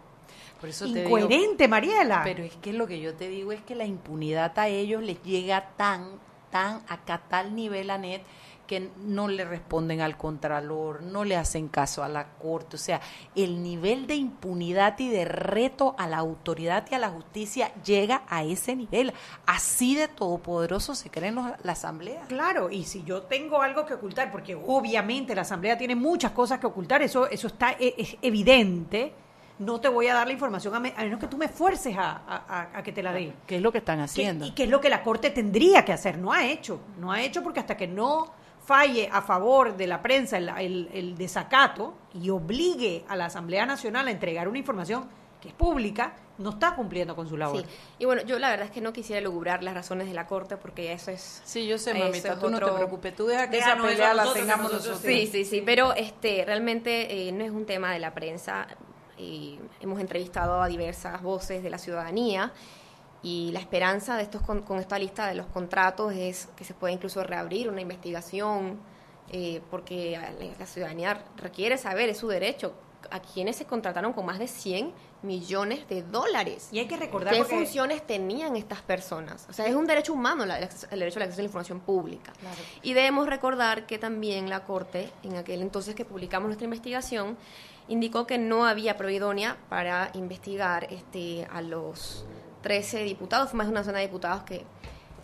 por 0.60 0.68
eso 0.68 0.86
Incoherente, 0.86 1.68
Mariela. 1.68 2.20
Pero 2.22 2.44
es 2.44 2.54
que 2.56 2.74
lo 2.74 2.86
que 2.86 3.00
yo 3.00 3.14
te 3.14 3.28
digo 3.28 3.50
es 3.50 3.62
que 3.62 3.74
la 3.74 3.86
impunidad 3.86 4.58
a 4.58 4.68
ellos 4.68 5.02
les 5.02 5.22
llega 5.22 5.70
tan, 5.76 6.20
tan, 6.50 6.82
acá 6.86 7.22
tal 7.28 7.54
nivel, 7.54 7.88
Anet, 7.88 8.22
que 8.66 8.90
no 8.98 9.26
le 9.26 9.44
responden 9.44 10.00
al 10.00 10.16
contralor, 10.16 11.02
no 11.02 11.24
le 11.24 11.34
hacen 11.34 11.66
caso 11.66 12.04
a 12.04 12.08
la 12.08 12.34
corte. 12.34 12.76
O 12.76 12.78
sea, 12.78 13.00
el 13.34 13.62
nivel 13.62 14.06
de 14.06 14.16
impunidad 14.16 14.98
y 14.98 15.08
de 15.08 15.24
reto 15.24 15.96
a 15.98 16.06
la 16.06 16.18
autoridad 16.18 16.86
y 16.90 16.94
a 16.94 16.98
la 16.98 17.08
justicia 17.08 17.72
llega 17.82 18.22
a 18.28 18.44
ese 18.44 18.76
nivel. 18.76 19.14
Así 19.46 19.96
de 19.96 20.08
todopoderoso 20.08 20.94
se 20.94 21.10
cree 21.10 21.32
la 21.32 21.72
Asamblea. 21.72 22.26
Claro, 22.28 22.70
y 22.70 22.84
si 22.84 23.02
yo 23.02 23.22
tengo 23.22 23.62
algo 23.62 23.86
que 23.86 23.94
ocultar, 23.94 24.30
porque 24.30 24.54
obviamente 24.54 25.34
la 25.34 25.42
Asamblea 25.42 25.78
tiene 25.78 25.96
muchas 25.96 26.32
cosas 26.32 26.60
que 26.60 26.66
ocultar, 26.66 27.02
eso, 27.02 27.28
eso 27.28 27.46
está 27.46 27.72
e, 27.72 27.94
es 27.96 28.18
evidente 28.22 29.14
no 29.60 29.78
te 29.78 29.88
voy 29.88 30.08
a 30.08 30.14
dar 30.14 30.26
la 30.26 30.32
información 30.32 30.74
a, 30.74 30.80
menos 30.80 31.20
que 31.20 31.26
tú 31.26 31.36
me 31.36 31.48
fuerces 31.48 31.94
a, 31.96 32.80
que 32.82 32.92
te 32.92 33.02
la 33.02 33.12
dé. 33.12 33.34
¿Qué 33.46 33.56
es 33.56 33.62
lo 33.62 33.70
que 33.70 33.78
están 33.78 34.00
haciendo? 34.00 34.46
y 34.46 34.52
qué 34.52 34.64
es 34.64 34.70
lo 34.70 34.80
que 34.80 34.88
la 34.88 35.02
Corte 35.02 35.30
tendría 35.30 35.84
que 35.84 35.92
hacer. 35.92 36.18
No 36.18 36.32
ha 36.32 36.46
hecho. 36.46 36.80
No 36.98 37.12
ha 37.12 37.22
hecho 37.22 37.42
porque 37.42 37.60
hasta 37.60 37.76
que 37.76 37.86
no 37.86 38.32
falle 38.64 39.08
a 39.12 39.20
favor 39.20 39.76
de 39.76 39.86
la 39.86 40.00
prensa 40.00 40.38
el, 40.38 41.14
desacato 41.16 41.94
y 42.14 42.30
obligue 42.30 43.04
a 43.08 43.16
la 43.16 43.26
Asamblea 43.26 43.66
Nacional 43.66 44.08
a 44.08 44.10
entregar 44.10 44.48
una 44.48 44.58
información 44.58 45.08
que 45.42 45.48
es 45.48 45.54
pública, 45.54 46.16
no 46.38 46.50
está 46.50 46.74
cumpliendo 46.74 47.16
con 47.16 47.28
su 47.28 47.36
labor. 47.36 47.62
Sí. 47.62 47.66
Y 47.98 48.04
bueno, 48.04 48.22
yo 48.22 48.38
la 48.38 48.50
verdad 48.50 48.66
es 48.66 48.72
que 48.72 48.80
no 48.80 48.92
quisiera 48.92 49.20
lograr 49.20 49.62
las 49.62 49.74
razones 49.74 50.06
de 50.06 50.14
la 50.14 50.26
Corte 50.26 50.56
porque 50.56 50.92
eso 50.92 51.10
es... 51.10 51.42
Sí, 51.44 51.66
yo 51.66 51.78
sé, 51.78 51.94
mamita, 51.94 52.38
tú 52.38 52.48
no 52.48 52.58
te 52.58 52.70
preocupes, 52.70 53.14
tú 53.14 53.26
deja 53.26 53.50
que 53.50 53.58
esa 53.58 53.76
pelea 53.76 54.14
la 54.14 54.32
tengamos 54.32 54.72
nosotros. 54.72 55.00
Sí, 55.00 55.26
sí, 55.26 55.44
sí, 55.44 55.62
pero 55.64 55.94
este 55.94 56.44
realmente 56.46 57.28
eh, 57.28 57.32
no 57.32 57.44
es 57.44 57.50
un 57.50 57.66
tema 57.66 57.92
de 57.92 57.98
la 57.98 58.14
prensa 58.14 58.66
hemos 59.80 60.00
entrevistado 60.00 60.62
a 60.62 60.68
diversas 60.68 61.22
voces 61.22 61.62
de 61.62 61.70
la 61.70 61.78
ciudadanía 61.78 62.52
y 63.22 63.50
la 63.52 63.60
esperanza 63.60 64.16
de 64.16 64.22
estos 64.22 64.42
con, 64.42 64.64
esta 64.78 64.98
lista 64.98 65.26
de 65.26 65.34
los 65.34 65.46
contratos 65.46 66.12
es 66.14 66.48
que 66.56 66.64
se 66.64 66.74
pueda 66.74 66.92
incluso 66.92 67.22
reabrir 67.22 67.68
una 67.68 67.80
investigación 67.80 68.78
eh, 69.30 69.60
porque 69.70 70.18
la 70.58 70.66
ciudadanía 70.66 71.22
requiere 71.36 71.78
saber, 71.78 72.08
es 72.08 72.18
su 72.18 72.28
derecho, 72.28 72.74
a 73.10 73.20
quienes 73.20 73.56
se 73.56 73.64
contrataron 73.64 74.12
con 74.12 74.26
más 74.26 74.38
de 74.38 74.48
100 74.48 74.92
millones 75.22 75.88
de 75.88 76.02
dólares. 76.02 76.68
Y 76.72 76.78
hay 76.78 76.86
que 76.86 76.96
recordar 76.96 77.34
qué 77.34 77.44
funciones 77.44 78.06
tenían 78.06 78.56
estas 78.56 78.82
personas. 78.82 79.46
O 79.48 79.52
sea, 79.52 79.66
es 79.66 79.74
un 79.74 79.86
derecho 79.86 80.12
humano 80.12 80.44
el, 80.44 80.50
derecho 80.50 81.18
al 81.18 81.24
acceso 81.24 81.40
a 81.40 81.42
la 81.42 81.46
información 81.46 81.80
pública. 81.80 82.32
Y 82.82 82.94
debemos 82.94 83.26
recordar 83.26 83.86
que 83.86 83.98
también 83.98 84.48
la 84.48 84.64
Corte, 84.64 85.10
en 85.22 85.36
aquel 85.36 85.62
entonces 85.62 85.94
que 85.94 86.04
publicamos 86.04 86.48
nuestra 86.48 86.64
investigación, 86.64 87.36
indicó 87.90 88.26
que 88.26 88.38
no 88.38 88.64
había 88.64 88.96
prueba 88.96 89.12
idónea 89.16 89.56
para 89.68 90.10
investigar 90.14 90.86
este, 90.90 91.46
a 91.52 91.60
los 91.60 92.24
13 92.62 93.02
diputados, 93.02 93.52
más 93.52 93.66
de 93.66 93.72
una 93.72 93.84
zona 93.84 93.98
de 93.98 94.06
diputados 94.06 94.44
que, 94.44 94.64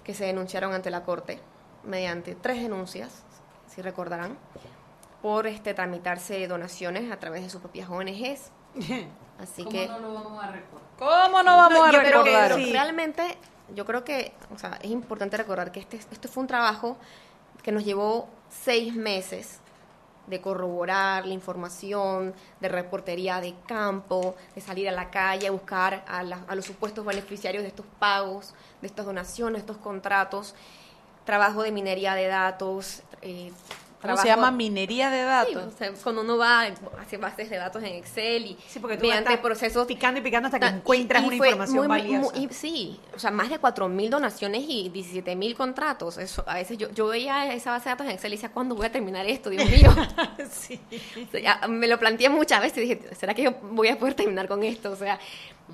que 0.02 0.14
se 0.14 0.26
denunciaron 0.26 0.74
ante 0.74 0.90
la 0.90 1.04
Corte 1.04 1.40
mediante 1.84 2.34
tres 2.34 2.60
denuncias, 2.60 3.22
si 3.68 3.82
recordarán, 3.82 4.36
por 5.22 5.46
este, 5.46 5.74
tramitarse 5.74 6.46
donaciones 6.48 7.10
a 7.12 7.18
través 7.18 7.44
de 7.44 7.50
sus 7.50 7.60
propias 7.60 7.88
ONGs. 7.88 8.50
Así 9.38 9.62
¿Cómo 9.62 9.70
que... 9.70 9.86
no 9.86 9.98
lo 10.00 10.14
vamos 10.14 10.44
a 10.44 10.50
recordar? 10.50 10.88
¿Cómo 10.98 11.42
no 11.44 11.56
vamos 11.56 11.88
a 11.88 11.92
recordar? 11.92 12.54
sí. 12.54 12.72
realmente 12.72 13.38
yo 13.74 13.84
creo 13.84 14.02
que 14.02 14.32
o 14.52 14.58
sea, 14.58 14.78
es 14.82 14.90
importante 14.90 15.36
recordar 15.36 15.70
que 15.70 15.80
este, 15.80 15.98
este 15.98 16.26
fue 16.26 16.40
un 16.40 16.46
trabajo 16.48 16.96
que 17.62 17.70
nos 17.70 17.84
llevó 17.84 18.28
seis 18.48 18.94
meses 18.94 19.60
de 20.26 20.40
corroborar 20.40 21.26
la 21.26 21.34
información, 21.34 22.34
de 22.60 22.68
reportería 22.68 23.40
de 23.40 23.54
campo, 23.66 24.34
de 24.54 24.60
salir 24.60 24.88
a 24.88 24.92
la 24.92 25.10
calle 25.10 25.46
a 25.46 25.50
buscar 25.50 26.04
a, 26.06 26.18
a 26.18 26.54
los 26.54 26.64
supuestos 26.64 27.04
beneficiarios 27.04 27.62
de 27.62 27.68
estos 27.68 27.86
pagos, 27.98 28.54
de 28.80 28.88
estas 28.88 29.06
donaciones, 29.06 29.60
estos 29.60 29.76
contratos, 29.76 30.54
trabajo 31.24 31.62
de 31.62 31.72
minería 31.72 32.14
de 32.14 32.26
datos. 32.26 33.02
Eh, 33.22 33.52
¿Cómo 34.02 34.16
se 34.16 34.22
trabajo- 34.24 34.26
llama? 34.46 34.50
Minería 34.56 35.10
de 35.10 35.20
Sí, 35.20 35.24
datos. 35.54 35.74
o 35.74 35.76
sea, 35.76 35.92
cuando 36.02 36.20
uno 36.20 36.36
va 36.36 36.62
hace 37.00 37.16
bases 37.16 37.48
de 37.50 37.56
datos 37.56 37.82
en 37.82 37.94
Excel 37.94 38.46
y 38.46 38.56
Sí, 38.68 38.78
porque 38.78 38.96
tú 38.96 39.02
mediante 39.06 39.36
procesos 39.38 39.86
picando 39.86 40.20
y 40.20 40.22
picando 40.22 40.46
hasta 40.46 40.58
que 40.60 40.66
Ta- 40.66 40.76
encuentras 40.76 41.22
y 41.22 41.26
una 41.26 41.36
información 41.36 41.76
muy, 41.78 41.88
valiosa. 41.88 42.32
muy- 42.34 42.44
y 42.44 42.48
sí, 42.52 43.00
o 43.14 43.18
sea, 43.18 43.30
más 43.30 43.48
de 43.50 43.58
4.000 43.58 44.10
donaciones 44.10 44.64
y 44.68 44.90
17.000 44.90 45.54
contratos. 45.56 46.18
Eso, 46.18 46.44
a 46.46 46.54
veces 46.54 46.76
yo, 46.78 46.90
yo 46.90 47.06
veía 47.08 47.52
esa 47.54 47.70
base 47.70 47.84
de 47.84 47.90
datos 47.90 48.06
en 48.06 48.12
Excel 48.12 48.32
y 48.32 48.36
decía, 48.36 48.50
¿cuándo 48.52 48.74
voy 48.74 48.86
a 48.86 48.92
terminar 48.92 49.26
esto? 49.26 49.50
Dios 49.50 49.64
mío. 49.68 49.90
Sí. 50.50 50.78
O 51.26 51.30
sea, 51.30 51.40
ya 51.60 51.68
me 51.68 51.86
lo 51.88 51.98
planteé 51.98 52.28
muchas 52.28 52.60
veces 52.60 52.78
y 52.78 52.80
dije, 52.82 53.14
¿será 53.14 53.34
que 53.34 53.42
yo 53.42 53.52
voy 53.72 53.88
a 53.88 53.98
poder 53.98 54.14
terminar 54.14 54.46
con 54.48 54.62
esto? 54.62 54.90
O 54.92 54.96
sea, 54.96 55.18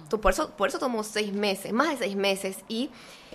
tú- 0.08 0.20
por, 0.20 0.32
eso, 0.32 0.50
por 0.50 0.68
eso 0.68 0.78
tomó 0.78 1.02
seis 1.02 1.32
meses, 1.32 1.72
más 1.72 1.90
de 1.90 1.96
seis 1.98 2.16
meses. 2.16 2.58
Y 2.68 2.88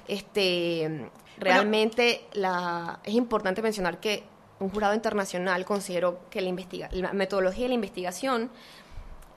este 0.08 1.10
realmente 1.38 2.26
la, 2.34 3.00
es 3.04 3.14
importante 3.14 3.62
mencionar 3.62 4.00
que 4.00 4.24
un 4.60 4.70
jurado 4.70 4.94
internacional 4.96 5.66
consideró 5.66 6.20
que 6.30 6.42
la, 6.42 6.50
investiga, 6.50 6.90
la 6.92 7.14
metodología 7.14 7.64
de 7.64 7.70
la 7.70 7.76
investigación 7.76 8.50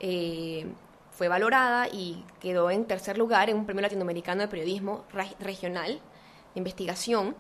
eh, 0.00 0.66
fue 1.12 1.28
valorada 1.28 1.88
y 1.88 2.24
quedó 2.40 2.70
en 2.70 2.84
tercer 2.86 3.18
lugar 3.18 3.50
en 3.50 3.56
un 3.56 3.66
premio 3.66 3.82
latinoamericano 3.82 4.40
de 4.42 4.48
periodismo 4.48 5.04
re- 5.12 5.34
regional 5.40 6.00
de 6.54 6.58
investigación. 6.58 7.36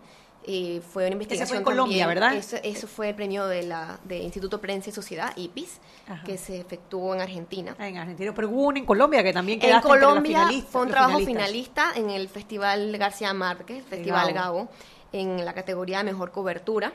Eh, 0.46 0.80
fue 0.92 1.04
una 1.04 1.12
investigación 1.12 1.58
en 1.58 1.64
Colombia, 1.64 2.06
¿verdad? 2.06 2.34
Eso, 2.34 2.56
eso 2.62 2.86
fue 2.86 3.10
el 3.10 3.14
premio 3.14 3.46
de 3.46 3.62
la 3.62 3.98
de 4.04 4.18
Instituto 4.18 4.58
Prensa 4.58 4.88
y 4.88 4.92
Sociedad, 4.92 5.32
IPIS, 5.36 5.80
Ajá. 6.08 6.24
que 6.24 6.38
se 6.38 6.58
efectuó 6.58 7.14
en 7.14 7.20
Argentina. 7.20 7.76
Ah, 7.78 7.88
En 7.88 7.98
Argentina, 7.98 8.32
pero 8.34 8.48
hubo 8.48 8.62
uno 8.68 8.78
en 8.78 8.86
Colombia 8.86 9.22
que 9.22 9.34
también 9.34 9.58
En 9.60 9.66
quedaste 9.68 9.88
los 9.88 9.98
Colombia 9.98 10.48
fue 10.70 10.82
un 10.82 10.88
trabajo 10.88 11.18
finalista 11.18 11.92
en 11.94 12.08
el 12.08 12.28
Festival 12.30 12.96
García 12.96 13.34
Márquez, 13.34 13.84
Festival 13.84 14.32
Gabo. 14.32 14.56
Gabo, 14.56 14.68
en 15.12 15.44
la 15.44 15.52
categoría 15.52 15.98
de 15.98 16.04
Mejor 16.04 16.30
Cobertura. 16.32 16.90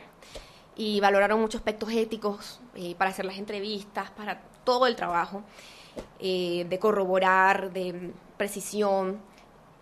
Y 0.75 0.99
valoraron 0.99 1.39
muchos 1.39 1.59
aspectos 1.59 1.89
éticos 1.91 2.59
eh, 2.75 2.95
para 2.95 3.11
hacer 3.11 3.25
las 3.25 3.37
entrevistas, 3.37 4.11
para 4.11 4.41
todo 4.63 4.87
el 4.87 4.95
trabajo, 4.95 5.43
eh, 6.19 6.65
de 6.69 6.79
corroborar, 6.79 7.71
de 7.71 8.11
precisión. 8.37 9.19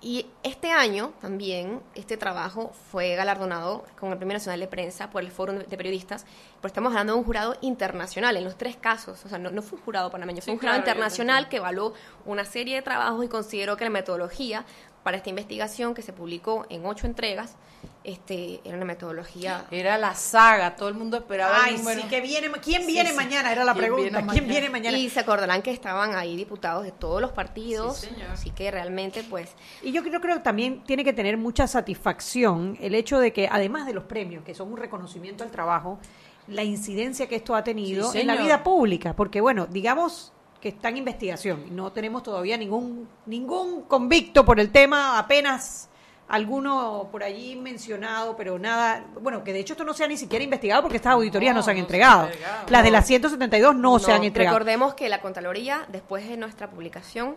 Y 0.02 0.26
este 0.44 0.70
año 0.70 1.14
también 1.22 1.82
este 1.96 2.18
trabajo 2.18 2.74
fue 2.92 3.16
galardonado 3.16 3.86
con 3.98 4.12
el 4.12 4.18
Premio 4.18 4.34
Nacional 4.34 4.60
de 4.60 4.68
Prensa 4.68 5.10
por 5.10 5.24
el 5.24 5.32
Foro 5.32 5.54
de 5.54 5.78
Periodistas, 5.78 6.26
pero 6.58 6.68
estamos 6.68 6.92
hablando 6.92 7.14
de 7.14 7.20
un 7.20 7.26
jurado 7.26 7.56
internacional 7.62 8.36
en 8.36 8.44
los 8.44 8.58
tres 8.58 8.76
casos, 8.76 9.24
o 9.26 9.30
sea, 9.30 9.38
no, 9.38 9.50
no 9.50 9.62
fue 9.62 9.80
un 9.80 9.86
jurado 9.86 10.12
panameño, 10.12 10.42
fue 10.42 10.46
Sí, 10.48 10.52
un 10.52 10.58
jurado 10.58 10.76
claro, 10.76 10.90
internacional 10.92 11.48
que 11.48 11.56
evaluó 11.58 11.94
una 12.26 12.44
serie 12.44 12.76
de 12.76 12.82
trabajos 12.82 13.24
y 13.24 13.30
consideró 13.30 13.78
que 13.78 13.86
la 13.86 13.92
metodología 13.92 14.66
para 15.04 15.16
esta 15.16 15.30
investigación 15.30 15.94
que 15.94 16.02
se 16.02 16.12
publicó 16.12 16.66
en 16.70 16.86
ocho 16.86 17.08
entregas 17.08 17.56
este, 18.04 18.60
era 18.66 18.76
una 18.76 18.86
metodología 18.86 19.66
Era 19.72 19.98
la 19.98 20.14
saga, 20.16 20.76
todo 20.76 20.90
el 20.90 20.96
mundo 20.96 21.18
esperaba 21.18 21.56
Ay, 21.64 21.76
el 21.76 21.80
número. 21.80 22.02
sí, 22.02 22.08
que 22.10 22.20
viene, 22.22 22.52
¿quién 22.62 22.82
Sí, 22.82 22.88
viene 22.88 23.12
sí. 23.12 23.16
mañana? 23.16 23.52
Era 23.52 23.64
la 23.64 23.74
¿Quién 23.74 23.84
pregunta. 23.86 24.02
viene 24.04 24.18
¿Quién 24.18 24.26
mañana? 24.28 24.48
viene 24.48 24.70
mañana? 24.70 24.98
Y 24.98 25.10
se 25.10 25.20
acordarán 25.22 25.62
que 25.62 25.72
estaban 25.72 26.14
ahí 26.16 26.36
diputados 26.36 26.84
de 26.84 26.92
todos 26.92 27.22
los 27.22 27.32
partidos, 27.32 27.98
Sí, 27.98 28.08
señor. 28.08 28.32
así 28.32 28.50
que 28.50 28.70
realmente 28.72 29.24
pues 29.24 29.52
Y 29.82 29.92
yo 29.94 30.04
creo, 30.04 30.20
creo 30.20 30.36
que 30.38 30.42
también 30.44 30.84
tiene 30.84 31.04
que 31.04 31.14
tener 31.14 31.38
mucha 31.38 31.68
satisfacción 31.68 32.78
el 32.82 32.94
hecho 32.96 33.20
de 33.20 33.32
que, 33.32 33.48
además 33.52 33.86
de 33.86 33.94
los 33.94 34.04
premios, 34.04 34.44
que 34.44 34.54
son 34.54 34.72
un 34.72 34.78
reconocimiento 34.78 35.44
al 35.44 35.52
trabajo, 35.52 36.00
la 36.48 36.64
incidencia 36.64 37.28
que 37.28 37.36
esto 37.38 37.56
ha 37.56 37.64
tenido 37.64 38.12
Sí, 38.12 38.20
en 38.20 38.28
la 38.28 38.36
vida 38.36 38.64
pública. 38.64 39.16
Porque, 39.16 39.40
bueno, 39.40 39.66
digamos 39.66 40.34
que 40.60 40.70
está 40.70 40.90
en 40.90 40.98
investigación 40.98 41.64
y 41.68 41.72
no 41.72 41.92
tenemos 41.92 42.24
todavía 42.24 42.58
ningún, 42.58 43.08
ningún 43.26 43.84
convicto 43.84 44.44
por 44.46 44.60
el 44.60 44.70
tema, 44.72 45.18
apenas 45.20 45.90
alguno 46.34 47.10
por 47.12 47.24
allí 47.24 47.56
mencionado, 47.56 48.36
pero 48.36 48.58
nada, 48.58 49.06
bueno, 49.22 49.44
que 49.44 49.54
de 49.54 49.60
hecho 49.60 49.74
esto 49.74 49.84
no 49.84 49.94
se 49.94 50.04
ha 50.04 50.08
ni 50.08 50.18
siquiera 50.18 50.44
investigado 50.44 50.82
porque 50.82 50.98
estas 50.98 51.14
auditorías 51.14 51.54
no, 51.54 51.60
No, 51.60 51.64
se 51.64 51.70
han 51.70 51.78
no 51.78 51.88
se 51.88 51.94
han 51.94 52.02
entregado. 52.26 52.30
Las 52.70 52.84
de 52.84 52.90
las 52.90 53.06
172 53.06 53.76
no, 53.76 54.00
se 54.00 54.12
han 54.12 54.24
entregado. 54.24 54.58
Recordemos 54.58 54.96
que 54.96 55.10
la 55.10 55.22
Contraloría, 55.22 55.86
después 55.90 56.28
de 56.28 56.36
nuestra 56.38 56.72
publicación, 56.72 57.36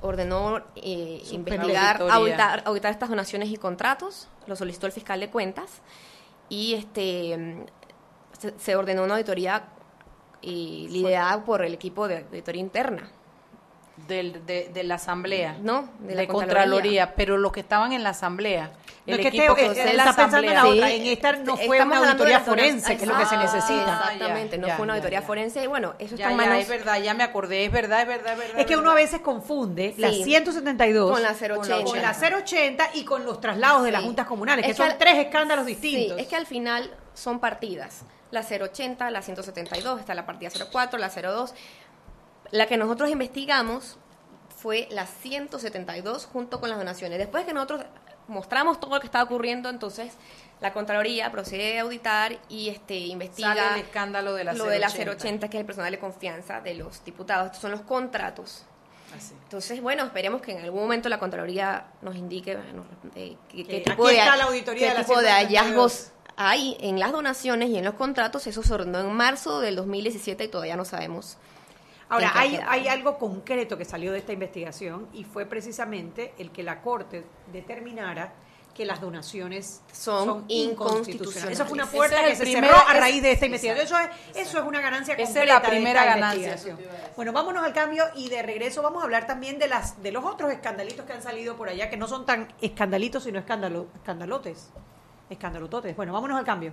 ordenó 0.00 0.62
eh, 0.74 1.22
investigar, 1.32 2.00
auditar, 2.00 2.62
auditar 2.64 2.92
estas 2.92 3.10
donaciones 3.10 3.50
y 3.50 3.58
contratos, 3.58 4.28
lo 4.46 4.56
solicitó 4.56 4.86
el 4.86 4.92
fiscal 4.92 5.20
de 5.20 5.28
cuentas, 5.28 5.82
y 6.48 6.72
este 6.74 7.66
se, 8.38 8.58
se 8.58 8.74
ordenó 8.74 9.04
una 9.04 9.14
auditoría 9.16 9.64
eh, 10.40 10.86
liderada 10.88 11.44
por 11.44 11.62
el 11.62 11.74
equipo 11.74 12.08
de 12.08 12.24
auditoría 12.24 12.62
interna. 12.62 13.10
Del, 14.08 14.44
de, 14.46 14.70
de 14.74 14.82
la 14.84 14.96
asamblea. 14.96 15.56
No, 15.60 15.88
de 16.00 16.08
de, 16.08 16.14
la 16.14 16.26
Contraloría. 16.26 16.28
Contraloría. 16.28 17.14
pero 17.14 17.38
los 17.38 17.52
que 17.52 17.60
estaban 17.60 17.92
en 17.92 18.02
la 18.02 18.10
asamblea. 18.10 18.72
No, 19.06 19.14
El 19.14 19.20
es 19.20 19.20
que 19.20 19.28
equipo 19.38 19.54
que 19.54 19.66
eh, 19.66 19.70
está 19.70 20.14
pensando 20.14 20.38
en 20.38 20.46
la 20.46 20.60
asamblea. 20.60 20.84
otra, 20.84 20.90
en 20.90 21.06
esta 21.06 21.32
no 21.32 21.56
fue 21.56 21.76
Estamos 21.76 21.98
una 21.98 22.08
auditoría 22.10 22.40
forense, 22.40 22.96
que 22.96 23.02
es 23.04 23.08
lo 23.08 23.16
que 23.18 23.26
se 23.26 23.36
necesita. 23.36 24.00
Exactamente, 24.12 24.58
no 24.58 24.66
Ya, 24.66 24.76
fue 24.76 24.82
una 24.84 24.92
auditoría 24.94 25.20
ya. 25.20 25.26
forense 25.26 25.62
y 25.64 25.66
bueno, 25.66 25.94
eso 25.98 26.16
Ya, 26.16 26.26
está 26.26 26.36
manos 26.36 26.58
es 26.58 26.68
verdad, 26.68 27.00
ya 27.00 27.14
me 27.14 27.22
acordé, 27.24 27.64
es 27.64 27.72
verdad, 27.72 28.02
es 28.02 28.08
verdad, 28.08 28.32
es 28.34 28.38
verdad. 28.38 28.60
Es 28.60 28.66
que 28.66 28.76
uno 28.76 28.90
a 28.90 28.94
veces 28.94 29.20
confunde 29.20 29.92
Sí. 29.94 30.00
la 30.00 30.10
172 30.12 31.10
Con 31.12 31.22
la 31.22 31.30
080. 31.34 31.84
con 31.84 32.02
la 32.02 32.12
080 32.14 32.90
y 32.94 33.04
con 33.04 33.24
los 33.24 33.40
traslados 33.40 33.84
de 33.84 33.90
las 33.92 34.02
juntas 34.02 34.26
comunales, 34.26 34.64
que 34.64 34.72
Es 34.72 34.76
son 34.76 34.90
al- 34.90 34.98
tres 34.98 35.16
escándalos 35.18 35.66
distintos. 35.66 36.16
Sí, 36.16 36.22
es 36.22 36.28
que 36.28 36.36
al 36.36 36.46
final 36.46 36.90
son 37.14 37.40
partidas. 37.40 38.02
La 38.30 38.42
080, 38.44 39.10
la 39.10 39.22
172, 39.22 39.98
está 39.98 40.14
la 40.14 40.24
partida 40.26 40.50
04, 40.50 40.98
la 40.98 41.08
02. 41.10 41.52
La 42.50 42.66
que 42.66 42.76
nosotros 42.76 43.10
investigamos 43.10 43.98
fue 44.56 44.88
la 44.90 45.06
172 45.06 46.26
junto 46.26 46.60
con 46.60 46.68
las 46.68 46.78
donaciones. 46.78 47.18
Después 47.18 47.44
que 47.44 47.52
nosotros 47.52 47.84
mostramos 48.28 48.80
todo 48.80 48.94
lo 48.94 49.00
que 49.00 49.06
estaba 49.06 49.24
ocurriendo, 49.24 49.68
entonces 49.68 50.12
la 50.60 50.72
Contraloría 50.72 51.30
procede 51.32 51.78
a 51.78 51.82
auditar 51.82 52.38
y 52.48 52.68
este 52.68 52.96
investiga 52.96 53.54
Sale 53.54 53.80
el 53.80 53.86
escándalo 53.86 54.34
de 54.34 54.44
la 54.44 54.52
lo 54.52 54.66
de 54.66 54.78
la 54.78 54.88
080. 54.88 55.12
080, 55.12 55.48
que 55.48 55.56
es 55.56 55.60
el 55.60 55.66
personal 55.66 55.90
de 55.90 55.98
confianza 55.98 56.60
de 56.60 56.74
los 56.74 57.04
diputados. 57.04 57.46
Estos 57.46 57.62
son 57.62 57.70
los 57.70 57.80
contratos. 57.82 58.64
Así. 59.16 59.34
Entonces, 59.42 59.80
bueno, 59.80 60.04
esperemos 60.04 60.40
que 60.40 60.52
en 60.52 60.62
algún 60.62 60.82
momento 60.82 61.08
la 61.08 61.18
Contraloría 61.18 61.86
nos 62.02 62.14
indique 62.14 62.54
bueno, 62.56 62.84
eh, 63.16 63.36
qué, 63.48 63.80
tipo, 63.80 64.06
de, 64.06 64.14
la 64.16 64.44
auditoría 64.44 64.80
qué 64.80 64.88
de 64.92 64.94
la 64.94 65.04
tipo 65.04 65.20
de 65.20 65.28
172. 65.28 65.32
hallazgos 65.32 66.12
hay 66.36 66.76
en 66.80 66.98
las 66.98 67.12
donaciones 67.12 67.70
y 67.70 67.76
en 67.76 67.84
los 67.84 67.94
contratos. 67.94 68.46
Eso 68.46 68.62
se 68.62 68.72
ordenó 68.72 69.00
en 69.00 69.12
marzo 69.12 69.60
del 69.60 69.76
2017 69.76 70.44
y 70.44 70.48
todavía 70.48 70.76
no 70.76 70.84
sabemos. 70.84 71.36
Ahora, 72.10 72.32
hay, 72.34 72.58
hay 72.66 72.88
algo 72.88 73.18
concreto 73.18 73.78
que 73.78 73.84
salió 73.84 74.12
de 74.12 74.18
esta 74.18 74.32
investigación 74.32 75.08
y 75.12 75.24
fue 75.24 75.46
precisamente 75.46 76.34
el 76.38 76.50
que 76.50 76.64
la 76.64 76.82
Corte 76.82 77.24
determinara 77.52 78.34
que 78.74 78.84
las 78.84 79.00
donaciones 79.00 79.82
Son 79.92 80.44
inconstitucionales. 80.48 81.58
Eso 81.58 81.66
fue 81.66 81.74
una 81.74 81.86
puerta 81.86 82.26
es 82.26 82.38
que 82.38 82.46
se 82.46 82.52
cerró 82.52 82.76
a 82.76 82.94
raíz 82.94 83.22
de 83.22 83.32
esta 83.32 83.46
investigación. 83.46 83.86
Eso 83.86 83.98
es, 83.98 84.46
eso 84.48 84.58
es 84.58 84.64
una 84.64 84.80
ganancia 84.80 85.14
Esa 85.14 85.22
es 85.22 85.28
completa 85.28 85.54
la 85.54 85.60
de 85.60 85.68
primera 85.68 86.00
esta 86.00 86.14
ganancia. 86.16 86.76
Bueno, 87.16 87.32
vámonos 87.32 87.64
al 87.64 87.72
cambio 87.72 88.04
y 88.16 88.28
de 88.28 88.42
regreso 88.42 88.82
vamos 88.82 89.02
a 89.02 89.04
hablar 89.04 89.26
también 89.26 89.58
de 89.58 89.68
las 89.68 90.02
de 90.02 90.12
los 90.12 90.24
otros 90.24 90.50
escandalitos 90.50 91.04
que 91.04 91.12
han 91.12 91.22
salido 91.22 91.56
por 91.56 91.68
allá, 91.68 91.90
que 91.90 91.96
no 91.96 92.08
son 92.08 92.26
tan 92.26 92.48
escandalitos, 92.60 93.24
sino 93.24 93.38
escándalo, 93.38 93.86
escandalotes. 93.94 94.70
Escandalototes. 95.28 95.94
Bueno, 95.94 96.12
vámonos 96.12 96.38
al 96.38 96.44
cambio. 96.44 96.72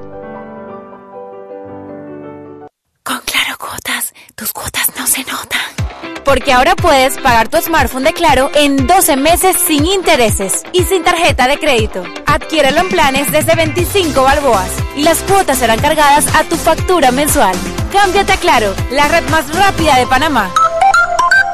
Porque 6.31 6.53
ahora 6.53 6.77
puedes 6.77 7.17
pagar 7.17 7.49
tu 7.49 7.57
smartphone 7.57 8.05
de 8.05 8.13
Claro 8.13 8.49
en 8.55 8.87
12 8.87 9.17
meses 9.17 9.53
sin 9.67 9.85
intereses 9.85 10.63
y 10.71 10.83
sin 10.83 11.03
tarjeta 11.03 11.45
de 11.45 11.59
crédito. 11.59 12.05
Adquiérelo 12.25 12.79
en 12.79 12.87
planes 12.87 13.29
desde 13.33 13.53
25 13.53 14.23
balboas 14.23 14.71
y 14.95 15.03
las 15.03 15.17
cuotas 15.23 15.57
serán 15.57 15.81
cargadas 15.81 16.33
a 16.33 16.45
tu 16.45 16.55
factura 16.55 17.11
mensual. 17.11 17.53
Cámbiate 17.91 18.31
a 18.31 18.37
Claro, 18.37 18.73
la 18.91 19.09
red 19.09 19.29
más 19.29 19.53
rápida 19.53 19.97
de 19.97 20.07
Panamá. 20.07 20.49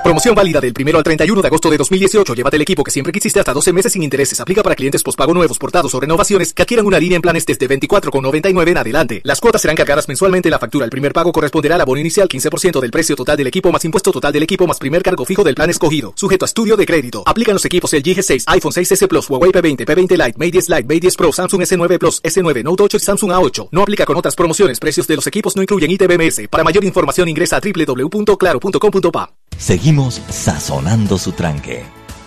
Promoción 0.08 0.36
válida 0.36 0.62
del 0.62 0.74
1 0.74 0.98
al 0.98 1.04
31 1.04 1.42
de 1.42 1.48
agosto 1.50 1.70
de 1.70 1.76
2018. 1.76 2.34
Llévate 2.34 2.56
el 2.56 2.62
equipo 2.62 2.82
que 2.82 2.92
siempre 2.92 3.12
quisiste 3.12 3.42
hasta 3.42 3.52
12 3.52 3.74
meses 3.74 3.92
sin 3.92 4.04
intereses. 4.04 4.40
Aplica 4.40 4.64
para 4.64 4.74
clientes 4.74 5.04
pospago 5.04 5.34
nuevos, 5.34 5.60
portados 5.60 5.94
o 5.94 6.00
renovaciones 6.00 6.54
que 6.54 6.62
adquieran 6.62 6.86
una 6.86 6.98
línea 6.98 7.18
en 7.18 7.22
planes 7.22 7.46
desde 7.46 7.68
24,99 7.68 8.70
en 8.70 8.78
adelante. 8.78 9.20
Las 9.26 9.42
cuotas 9.42 9.64
serán 9.64 9.76
cargadas 9.76 10.08
mensualmente 10.08 10.48
en 10.48 10.52
la 10.52 10.60
factura. 10.60 10.86
El 10.86 10.92
primer 10.92 11.12
pago 11.12 11.34
corresponderá 11.34 11.76
al 11.76 11.82
abono 11.82 12.00
inicial 12.00 12.30
15% 12.30 12.80
del 12.80 12.90
precio 12.90 13.18
total 13.18 13.36
del 13.36 13.48
equipo 13.48 13.70
más 13.70 13.84
impuesto 13.84 14.14
total 14.14 14.32
del 14.32 14.44
equipo 14.44 14.66
más 14.66 14.80
primer 14.80 15.04
cargo 15.04 15.26
fijo 15.26 15.44
del 15.44 15.56
plan 15.56 15.70
escogido. 15.70 16.14
Sujeto 16.16 16.46
a 16.46 16.48
estudio 16.48 16.78
de 16.78 16.86
crédito. 16.86 17.24
Aplican 17.26 17.56
los 17.56 17.66
equipos 17.66 17.94
el 17.94 18.02
G6, 18.02 18.46
iPhone 18.48 18.72
6S 18.72 19.10
Plus, 19.10 19.30
Huawei 19.30 19.52
P20, 19.52 19.84
P20 19.86 20.12
Lite, 20.12 20.38
Mate 20.38 20.52
10 20.52 20.70
Lite, 20.70 20.84
Mate 20.84 21.00
10 21.02 21.18
Pro, 21.18 21.34
Samsung 21.34 21.64
S9 21.64 21.98
Plus, 22.00 22.24
S9 22.24 22.64
Note 22.64 22.84
8 22.84 22.96
y 22.96 23.00
Samsung 23.02 23.32
A8. 23.34 23.70
No 23.74 23.82
aplica 23.82 24.06
con 24.06 24.16
otras 24.16 24.38
promociones. 24.38 24.80
Precios 24.80 25.06
de 25.06 25.18
los 25.18 25.28
equipos 25.28 25.58
no 25.58 25.62
incluyen 25.62 25.92
ITBMS. 25.92 26.48
Para 26.50 26.64
mayor 26.64 26.86
información 26.86 27.28
ingresa 27.28 27.58
a 27.58 27.60
www.claro.com.pa. 27.60 29.34
Seguimos 29.58 29.97
sazonando 30.06 31.18
su 31.18 31.32
tranque. 31.32 31.84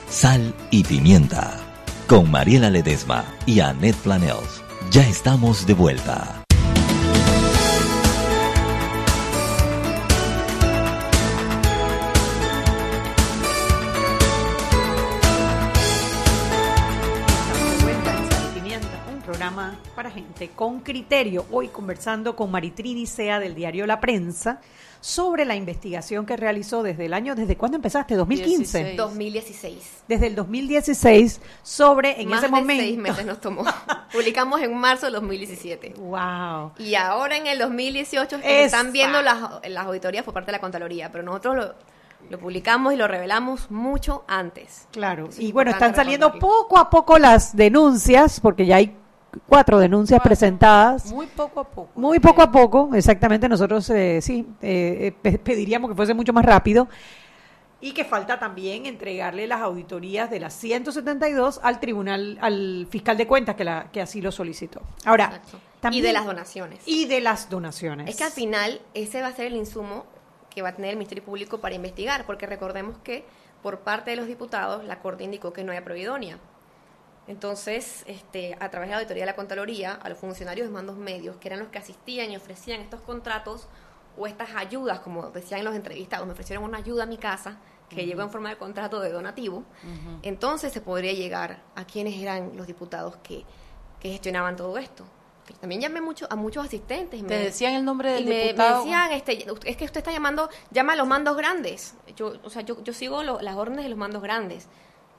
Sal 0.09 0.55
y 0.71 0.83
pimienta. 0.83 1.57
Con 2.09 2.31
Mariela 2.31 2.69
Ledesma 2.69 3.25
y 3.47 3.61
Annette 3.61 3.97
Planels. 3.97 4.63
Ya 4.91 5.07
estamos 5.07 5.67
de 5.67 5.75
vuelta. 5.75 6.41
para 19.95 20.11
gente 20.11 20.51
con 20.55 20.81
criterio. 20.81 21.47
Hoy 21.51 21.69
conversando 21.69 22.37
con 22.37 22.51
Maritrini 22.51 23.07
Sea 23.07 23.41
del 23.41 23.55
diario 23.55 23.87
La 23.87 24.01
Prensa 24.01 24.61
sobre 25.01 25.45
la 25.45 25.57
investigación 25.57 26.27
que 26.27 26.37
realizó 26.37 26.83
desde 26.83 27.07
el 27.07 27.15
año, 27.15 27.35
¿desde 27.35 27.57
cuándo 27.57 27.77
empezaste? 27.77 28.17
¿2015? 28.19 28.97
2016. 28.97 30.03
Desde 30.09 30.27
el 30.27 30.35
2016 30.35 31.41
sobre, 31.63 32.21
en 32.21 32.29
Más 32.29 32.39
ese 32.39 32.47
de 32.47 32.53
momento... 32.53 32.83
seis 32.83 32.99
meses 32.99 33.27
nos 33.27 33.41
tomó. 33.41 33.65
Publicamos 34.13 34.61
en 34.61 34.77
marzo 34.77 35.07
del 35.07 35.15
2017. 35.15 35.95
¡Wow! 35.99 36.73
Y 36.79 36.95
ahora 36.95 37.37
en 37.37 37.47
el 37.47 37.59
2018 37.59 38.37
es 38.37 38.43
que 38.43 38.49
se 38.49 38.65
están 38.65 38.93
viendo 38.93 39.23
las, 39.23 39.39
las 39.69 39.87
auditorías 39.87 40.25
por 40.25 40.35
parte 40.35 40.47
de 40.47 40.53
la 40.53 40.61
Contraloría, 40.61 41.11
pero 41.11 41.25
nosotros 41.25 41.57
lo, 41.57 41.75
lo 42.29 42.39
publicamos 42.39 42.93
y 42.93 42.97
lo 42.97 43.09
revelamos 43.09 43.71
mucho 43.71 44.25
antes. 44.29 44.87
Claro, 44.93 45.29
Es 45.29 45.41
y 45.41 45.53
bueno, 45.53 45.71
están 45.71 45.95
saliendo 45.95 46.39
poco 46.39 46.79
a 46.79 46.91
poco 46.91 47.19
las 47.19 47.57
denuncias, 47.57 48.41
porque 48.41 48.67
ya 48.67 48.77
hay 48.77 48.97
cuatro 49.47 49.79
denuncias 49.79 50.21
presentadas. 50.21 51.13
Muy 51.13 51.27
poco 51.27 51.61
a 51.61 51.65
poco. 51.65 51.91
Muy 51.95 52.19
poco 52.19 52.43
a 52.43 52.51
poco, 52.51 52.91
exactamente. 52.95 53.49
Nosotros 53.49 53.89
eh, 53.91 54.21
sí 54.23 54.47
eh, 54.63 54.99
eh, 55.09 55.13
pe- 55.13 55.39
pediríamos 55.39 55.91
que 55.91 55.97
fuese 55.97 56.15
mucho 56.15 56.33
más 56.33 56.45
rápido. 56.45 56.89
Y 57.83 57.93
que 57.93 58.05
falta 58.05 58.39
también 58.39 58.85
entregarle 58.85 59.47
las 59.47 59.61
auditorías 59.63 60.29
de 60.31 60.39
las 60.39 60.53
172 60.53 61.61
al 61.63 61.81
tribunal, 61.81 62.37
al 62.43 62.87
fiscal 62.91 63.17
de 63.17 63.27
cuentas 63.27 63.55
que, 63.57 63.65
la, 63.65 63.91
que 63.91 64.03
así 64.03 64.21
lo 64.21 64.31
solicitó. 64.33 64.83
Ahora, 65.07 65.27
Exacto. 65.27 65.59
también- 65.81 66.05
y 66.05 66.07
de 66.07 66.13
las 66.13 66.27
donaciones. 66.27 66.81
Y 66.85 67.07
de 67.07 67.21
las 67.23 67.49
donaciones. 67.49 68.11
Es 68.11 68.17
que 68.17 68.25
al 68.25 68.33
final 68.33 68.83
ese 68.93 69.23
va 69.23 69.29
a 69.29 69.33
ser 69.33 69.47
el 69.47 69.57
insumo 69.57 70.05
que 70.51 70.61
va 70.61 70.71
a 70.71 70.75
tener 70.75 70.91
el 70.91 70.97
Ministerio 70.97 71.25
Público 71.25 71.59
para 71.59 71.75
investigar, 71.75 72.27
porque 72.27 72.45
recordemos 72.47 72.99
que 73.03 73.25
por 73.63 73.79
parte 73.79 74.11
de 74.11 74.17
los 74.17 74.27
diputados 74.27 74.85
la 74.85 74.99
Corte 75.01 75.25
indicó 75.25 75.53
que 75.55 75.65
no 75.65 75.73
hay 75.73 75.81
prueba 75.81 76.01
idónea. 76.03 76.39
Entonces, 77.31 78.03
este, 78.09 78.57
a 78.59 78.69
través 78.71 78.89
de 78.89 78.93
la 78.93 78.97
auditoría 78.99 79.23
de 79.23 79.27
la 79.31 79.37
Contraloría, 79.37 79.93
a 79.95 80.09
los 80.09 80.19
funcionarios 80.19 80.67
de 80.67 80.73
mandos 80.73 80.97
medios, 80.97 81.37
que 81.37 81.47
eran 81.47 81.61
los 81.61 81.69
que 81.69 81.79
asistían 81.79 82.31
y 82.33 82.37
ofrecían 82.37 82.81
estos 82.81 83.01
contratos 83.03 83.69
o 84.19 84.27
estas 84.27 84.51
ayudas, 84.57 84.99
como 84.99 85.31
decían 85.31 85.65
los 85.65 85.77
entrevistados, 85.77 86.27
me 86.27 86.33
ofrecieron 86.33 86.65
una 86.65 86.79
ayuda 86.79 87.05
a 87.05 87.07
mi 87.07 87.17
casa 87.19 87.59
que 87.89 88.05
llegó 88.07 88.23
en 88.23 88.31
forma 88.31 88.49
de 88.51 88.57
contrato 88.57 89.01
de 89.01 89.11
donativo, 89.11 89.65
entonces 90.23 90.73
se 90.73 90.81
podría 90.81 91.13
llegar 91.13 91.63
a 91.75 91.85
quienes 91.85 92.15
eran 92.21 92.57
los 92.57 92.67
diputados 92.67 93.17
que, 93.23 93.45
que 94.01 94.11
gestionaban 94.11 94.57
todo 94.57 94.77
esto. 94.79 95.05
También 95.61 95.81
llamé 95.81 96.01
mucho, 96.01 96.27
a 96.31 96.37
muchos 96.37 96.65
asistentes. 96.65 97.19
y 97.21 97.25
Te 97.25 97.37
decían 97.39 97.75
el 97.75 97.85
nombre 97.85 98.13
del 98.13 98.23
y 98.23 98.27
me- 98.27 98.31
me, 98.35 98.43
diputado. 98.45 98.79
decían, 98.85 99.11
este, 99.13 99.47
es 99.65 99.77
que 99.77 99.85
usted 99.85 99.99
está 99.99 100.13
llamando, 100.13 100.49
llama 100.71 100.93
a 100.93 100.97
los 100.97 101.09
mandos 101.09 101.37
grandes. 101.37 101.95
Yo, 102.15 102.35
o 102.45 102.51
sea, 102.51 102.63
yo, 102.63 102.81
yo 102.85 102.93
sigo 102.93 103.23
lo- 103.25 103.41
las 103.41 103.57
órdenes 103.57 103.85
de 103.85 103.89
los 103.91 103.99
mandos 103.99 104.23
grandes. 104.23 104.69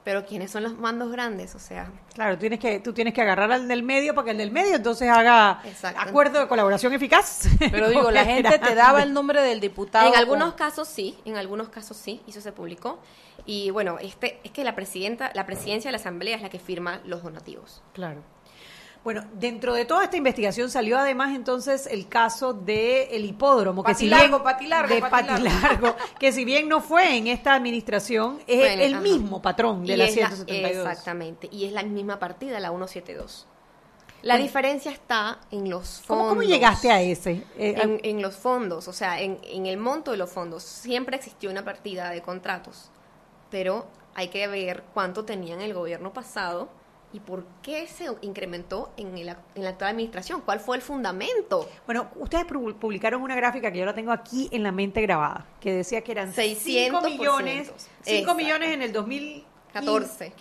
Pero 0.04 0.24
¿quiénes 0.26 0.50
son 0.50 0.64
los 0.64 0.76
mandos 0.76 1.12
grandes? 1.12 1.54
O 1.54 1.60
sea, 1.60 1.88
Claro, 2.14 2.36
tienes 2.36 2.58
que, 2.58 2.80
tú 2.80 2.92
tienes 2.92 3.14
que 3.14 3.22
agarrar 3.22 3.52
al 3.52 3.68
del 3.68 3.84
medio 3.84 4.14
para 4.16 4.24
que 4.24 4.30
el 4.32 4.38
del 4.38 4.50
medio 4.50 4.74
entonces 4.76 5.08
haga 5.08 5.60
Exacto. 5.64 6.00
acuerdo 6.00 6.40
de 6.40 6.48
colaboración 6.48 6.92
eficaz. 6.92 7.42
Pero 7.70 7.88
digo, 7.90 8.10
la 8.10 8.24
gente 8.24 8.58
te 8.58 8.74
daba 8.74 9.02
el 9.04 9.12
nombre 9.12 9.40
del 9.42 9.60
diputado. 9.60 10.06
en 10.06 10.12
con- 10.12 10.18
algunos 10.20 10.54
casos 10.54 10.88
sí, 10.88 11.16
en 11.24 11.36
algunos 11.36 11.68
casos 11.68 11.96
sí, 11.96 12.20
y 12.26 12.30
eso 12.30 12.40
se 12.40 12.50
publicó. 12.52 12.98
Y 13.46 13.70
bueno, 13.70 13.98
este 14.00 14.40
es 14.44 14.50
que 14.50 14.64
la 14.64 14.74
presidenta, 14.74 15.30
la 15.34 15.46
presidencia 15.46 15.88
de 15.88 15.92
la 15.92 15.98
asamblea 15.98 16.36
es 16.36 16.42
la 16.42 16.48
que 16.50 16.58
firma 16.58 17.00
los 17.04 17.22
donativos. 17.22 17.82
Claro. 17.92 18.22
Bueno, 19.04 19.24
dentro 19.34 19.74
de 19.74 19.84
toda 19.84 20.04
esta 20.04 20.16
investigación 20.16 20.70
salió 20.70 20.96
además 20.96 21.34
entonces 21.34 21.88
el 21.90 22.06
caso 22.08 22.52
de 22.52 23.04
el 23.16 23.24
hipódromo, 23.24 23.82
que 23.82 23.94
si 23.94 24.06
bien 24.06 24.30
Patilargo, 24.30 24.44
Patilargo, 24.44 24.94
de 24.94 25.00
Patilargo. 25.00 25.44
Patilargo, 25.50 25.96
que 26.20 26.30
si 26.30 26.44
bien 26.44 26.68
no 26.68 26.80
fue 26.80 27.16
en 27.16 27.26
esta 27.26 27.54
administración, 27.54 28.38
es 28.46 28.58
Bueno, 28.60 28.82
el 28.82 28.94
ajá. 28.94 29.02
mismo 29.02 29.42
patrón 29.42 29.84
de 29.84 29.94
Y 29.94 29.96
la 29.96 30.04
es 30.04 30.16
la- 30.16 30.28
172. 30.28 30.86
exactamente, 30.88 31.48
y 31.50 31.64
es 31.64 31.72
la 31.72 31.82
misma 31.82 32.20
partida, 32.20 32.60
la 32.60 32.68
172. 32.68 33.48
La 34.22 34.34
Bueno. 34.34 34.44
diferencia 34.44 34.92
está 34.92 35.40
en 35.50 35.68
los 35.68 36.00
¿Cómo, 36.06 36.20
fondos. 36.20 36.28
cómo 36.36 36.42
llegaste 36.48 36.92
a 36.92 37.00
ese? 37.00 37.42
Eh, 37.58 37.74
en, 37.82 37.98
en 38.04 38.22
los 38.22 38.36
fondos, 38.36 38.86
o 38.86 38.92
sea, 38.92 39.20
en, 39.20 39.40
en 39.42 39.66
el 39.66 39.78
monto 39.78 40.12
de 40.12 40.16
los 40.16 40.30
fondos. 40.30 40.62
Siempre 40.62 41.16
existió 41.16 41.50
una 41.50 41.64
partida 41.64 42.08
de 42.10 42.22
contratos, 42.22 42.92
pero 43.50 43.88
hay 44.14 44.28
que 44.28 44.46
ver 44.46 44.84
cuánto 44.94 45.24
tenían 45.24 45.60
el 45.60 45.74
gobierno 45.74 46.12
pasado 46.12 46.68
y 47.12 47.20
por 47.20 47.44
qué 47.62 47.86
se 47.86 48.06
incrementó 48.22 48.92
en, 48.96 49.16
el- 49.18 49.28
en 49.54 49.62
la 49.64 49.70
actual 49.70 49.90
administración. 49.90 50.40
¿Cuál 50.42 50.60
fue 50.60 50.76
el 50.76 50.82
fundamento? 50.82 51.68
Bueno, 51.86 52.08
ustedes 52.16 52.46
pu- 52.46 52.74
publicaron 52.74 53.22
una 53.22 53.36
gráfica 53.36 53.70
que 53.70 53.78
yo 53.78 53.84
la 53.84 53.94
tengo 53.94 54.12
aquí 54.12 54.48
en 54.52 54.62
la 54.62 54.72
mente 54.72 55.00
grabada, 55.02 55.46
que 55.60 55.72
decía 55.72 56.02
que 56.02 56.12
eran 56.12 56.32
600%. 56.32 56.56
5 56.56 57.00
millones, 57.02 57.66
5 57.68 57.80
Exacto. 58.06 58.34
millones 58.34 58.70
en 58.74 58.82
el 58.82 58.92
2014. 58.92 59.46
14. 59.72 60.32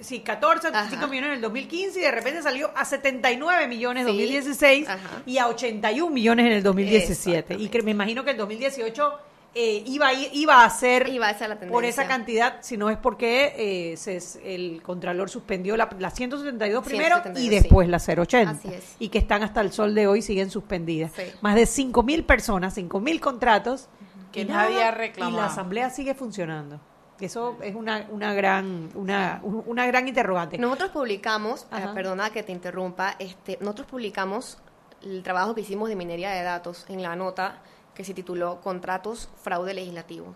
Sí, 0.00 0.20
14, 0.20 0.68
Ajá. 0.68 0.86
5 0.88 1.08
millones 1.08 1.28
en 1.28 1.34
el 1.36 1.40
2015 1.42 1.98
y 1.98 2.02
de 2.02 2.10
repente 2.10 2.40
salió 2.42 2.70
a 2.74 2.84
79 2.86 3.66
millones 3.68 4.06
en 4.06 4.12
Sí. 4.12 4.18
2016 4.18 4.88
Ajá. 4.88 5.22
y 5.26 5.36
a 5.38 5.48
81 5.48 6.10
millones 6.10 6.46
en 6.46 6.52
el 6.52 6.62
2017. 6.62 7.56
Y 7.58 7.68
que 7.68 7.82
me 7.82 7.90
imagino 7.90 8.24
que 8.24 8.30
el 8.30 8.36
2018 8.38 9.18
eh, 9.60 9.82
iba, 9.86 10.08
a 10.08 10.12
ir- 10.14 10.30
iba 10.34 10.64
a 10.64 10.70
ser 10.70 11.08
Iba 11.08 11.28
a 11.28 11.34
ser 11.36 11.48
la 11.48 11.58
por 11.58 11.84
esa 11.84 12.06
cantidad, 12.06 12.58
si 12.60 12.76
no 12.76 12.90
es 12.90 12.96
porque 12.96 13.54
eh, 13.92 13.96
se- 13.96 14.20
el 14.54 14.80
Contralor 14.82 15.28
suspendió 15.28 15.76
la, 15.76 15.88
la 15.98 16.10
172 16.10 16.84
primero 16.84 17.16
172, 17.16 17.40
y 17.42 17.48
sí. 17.48 17.50
después 17.62 17.88
la 17.88 17.98
080. 17.98 18.50
Así 18.52 18.68
es. 18.68 18.94
Y 19.00 19.08
que 19.08 19.18
están 19.18 19.42
hasta 19.42 19.60
el 19.60 19.72
sol 19.72 19.94
de 19.96 20.06
hoy, 20.06 20.22
siguen 20.22 20.50
suspendidas. 20.50 21.10
Sí. 21.16 21.24
Más 21.40 21.56
de 21.56 21.62
5.000 21.64 22.24
personas, 22.24 22.76
5.000 22.76 23.18
contratos. 23.20 23.88
Que 24.30 24.44
nadie 24.44 24.76
nada, 24.76 24.88
ha 24.88 24.90
reclamado. 24.92 25.36
Y 25.36 25.40
la 25.40 25.46
asamblea 25.46 25.90
sigue 25.90 26.14
funcionando. 26.14 26.80
Eso 27.20 27.56
es 27.62 27.74
una, 27.74 28.06
una 28.10 28.32
gran 28.34 28.90
una, 28.94 29.40
una 29.42 29.86
gran 29.86 30.06
interrogante. 30.06 30.56
Nosotros 30.56 30.90
publicamos, 30.90 31.66
eh, 31.76 31.84
perdona 31.92 32.30
que 32.30 32.44
te 32.44 32.52
interrumpa, 32.52 33.16
este, 33.18 33.58
nosotros 33.60 33.88
publicamos 33.88 34.58
el 35.02 35.22
trabajo 35.24 35.52
que 35.54 35.62
hicimos 35.62 35.88
de 35.88 35.96
minería 35.96 36.30
de 36.30 36.42
datos 36.42 36.84
en 36.88 37.02
la 37.02 37.16
nota 37.16 37.60
que 37.98 38.04
se 38.04 38.14
tituló 38.14 38.60
Contratos 38.60 39.28
Fraude 39.42 39.74
Legislativo. 39.74 40.32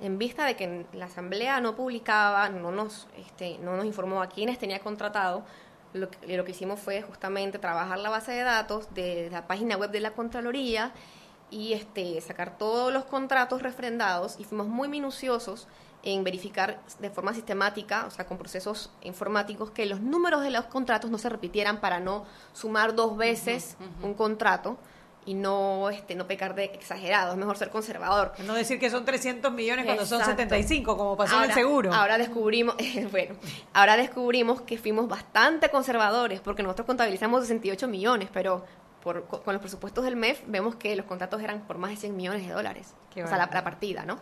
En 0.00 0.16
vista 0.16 0.46
de 0.46 0.56
que 0.56 0.86
la 0.94 1.04
Asamblea 1.04 1.60
no 1.60 1.76
publicaba, 1.76 2.48
no 2.48 2.72
nos, 2.72 3.08
este, 3.18 3.58
no 3.58 3.76
nos 3.76 3.84
informó 3.84 4.22
a 4.22 4.28
quiénes 4.28 4.58
tenía 4.58 4.78
contratado, 4.78 5.44
lo 5.92 6.08
que, 6.10 6.34
lo 6.34 6.46
que 6.46 6.52
hicimos 6.52 6.80
fue 6.80 7.02
justamente 7.02 7.58
trabajar 7.58 7.98
la 7.98 8.08
base 8.08 8.32
de 8.32 8.42
datos 8.42 8.92
de 8.94 9.28
la 9.30 9.46
página 9.46 9.76
web 9.76 9.90
de 9.90 10.00
la 10.00 10.12
Contraloría 10.12 10.92
y 11.50 11.74
este, 11.74 12.18
sacar 12.22 12.56
todos 12.56 12.90
los 12.90 13.04
contratos 13.04 13.60
refrendados 13.60 14.40
y 14.40 14.44
fuimos 14.44 14.66
muy 14.66 14.88
minuciosos 14.88 15.68
en 16.04 16.24
verificar 16.24 16.80
de 17.00 17.10
forma 17.10 17.34
sistemática, 17.34 18.06
o 18.06 18.10
sea, 18.10 18.26
con 18.26 18.38
procesos 18.38 18.90
informáticos, 19.02 19.70
que 19.72 19.84
los 19.84 20.00
números 20.00 20.42
de 20.42 20.50
los 20.50 20.64
contratos 20.64 21.10
no 21.10 21.18
se 21.18 21.28
repitieran 21.28 21.82
para 21.82 22.00
no 22.00 22.24
sumar 22.54 22.94
dos 22.94 23.18
veces 23.18 23.76
un 24.02 24.14
contrato 24.14 24.78
y 25.26 25.34
no 25.34 25.90
este 25.90 26.14
no 26.14 26.26
pecar 26.26 26.54
de 26.54 26.64
exagerado, 26.64 27.32
es 27.32 27.38
mejor 27.38 27.56
ser 27.56 27.70
conservador. 27.70 28.32
No 28.46 28.54
decir 28.54 28.78
que 28.78 28.90
son 28.90 29.04
300 29.04 29.52
millones 29.52 29.84
cuando 29.84 30.06
son 30.06 30.24
75, 30.24 30.96
como 30.96 31.16
pasó 31.16 31.38
en 31.38 31.50
el 31.50 31.54
seguro. 31.54 31.92
Ahora 31.92 32.18
descubrimos, 32.18 32.76
bueno, 33.10 33.34
ahora 33.72 33.96
descubrimos 33.96 34.60
que 34.62 34.78
fuimos 34.78 35.08
bastante 35.08 35.68
conservadores 35.70 36.40
porque 36.40 36.62
nosotros 36.62 36.86
contabilizamos 36.86 37.42
68 37.42 37.88
millones, 37.88 38.28
pero 38.32 38.64
con 39.04 39.52
los 39.52 39.60
presupuestos 39.60 40.02
del 40.04 40.16
MEF 40.16 40.40
vemos 40.46 40.76
que 40.76 40.96
los 40.96 41.04
contratos 41.04 41.42
eran 41.42 41.60
por 41.66 41.76
más 41.76 41.90
de 41.90 41.96
100 41.96 42.16
millones 42.16 42.46
de 42.46 42.52
dólares. 42.52 42.94
o 43.10 43.28
sea, 43.28 43.36
la, 43.36 43.48
partida, 43.48 44.04
¿no? 44.04 44.18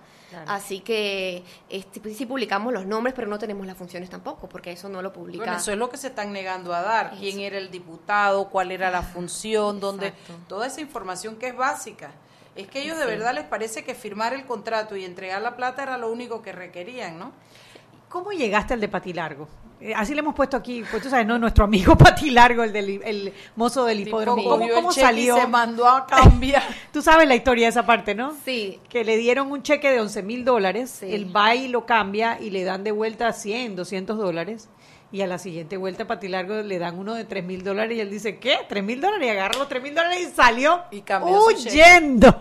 Así 0.47 0.80
que 0.80 1.45
este, 1.70 2.01
pues, 2.01 2.16
sí 2.16 2.26
publicamos 2.26 2.72
los 2.72 2.85
nombres, 2.85 3.14
pero 3.14 3.28
no 3.28 3.39
tenemos 3.39 3.66
las 3.66 3.76
funciones 3.76 4.11
tampoco, 4.11 4.49
porque 4.49 4.72
eso 4.72 4.89
no 4.89 5.01
lo 5.01 5.12
publica. 5.12 5.45
Bueno, 5.45 5.57
eso 5.57 5.70
es 5.70 5.78
lo 5.78 5.89
que 5.89 5.97
se 5.97 6.09
están 6.09 6.33
negando 6.33 6.74
a 6.74 6.83
dar. 6.83 7.12
¿Quién 7.12 7.39
era 7.39 7.59
el 7.59 7.70
diputado? 7.70 8.49
¿Cuál 8.51 8.72
era 8.72 8.91
la 8.91 9.03
función? 9.03 9.78
¿Dónde? 9.78 10.12
Toda 10.49 10.66
esa 10.66 10.80
información 10.80 11.37
que 11.37 11.49
es 11.49 11.57
básica. 11.57 12.11
Es 12.57 12.66
que 12.66 12.83
ellos 12.83 12.99
de 12.99 13.07
verdad 13.07 13.33
les 13.33 13.45
parece 13.45 13.85
que 13.85 13.95
firmar 13.95 14.35
el 14.35 14.45
contrato 14.45 14.97
y 14.97 15.05
entregar 15.05 15.41
la 15.41 15.57
plata 15.57 15.85
era 15.85 15.97
lo 15.97 16.12
único 16.12 16.43
que 16.43 16.53
requerían, 16.53 17.18
¿no? 17.18 17.33
¿Cómo 18.11 18.33
llegaste 18.33 18.74
al 18.74 18.80
de 18.80 18.89
Patilargo? 18.89 19.49
Eh, 19.85 19.93
así 19.97 20.14
le 20.14 20.20
hemos 20.20 20.37
puesto 20.37 20.57
aquí, 20.57 20.85
pues 20.89 21.03
tú 21.03 21.11
sabes, 21.11 21.26
¿no? 21.26 21.41
Nuestro 21.41 21.64
amigo 21.64 21.97
Pati 21.99 22.30
Largo, 22.30 22.62
el, 22.62 22.72
del, 22.72 23.03
el 23.03 23.33
mozo 23.57 23.85
del 23.85 23.99
hipódromo. 23.99 24.45
¿Cómo, 24.45 24.93
salió? 24.93 25.35
se 25.35 25.49
mandó 25.49 25.89
a 25.89 26.07
cambiar. 26.22 26.62
tú 26.93 27.03
sabes 27.03 27.26
la 27.26 27.35
historia 27.35 27.66
de 27.66 27.70
esa 27.70 27.85
parte, 27.85 28.14
¿no? 28.14 28.33
Sí. 28.45 28.78
Que 28.89 29.03
le 29.03 29.16
dieron 29.16 29.51
un 29.51 29.64
cheque 29.64 29.91
de 29.91 30.01
11 30.01 30.22
mil 30.22 30.45
dólares, 30.45 31.03
el 31.03 31.35
va 31.35 31.57
y 31.57 31.66
lo 31.66 31.85
cambia 31.85 32.39
y 32.41 32.51
le 32.51 32.62
dan 32.62 32.85
de 32.85 32.93
vuelta 32.93 33.33
100, 33.33 33.74
200 33.74 34.16
dólares. 34.16 34.68
Y 35.11 35.20
a 35.20 35.26
la 35.26 35.37
siguiente 35.39 35.76
vuelta, 35.76 36.07
Pati 36.07 36.28
Largo 36.28 36.62
le 36.62 36.78
dan 36.78 36.99
uno 36.99 37.14
de 37.14 37.24
3 37.24 37.45
mil 37.45 37.64
dólares 37.64 37.99
y 37.99 38.01
él 38.01 38.09
dice, 38.09 38.39
¿qué? 38.39 38.59
¿3 38.68 38.83
mil 38.83 39.01
dólares? 39.01 39.26
Y 39.26 39.30
agarra 39.30 39.59
los 39.59 39.68
3 39.68 39.83
mil 39.83 39.95
dólares 39.95 40.28
y 40.30 40.35
salió 40.35 40.85
y 40.93 41.03
cambió 41.03 41.45
huyendo. 41.45 42.33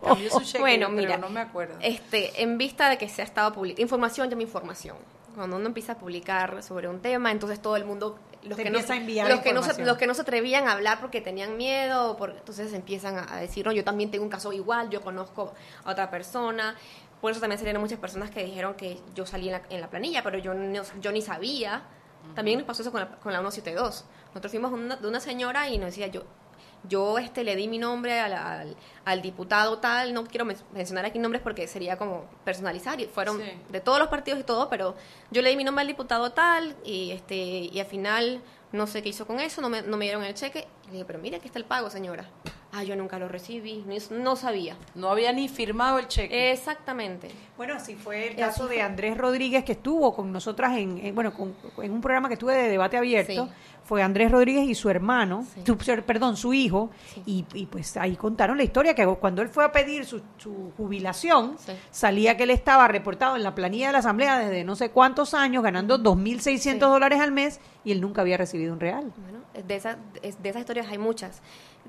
cambió 0.00 0.30
su 0.30 0.40
cheque, 0.42 0.60
bueno, 0.60 0.88
mira, 0.90 1.18
no 1.18 1.28
me 1.28 1.40
acuerdo. 1.40 1.74
Este, 1.82 2.40
en 2.40 2.56
vista 2.56 2.88
de 2.88 2.98
que 2.98 3.08
se 3.08 3.20
ha 3.20 3.24
estado 3.24 3.52
publicando, 3.52 3.82
información 3.82 4.30
llama 4.30 4.42
información 4.42 4.96
cuando 5.34 5.56
uno 5.56 5.66
empieza 5.66 5.92
a 5.92 5.98
publicar 5.98 6.62
sobre 6.62 6.88
un 6.88 7.00
tema, 7.00 7.30
entonces 7.30 7.60
todo 7.60 7.76
el 7.76 7.84
mundo 7.84 8.18
los 8.42 8.58
que, 8.58 8.70
no, 8.70 8.78
los 8.78 9.40
que 9.40 9.52
no 9.52 9.62
se, 9.62 9.84
los 9.84 9.96
que 9.96 10.06
no 10.06 10.14
se 10.14 10.22
atrevían 10.22 10.66
a 10.66 10.72
hablar 10.72 11.00
porque 11.00 11.20
tenían 11.20 11.56
miedo, 11.56 12.16
porque, 12.16 12.38
entonces 12.38 12.72
empiezan 12.72 13.24
a 13.30 13.36
decir, 13.36 13.64
no, 13.64 13.72
yo 13.72 13.84
también 13.84 14.10
tengo 14.10 14.24
un 14.24 14.30
caso 14.30 14.52
igual, 14.52 14.90
yo 14.90 15.00
conozco 15.00 15.52
a 15.84 15.90
otra 15.92 16.10
persona. 16.10 16.74
Por 17.20 17.30
eso 17.30 17.40
también 17.40 17.58
salieron 17.58 17.80
muchas 17.80 18.00
personas 18.00 18.30
que 18.30 18.44
dijeron 18.44 18.74
que 18.74 18.98
yo 19.14 19.26
salí 19.26 19.46
en 19.46 19.52
la, 19.52 19.62
en 19.70 19.80
la 19.80 19.88
planilla, 19.88 20.24
pero 20.24 20.38
yo, 20.38 20.52
yo 21.00 21.12
ni 21.12 21.22
sabía. 21.22 21.84
También 22.34 22.58
nos 22.58 22.66
pasó 22.66 22.82
eso 22.82 22.90
con 22.90 23.00
la, 23.00 23.08
con 23.18 23.32
la 23.32 23.38
172. 23.38 24.04
Nosotros 24.28 24.50
fuimos 24.50 25.00
de 25.00 25.08
una 25.08 25.20
señora 25.20 25.68
y 25.68 25.78
nos 25.78 25.86
decía, 25.86 26.08
yo, 26.08 26.22
yo 26.88 27.18
este 27.18 27.44
le 27.44 27.56
di 27.56 27.68
mi 27.68 27.78
nombre 27.78 28.18
al, 28.20 28.76
al, 29.04 29.22
diputado 29.22 29.78
tal, 29.78 30.14
no 30.14 30.24
quiero 30.24 30.44
mencionar 30.44 31.04
aquí 31.04 31.18
nombres 31.18 31.42
porque 31.42 31.66
sería 31.68 31.96
como 31.96 32.24
personalizar, 32.44 33.00
y 33.00 33.06
fueron 33.06 33.40
de 33.68 33.80
todos 33.80 33.98
los 33.98 34.08
partidos 34.08 34.40
y 34.40 34.44
todo, 34.44 34.68
pero 34.68 34.94
yo 35.30 35.42
le 35.42 35.50
di 35.50 35.56
mi 35.56 35.64
nombre 35.64 35.82
al 35.82 35.88
diputado 35.88 36.32
tal 36.32 36.76
y 36.84 37.12
este 37.12 37.36
y 37.36 37.78
al 37.78 37.86
final 37.86 38.42
no 38.72 38.86
sé 38.86 39.02
qué 39.02 39.10
hizo 39.10 39.26
con 39.26 39.38
eso, 39.38 39.60
no 39.60 39.68
me, 39.68 39.82
no 39.82 39.96
me 39.96 40.06
dieron 40.06 40.24
el 40.24 40.34
cheque. 40.34 40.66
le 40.86 40.92
dije, 40.92 41.04
pero 41.04 41.18
mire, 41.18 41.36
aquí 41.36 41.46
está 41.46 41.58
el 41.58 41.64
pago, 41.64 41.90
señora. 41.90 42.26
Ah, 42.74 42.84
yo 42.84 42.96
nunca 42.96 43.18
lo 43.18 43.28
recibí, 43.28 43.84
no 44.10 44.34
sabía. 44.34 44.76
No 44.94 45.10
había 45.10 45.30
ni 45.32 45.48
firmado 45.48 45.98
el 45.98 46.08
cheque. 46.08 46.52
Exactamente. 46.52 47.28
Bueno, 47.58 47.74
así 47.74 47.94
fue 47.94 48.28
el 48.28 48.36
caso 48.36 48.66
de 48.66 48.80
Andrés 48.80 49.18
Rodríguez 49.18 49.62
que 49.62 49.72
estuvo 49.72 50.14
con 50.14 50.32
nosotras 50.32 50.78
en, 50.78 51.14
bueno, 51.14 51.34
en 51.82 51.92
un 51.92 52.00
programa 52.00 52.28
que 52.28 52.34
estuve 52.34 52.54
de 52.54 52.68
debate 52.70 52.96
abierto 52.96 53.50
fue 53.84 54.02
Andrés 54.02 54.30
Rodríguez 54.30 54.68
y 54.68 54.74
su 54.74 54.88
hermano, 54.88 55.44
perdón, 56.06 56.36
su 56.36 56.54
hijo, 56.54 56.90
y, 57.26 57.42
pues 57.70 57.96
ahí 57.96 58.16
contaron 58.16 58.56
la 58.56 58.62
historia 58.62 58.94
que 58.94 59.06
cuando 59.16 59.42
él 59.42 59.48
fue 59.48 59.64
a 59.64 59.72
pedir 59.72 60.04
su, 60.06 60.22
jubilación, 60.76 61.56
salía 61.90 62.36
que 62.36 62.44
él 62.44 62.50
estaba 62.50 62.88
reportado 62.88 63.36
en 63.36 63.42
la 63.42 63.54
planilla 63.54 63.88
de 63.88 63.92
la 63.92 63.98
Asamblea 63.98 64.38
desde 64.38 64.64
no 64.64 64.76
sé 64.76 64.90
cuántos 64.90 65.34
años, 65.34 65.62
ganando 65.62 65.98
2.600 65.98 66.78
dólares 66.78 67.20
al 67.20 67.32
mes, 67.32 67.60
y 67.84 67.92
él 67.92 68.00
nunca 68.00 68.22
había 68.22 68.36
recibido 68.36 68.72
un 68.72 68.80
real. 68.80 69.12
Bueno, 69.16 69.40
de, 69.66 69.76
esas 69.76 69.96
de 70.22 70.48
esas 70.48 70.60
historias 70.60 70.86
hay 70.88 70.98
muchas. 70.98 71.42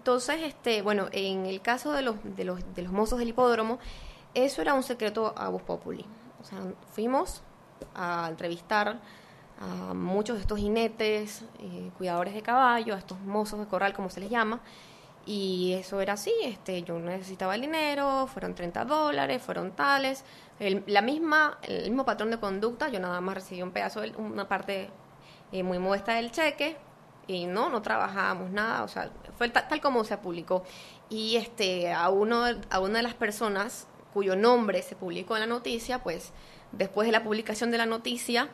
Entonces, 0.03 0.41
este, 0.43 0.81
bueno, 0.81 1.07
en 1.13 1.45
el 1.45 1.61
caso 1.61 1.93
de 1.93 2.01
los, 2.01 2.17
de 2.35 2.43
los, 2.43 2.59
de 2.75 2.81
los 2.81 2.91
mozos 2.91 3.19
del 3.19 3.29
hipódromo, 3.29 3.79
eso 4.33 4.61
era 4.61 4.73
un 4.73 4.83
secreto 4.83 5.33
a 5.37 5.47
voz 5.47 5.61
populi. 5.61 6.03
O 6.41 6.43
sea, 6.43 6.59
fuimos 6.91 7.41
a 7.95 8.27
entrevistar 8.29 8.99
a 9.61 9.93
muchos 9.93 10.35
de 10.35 10.41
estos 10.41 10.59
jinetes, 10.59 11.45
eh, 11.59 11.89
cuidadores 11.97 12.33
de 12.33 12.41
caballo, 12.41 12.95
a 12.95 12.97
estos 12.97 13.17
mozos 13.21 13.59
de 13.59 13.65
corral, 13.65 13.93
como 13.93 14.09
se 14.09 14.19
les 14.19 14.29
llama, 14.29 14.59
y 15.25 15.71
eso 15.71 16.01
era 16.01 16.13
así, 16.13 16.33
este, 16.43 16.83
yo 16.83 16.99
necesitaba 16.99 17.55
el 17.55 17.61
dinero, 17.61 18.27
fueron 18.27 18.55
30 18.55 18.83
dólares, 18.83 19.41
fueron 19.41 19.71
tales, 19.71 20.25
el, 20.59 20.83
la 20.85 21.01
misma, 21.01 21.59
el 21.61 21.83
mismo 21.83 22.03
patrón 22.03 22.29
de 22.29 22.41
conducta, 22.41 22.89
yo 22.89 22.99
nada 22.99 23.21
más 23.21 23.35
recibí 23.35 23.61
un 23.61 23.71
pedazo, 23.71 24.01
de, 24.01 24.11
una 24.17 24.49
parte 24.49 24.89
eh, 25.53 25.63
muy 25.63 25.79
modesta 25.79 26.15
del 26.15 26.29
cheque, 26.31 26.75
y 27.27 27.45
no, 27.45 27.69
no 27.69 27.81
trabajábamos 27.81 28.51
nada, 28.51 28.83
o 28.83 28.87
sea, 28.87 29.09
fue 29.37 29.49
tal, 29.49 29.67
tal, 29.67 29.81
como 29.81 30.03
se 30.03 30.17
publicó. 30.17 30.63
Y 31.09 31.37
este, 31.37 31.93
a, 31.93 32.09
uno, 32.09 32.43
a 32.69 32.79
una 32.79 32.97
de 32.97 33.03
las 33.03 33.13
personas 33.13 33.87
cuyo 34.13 34.35
nombre 34.35 34.81
se 34.81 34.95
publicó 34.95 35.35
en 35.35 35.41
la 35.41 35.47
noticia, 35.47 36.03
pues 36.03 36.31
después 36.71 37.07
de 37.07 37.11
la 37.11 37.23
publicación 37.23 37.71
de 37.71 37.77
la 37.77 37.85
noticia, 37.85 38.49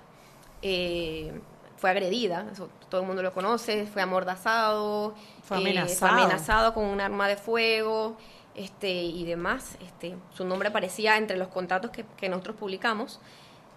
eh, 0.62 1.32
fue 1.78 1.90
agredida, 1.90 2.46
todo 2.90 3.02
el 3.02 3.08
mundo 3.08 3.24
lo 3.24 3.32
conoce, 3.32 3.86
fue 3.86 4.02
amordazado, 4.02 5.16
fue 5.44 5.58
eh, 5.58 5.62
amenazado. 5.62 6.14
amenazado 6.14 6.74
con 6.74 6.84
un 6.84 7.00
arma 7.00 7.28
de 7.28 7.38
fuego 7.38 8.18
este, 8.56 8.92
y 8.92 9.24
demás. 9.26 9.78
Este, 9.82 10.18
su 10.34 10.44
nombre 10.44 10.70
aparecía 10.70 11.18
entre 11.18 11.38
los 11.38 11.48
contratos 11.48 11.92
que, 11.92 12.30
nosotros 12.30 12.58
publicamos. 12.58 13.22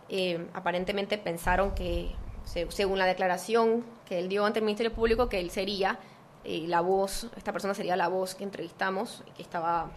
Eh, 0.08 0.48
aparentemente 0.52 1.16
pensaron 1.16 1.74
que, 1.74 2.12
según 2.44 2.98
la 2.98 3.06
declaración 3.06 3.84
que 4.12 4.18
él 4.18 4.28
dio 4.28 4.44
ante 4.44 4.58
el 4.58 4.66
Ministerio 4.66 4.92
Público, 4.92 5.26
que 5.30 5.40
él 5.40 5.50
sería 5.50 5.98
la 6.44 6.82
voz, 6.82 7.30
esta 7.34 7.50
persona 7.50 7.72
sería 7.72 7.96
la 7.96 8.08
voz 8.08 8.34
que 8.34 8.44
entrevistamos, 8.44 9.24
que 9.34 9.40
estaba 9.40 9.90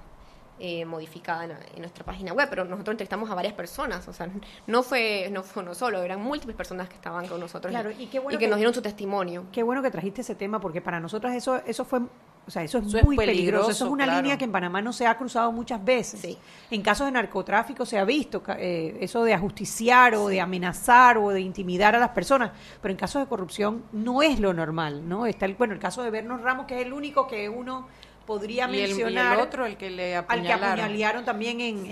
eh, 0.58 0.86
modificada 0.86 1.44
en, 1.44 1.82
nuestra 1.82 2.06
página 2.06 2.32
web, 2.32 2.48
pero 2.50 2.64
nosotros 2.64 2.94
entrevistamos 2.94 3.30
a 3.30 3.36
varias 3.36 3.54
personas, 3.54 4.08
o 4.08 4.14
sea, 4.14 4.30
no 4.68 4.84
fue 4.84 5.28
no 5.34 5.44
fue 5.44 5.64
uno 5.64 5.74
solo, 5.76 6.02
eran 6.02 6.22
múltiples 6.22 6.56
personas 6.56 6.88
que 6.88 6.96
estaban 6.96 7.28
con 7.28 7.42
nosotros 7.42 7.74
y, 8.00 8.08
que, 8.08 8.48
nos 8.48 8.56
dieron 8.56 8.74
su 8.74 8.82
testimonio. 8.82 9.48
Qué 9.52 9.64
bueno 9.64 9.82
que 9.82 9.92
trajiste 9.92 10.22
ese 10.22 10.36
tema, 10.36 10.62
porque 10.62 10.80
para 10.80 11.02
nosotros 11.02 11.34
eso 11.34 11.62
eso 11.66 11.84
fue 11.84 12.00
o 12.48 12.52
sea, 12.52 12.64
eso 12.64 12.78
es 12.78 13.04
muy 13.04 13.18
peligroso. 13.18 13.72
Eso 13.72 13.86
es 13.86 13.92
una 13.92 14.06
línea 14.06 14.38
que 14.38 14.46
en 14.46 14.52
Panamá 14.52 14.82
no 14.82 14.94
se 14.94 15.08
ha 15.08 15.18
cruzado 15.18 15.52
muchas 15.52 15.84
veces. 15.84 16.38
En 16.70 16.82
casos 16.82 17.08
de 17.08 17.12
narcotráfico 17.12 17.86
se 17.86 17.98
ha 17.98 18.06
visto 18.06 18.44
eh, 18.58 18.98
eso 19.02 19.24
de 19.24 19.34
ajusticiar 19.34 20.16
o 20.16 20.28
de 20.28 20.40
amenazar 20.42 21.18
o 21.18 21.30
de 21.30 21.42
intimidar 21.42 21.96
a 21.96 22.00
las 22.00 22.10
personas, 22.10 22.52
pero 22.82 22.92
en 22.92 22.98
casos 22.98 23.22
de 23.22 23.28
corrupción 23.28 23.84
no 23.92 24.22
es 24.22 24.40
lo 24.40 24.54
normal, 24.54 25.08
¿no? 25.08 25.26
Está 25.26 25.46
el, 25.46 25.56
bueno, 25.56 25.74
el 25.74 25.80
caso 25.80 26.04
de 26.04 26.12
Bernos 26.12 26.42
Ramos, 26.42 26.66
que 26.66 26.80
es 26.80 26.86
el 26.86 26.94
único 26.94 27.28
que 27.28 27.50
uno 27.50 27.88
podría 28.26 28.68
mencionar 28.68 29.38
el, 29.38 29.44
otro, 29.44 29.66
el 29.66 29.78
que 29.78 29.90
le 29.90 30.16
apuñalaron. 30.16 30.52
al 30.52 30.60
que 30.60 30.82
apuñalearon 30.82 31.26
también 31.26 31.62
en, 31.62 31.86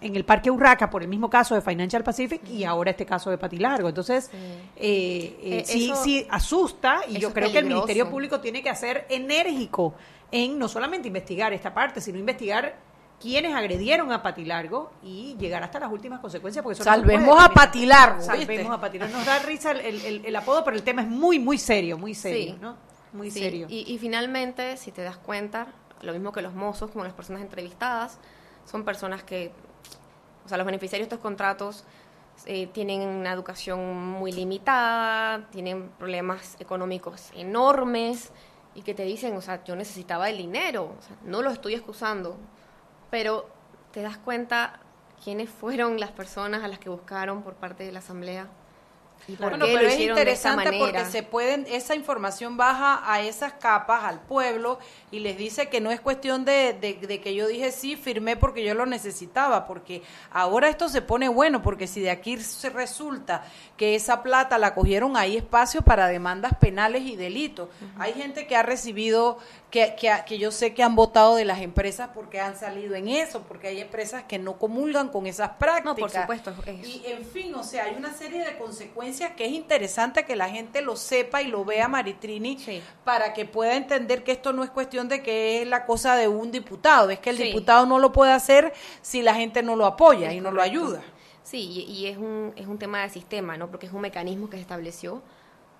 en, 0.00 0.16
el 0.16 0.24
Parque 0.24 0.50
Urraca 0.50 0.90
por 0.90 1.02
el 1.02 1.08
mismo 1.08 1.30
caso 1.30 1.54
de 1.54 1.62
Financial 1.62 2.04
Pacific 2.04 2.46
y 2.48 2.64
ahora 2.64 2.90
este 2.90 3.06
caso 3.06 3.30
de 3.30 3.38
Patilargo. 3.38 3.88
Entonces, 3.88 4.26
sí, 4.30 4.36
eh, 4.76 5.38
eh, 5.42 5.58
eh 5.58 5.64
sí, 5.64 5.92
sí, 6.02 6.26
asusta 6.30 7.00
y 7.08 7.18
yo 7.18 7.32
creo 7.32 7.50
que 7.50 7.58
el 7.58 7.66
Ministerio 7.66 8.10
Público 8.10 8.40
tiene 8.40 8.62
que 8.62 8.74
ser 8.74 9.06
enérgico 9.08 9.94
en 10.30 10.58
no 10.58 10.68
solamente 10.68 11.08
investigar 11.08 11.52
esta 11.52 11.72
parte, 11.72 12.00
sino 12.00 12.18
investigar 12.18 12.76
quienes 13.20 13.54
agredieron 13.54 14.12
a 14.12 14.22
Patilargo 14.22 14.90
y 15.02 15.36
llegar 15.38 15.62
hasta 15.62 15.80
las 15.80 15.90
últimas 15.90 16.20
consecuencias. 16.20 16.62
Porque 16.62 16.82
Salvemos 16.82 17.42
a 17.42 17.48
Patilargo. 17.48 18.20
Salvemos 18.20 18.72
a 18.72 18.80
Patilargo. 18.80 19.16
Nos 19.16 19.24
da 19.24 19.38
risa 19.38 19.70
el, 19.70 20.26
el, 20.26 20.36
apodo, 20.36 20.62
pero 20.64 20.76
el 20.76 20.82
tema 20.82 21.02
es 21.02 21.08
muy, 21.08 21.38
muy 21.38 21.56
serio, 21.56 21.96
muy 21.96 22.14
serio, 22.14 22.56
¿no? 22.60 22.76
Muy 23.14 23.30
serio. 23.30 23.66
Y, 23.70 23.96
finalmente, 23.98 24.76
si 24.76 24.90
te 24.90 25.02
das 25.02 25.16
cuenta, 25.16 25.68
lo 26.02 26.12
mismo 26.12 26.32
que 26.32 26.42
los 26.42 26.52
mozos, 26.52 26.90
como 26.90 27.04
las 27.04 27.14
personas 27.14 27.42
entrevistadas, 27.42 28.18
son 28.66 28.84
personas 28.84 29.22
que 29.22 29.52
O 30.44 30.48
sea, 30.48 30.58
los 30.58 30.66
beneficiarios 30.66 31.08
de 31.08 31.14
estos 31.14 31.22
contratos 31.22 31.84
eh, 32.46 32.66
tienen 32.66 33.00
una 33.00 33.32
educación 33.32 33.96
muy 33.96 34.32
limitada, 34.32 35.48
tienen 35.50 35.88
problemas 35.98 36.56
económicos 36.58 37.30
enormes 37.34 38.32
y 38.74 38.82
que 38.82 38.92
te 38.94 39.04
dicen, 39.04 39.36
o 39.36 39.40
sea, 39.40 39.62
yo 39.64 39.76
necesitaba 39.76 40.28
el 40.28 40.38
dinero, 40.38 40.94
o 40.98 41.02
sea, 41.02 41.16
no 41.22 41.40
lo 41.40 41.50
estoy 41.50 41.74
excusando, 41.74 42.36
pero 43.10 43.48
te 43.92 44.02
das 44.02 44.18
cuenta 44.18 44.80
quiénes 45.22 45.48
fueron 45.48 46.00
las 46.00 46.10
personas 46.10 46.64
a 46.64 46.68
las 46.68 46.80
que 46.80 46.90
buscaron 46.90 47.42
por 47.42 47.54
parte 47.54 47.84
de 47.84 47.92
la 47.92 48.00
Asamblea 48.00 48.48
bueno, 49.38 49.64
pero 49.66 49.80
es 49.80 50.00
interesante 50.00 50.78
porque 50.78 51.04
se 51.06 51.22
pueden, 51.22 51.66
esa 51.68 51.94
información 51.94 52.56
baja 52.56 53.02
a 53.04 53.22
esas 53.22 53.54
capas, 53.54 54.04
al 54.04 54.20
pueblo, 54.20 54.78
y 55.10 55.20
les 55.20 55.38
dice 55.38 55.68
que 55.68 55.80
no 55.80 55.90
es 55.90 56.00
cuestión 56.00 56.44
de, 56.44 56.72
de, 56.72 57.20
que 57.20 57.34
yo 57.34 57.46
dije 57.46 57.72
sí, 57.72 57.96
firmé 57.96 58.36
porque 58.36 58.64
yo 58.64 58.74
lo 58.74 58.86
necesitaba, 58.86 59.66
porque 59.66 60.02
ahora 60.30 60.68
esto 60.68 60.88
se 60.88 61.02
pone 61.02 61.28
bueno, 61.28 61.62
porque 61.62 61.86
si 61.86 62.00
de 62.00 62.10
aquí 62.10 62.36
se 62.38 62.70
resulta 62.70 63.44
que 63.76 63.94
esa 63.94 64.22
plata 64.22 64.58
la 64.58 64.74
cogieron, 64.74 65.16
hay 65.16 65.36
espacio 65.36 65.82
para 65.82 66.08
demandas 66.08 66.54
penales 66.58 67.02
y 67.02 67.16
delitos. 67.16 67.68
Hay 67.98 68.12
gente 68.12 68.46
que 68.46 68.56
ha 68.56 68.62
recibido 68.62 69.38
que, 69.70 69.96
que, 70.26 70.38
yo 70.38 70.52
sé 70.52 70.74
que 70.74 70.82
han 70.82 70.94
votado 70.94 71.34
de 71.34 71.44
las 71.44 71.60
empresas 71.60 72.10
porque 72.14 72.40
han 72.40 72.56
salido 72.56 72.94
en 72.94 73.08
eso, 73.08 73.42
porque 73.42 73.68
hay 73.68 73.80
empresas 73.80 74.24
que 74.24 74.38
no 74.38 74.58
comulgan 74.58 75.08
con 75.08 75.26
esas 75.26 75.50
prácticas. 75.50 75.84
No, 75.84 75.96
por 75.96 76.10
supuesto. 76.10 76.54
Y 76.66 77.02
en 77.06 77.24
fin, 77.24 77.54
o 77.54 77.64
sea, 77.64 77.84
hay 77.84 77.94
una 77.96 78.12
serie 78.12 78.44
de 78.44 78.56
consecuencias 78.56 79.13
que 79.36 79.46
es 79.46 79.52
interesante 79.52 80.24
que 80.24 80.36
la 80.36 80.48
gente 80.48 80.82
lo 80.82 80.96
sepa 80.96 81.42
y 81.42 81.48
lo 81.48 81.64
vea, 81.64 81.88
Maritrini, 81.88 82.58
para 83.04 83.32
que 83.32 83.44
pueda 83.44 83.76
entender 83.76 84.24
que 84.24 84.32
esto 84.32 84.52
no 84.52 84.64
es 84.64 84.70
cuestión 84.70 85.08
de 85.08 85.22
que 85.22 85.62
es 85.62 85.68
la 85.68 85.86
cosa 85.86 86.16
de 86.16 86.28
un 86.28 86.50
diputado, 86.50 87.10
es 87.10 87.18
que 87.18 87.30
el 87.30 87.36
diputado 87.36 87.86
no 87.86 87.98
lo 87.98 88.12
puede 88.12 88.32
hacer 88.32 88.72
si 89.02 89.22
la 89.22 89.34
gente 89.34 89.62
no 89.62 89.76
lo 89.76 89.86
apoya 89.86 90.32
y 90.32 90.40
no 90.40 90.50
lo 90.50 90.62
ayuda. 90.62 91.02
Sí, 91.42 91.84
y, 91.86 92.06
es, 92.06 92.16
un, 92.16 92.52
es 92.56 92.66
un 92.66 92.78
tema 92.78 93.02
de 93.02 93.10
sistema, 93.10 93.56
¿no? 93.58 93.70
Porque 93.70 93.86
es 93.86 93.92
un 93.92 94.00
mecanismo 94.00 94.48
que 94.48 94.56
se 94.56 94.62
estableció 94.62 95.22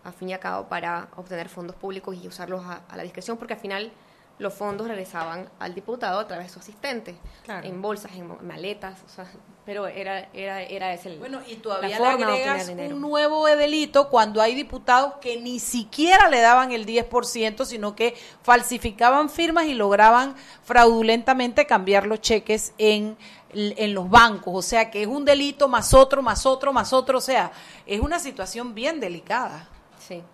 a 0.04 0.12
fin 0.12 0.28
y 0.28 0.34
a 0.34 0.38
cabo 0.38 0.68
para 0.68 1.08
obtener 1.16 1.48
fondos 1.48 1.74
públicos 1.74 2.16
y 2.22 2.28
usarlos 2.28 2.62
a, 2.64 2.82
la 2.94 3.02
discreción, 3.02 3.38
porque 3.38 3.54
al 3.54 3.60
final 3.60 3.90
los 4.38 4.52
fondos 4.52 4.88
regresaban 4.88 5.48
al 5.58 5.74
diputado 5.74 6.18
a 6.18 6.26
través 6.26 6.48
de 6.48 6.52
su 6.52 6.58
asistente, 6.58 7.14
en 7.46 7.80
bolsas, 7.80 8.12
en 8.14 8.46
maletas, 8.46 9.00
o 9.06 9.08
sea, 9.08 9.26
pero 9.64 9.86
era, 9.86 10.28
era, 10.34 10.62
era 10.62 10.92
ese 10.92 11.10
el, 11.10 11.18
Bueno, 11.18 11.40
y 11.46 11.56
todavía 11.56 11.98
le 11.98 12.06
agregas 12.06 12.68
un 12.68 13.00
nuevo 13.00 13.46
delito 13.46 14.10
cuando 14.10 14.42
hay 14.42 14.54
diputados 14.54 15.14
que 15.20 15.40
ni 15.40 15.58
siquiera 15.60 16.28
le 16.28 16.40
daban 16.40 16.72
el 16.72 16.84
10%, 16.84 17.64
sino 17.64 17.96
que 17.96 18.14
falsificaban 18.42 19.30
firmas 19.30 19.66
y 19.66 19.74
lograban 19.74 20.34
fraudulentamente 20.64 21.66
cambiar 21.66 22.06
los 22.06 22.20
cheques 22.20 22.74
en 22.78 23.16
en 23.56 23.94
los 23.94 24.10
bancos, 24.10 24.52
o 24.52 24.62
sea 24.62 24.90
que 24.90 25.02
es 25.02 25.06
un 25.06 25.24
delito 25.24 25.68
más 25.68 25.94
otro, 25.94 26.22
más 26.22 26.44
otro, 26.44 26.72
más 26.72 26.92
otro, 26.92 27.18
o 27.18 27.20
sea, 27.20 27.52
es 27.86 28.00
una 28.00 28.18
situación 28.18 28.74
bien 28.74 28.98
delicada. 28.98 29.68
Sí. 29.98 30.24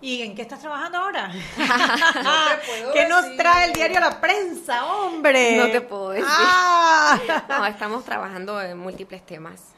¿Y 0.00 0.22
en 0.22 0.34
qué 0.34 0.42
estás 0.42 0.60
trabajando 0.60 0.98
ahora? 0.98 1.32
¿Qué 2.92 3.08
nos 3.08 3.36
trae 3.36 3.66
el 3.66 3.72
diario 3.72 4.00
La 4.00 4.20
Prensa, 4.20 4.84
hombre? 4.86 5.56
No 5.56 5.70
te 5.70 5.80
puedo 5.80 6.10
decir. 6.10 6.26
Ah. 6.28 7.20
no, 7.48 7.66
estamos 7.66 8.04
trabajando 8.04 8.60
en 8.60 8.78
múltiples 8.78 9.24
temas. 9.24 9.74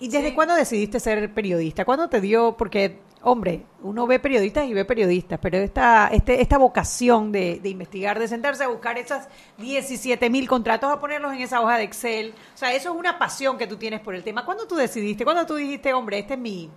¿Y 0.00 0.08
desde 0.08 0.34
cuándo 0.34 0.54
decidiste 0.54 1.00
ser 1.00 1.32
periodista? 1.34 1.84
¿Cuándo 1.84 2.08
te 2.08 2.20
dio? 2.20 2.56
Porque, 2.56 3.00
hombre, 3.22 3.64
uno 3.82 4.06
ve 4.06 4.20
periodistas 4.20 4.64
y 4.66 4.72
ve 4.72 4.84
periodistas, 4.84 5.40
pero 5.42 5.58
esta, 5.58 6.08
este, 6.12 6.40
esta 6.40 6.56
vocación 6.56 7.32
de, 7.32 7.58
de 7.60 7.68
investigar, 7.68 8.16
de 8.18 8.28
sentarse 8.28 8.62
a 8.62 8.68
buscar 8.68 8.96
esas 8.96 9.28
17 9.58 10.30
mil 10.30 10.48
contratos, 10.48 10.92
a 10.92 11.00
ponerlos 11.00 11.32
en 11.32 11.40
esa 11.40 11.60
hoja 11.60 11.78
de 11.78 11.82
Excel, 11.82 12.32
o 12.54 12.56
sea, 12.56 12.72
eso 12.74 12.92
es 12.92 12.96
una 12.96 13.18
pasión 13.18 13.58
que 13.58 13.66
tú 13.66 13.76
tienes 13.76 14.00
por 14.00 14.14
el 14.14 14.22
tema. 14.22 14.44
¿Cuándo 14.44 14.68
tú 14.68 14.76
decidiste? 14.76 15.24
¿Cuándo 15.24 15.44
tú 15.44 15.56
dijiste, 15.56 15.92
hombre, 15.92 16.20
este 16.20 16.34
es 16.34 16.40
mi 16.40 16.70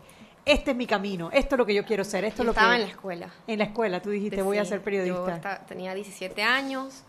este 0.46 0.72
es 0.72 0.78
mi 0.78 0.88
camino, 0.88 1.30
esto 1.32 1.56
es 1.56 1.60
lo 1.60 1.66
que 1.66 1.74
yo 1.74 1.86
quiero 1.86 2.04
ser, 2.04 2.26
esto 2.26 2.42
es 2.42 2.46
lo 2.46 2.52
estaba 2.52 2.76
en 2.76 2.82
la 2.82 2.88
escuela. 2.88 3.30
En 3.48 3.60
la 3.60 3.66
escuela, 3.66 4.02
tú 4.02 4.10
dijiste, 4.10 4.42
voy 4.42 4.58
a 4.58 4.66
ser 4.66 4.82
periodista. 4.82 5.60
Yo 5.60 5.66
tenía 5.68 5.94
17 5.94 6.42
años, 6.44 7.04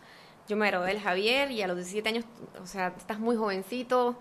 yo 0.49 0.57
me 0.57 0.67
gradué 0.67 0.89
del 0.89 1.01
Javier 1.01 1.51
y 1.51 1.63
a 1.63 1.67
los 1.67 1.77
17 1.77 2.09
años, 2.09 2.25
o 2.63 2.67
sea, 2.67 2.93
estás 2.97 3.19
muy 3.19 3.37
jovencito, 3.37 4.19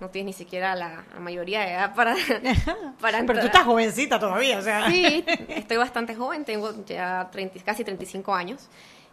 no 0.00 0.10
tienes 0.10 0.34
ni 0.36 0.44
siquiera 0.44 0.74
la, 0.74 1.04
mayoría 1.20 1.60
de 1.60 1.72
edad 1.72 1.94
para, 1.94 2.14
para 3.00 3.24
Pero 3.24 3.40
tú 3.40 3.46
estás 3.46 3.64
jovencita 3.64 4.18
todavía, 4.18 4.58
o 4.58 4.62
sea. 4.62 4.88
Sí, 4.88 5.24
estoy 5.48 5.76
bastante 5.76 6.14
joven, 6.14 6.44
tengo 6.44 6.72
ya 6.84 7.28
30, 7.30 7.60
casi 7.64 7.84
35 7.84 8.34
años. 8.34 8.68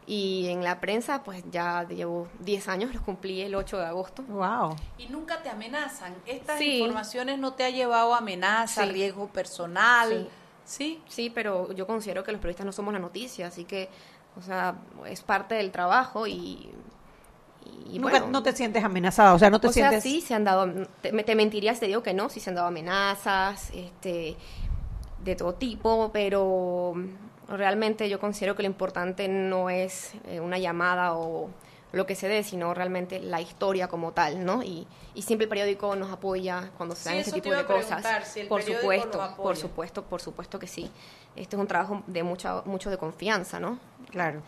Y 0.08 0.48
en 0.48 0.64
la 0.64 0.80
prensa, 0.80 1.24
pues 1.24 1.44
ya 1.52 1.88
llevo 1.88 2.28
10 2.40 2.68
años, 2.68 2.94
los 2.94 3.04
cumplí 3.04 3.42
el 3.42 3.56
8 3.56 3.78
de 3.78 3.86
agosto. 3.86 4.24
¡Wow! 4.24 4.76
Y 4.98 5.08
nunca 5.08 5.42
te 5.42 5.50
amenazan. 5.50 6.16
Estas 6.26 6.62
informaciones 6.62 7.40
no 7.40 7.54
te 7.54 7.64
ha 7.64 7.70
llevado 7.70 8.14
a 8.14 8.20
amenaza, 8.20 8.86
riesgo 8.86 9.28
personal. 9.28 10.30
Sí. 10.64 11.02
sí. 11.08 11.30
pero 11.30 11.72
yo 11.74 11.86
considero 11.88 12.24
que 12.24 12.32
los 12.32 12.40
periodistas 12.40 12.66
no 12.66 12.72
somos 12.72 12.94
la 12.94 13.00
noticia, 13.00 13.48
así 13.48 13.66
que, 13.66 13.90
o 14.38 14.42
sea, 14.42 14.76
es 15.08 15.22
parte 15.22 15.56
del 15.56 15.72
trabajo 15.72 16.28
y. 16.28 16.70
Nunca 17.92 18.22
no 18.22 18.42
te 18.42 18.54
sientes 18.54 18.84
amenazada, 18.84 19.34
o 19.34 19.40
sea, 19.40 19.50
no 19.50 19.60
te 19.60 19.68
o 19.68 19.72
sientes. 19.72 20.02
Sea, 20.02 20.12
sí, 20.12 20.22
se 20.22 20.34
han 20.34 20.46
dado. 20.46 20.88
Te, 21.02 21.12
te 21.12 21.36
mentiría 21.36 21.74
si 21.74 21.82
te 21.82 21.88
digo 21.88 22.02
que 22.02 22.14
no, 22.14 22.30
sí 22.30 22.40
se 22.40 22.50
han 22.50 22.56
dado 22.56 22.68
amenazas, 22.68 23.70
este 23.74 24.36
de 25.24 25.36
todo 25.36 25.54
tipo, 25.54 26.10
pero 26.12 26.96
realmente 27.58 28.10
yo 28.10 28.20
considero 28.20 28.56
que 28.56 28.64
lo 28.64 28.68
importante 28.68 29.28
no 29.28 29.70
es 29.70 30.14
eh, 30.26 30.40
una 30.40 30.58
llamada 30.58 31.14
o 31.16 31.50
lo 31.92 32.06
que 32.06 32.16
se 32.16 32.28
dé, 32.28 32.44
sino 32.44 32.74
realmente 32.74 33.20
la 33.20 33.42
historia 33.42 33.88
como 33.88 34.14
tal, 34.14 34.46
¿no? 34.46 34.64
Y, 34.64 34.88
y 35.14 35.24
siempre 35.24 35.44
el 35.44 35.50
periódico 35.50 35.96
nos 35.96 36.12
apoya 36.12 36.72
cuando 36.78 36.96
se 36.96 37.10
dan 37.10 37.18
ese 37.18 37.34
tipo 37.34 37.52
de 37.52 37.66
cosas. 37.66 38.04
por 38.48 38.64
supuesto, 38.64 39.36
por 39.38 39.58
supuesto, 39.58 40.04
por 40.04 40.22
supuesto 40.22 40.58
que 40.58 40.68
sí. 40.68 40.90
Este 41.36 41.56
es 41.56 41.60
un 41.62 41.68
trabajo 41.68 42.04
de 42.08 42.24
mucha, 42.24 42.62
mucho 42.66 42.90
de 42.90 42.98
confianza, 42.98 43.60
¿no? 43.60 43.80
Claro. 44.10 44.42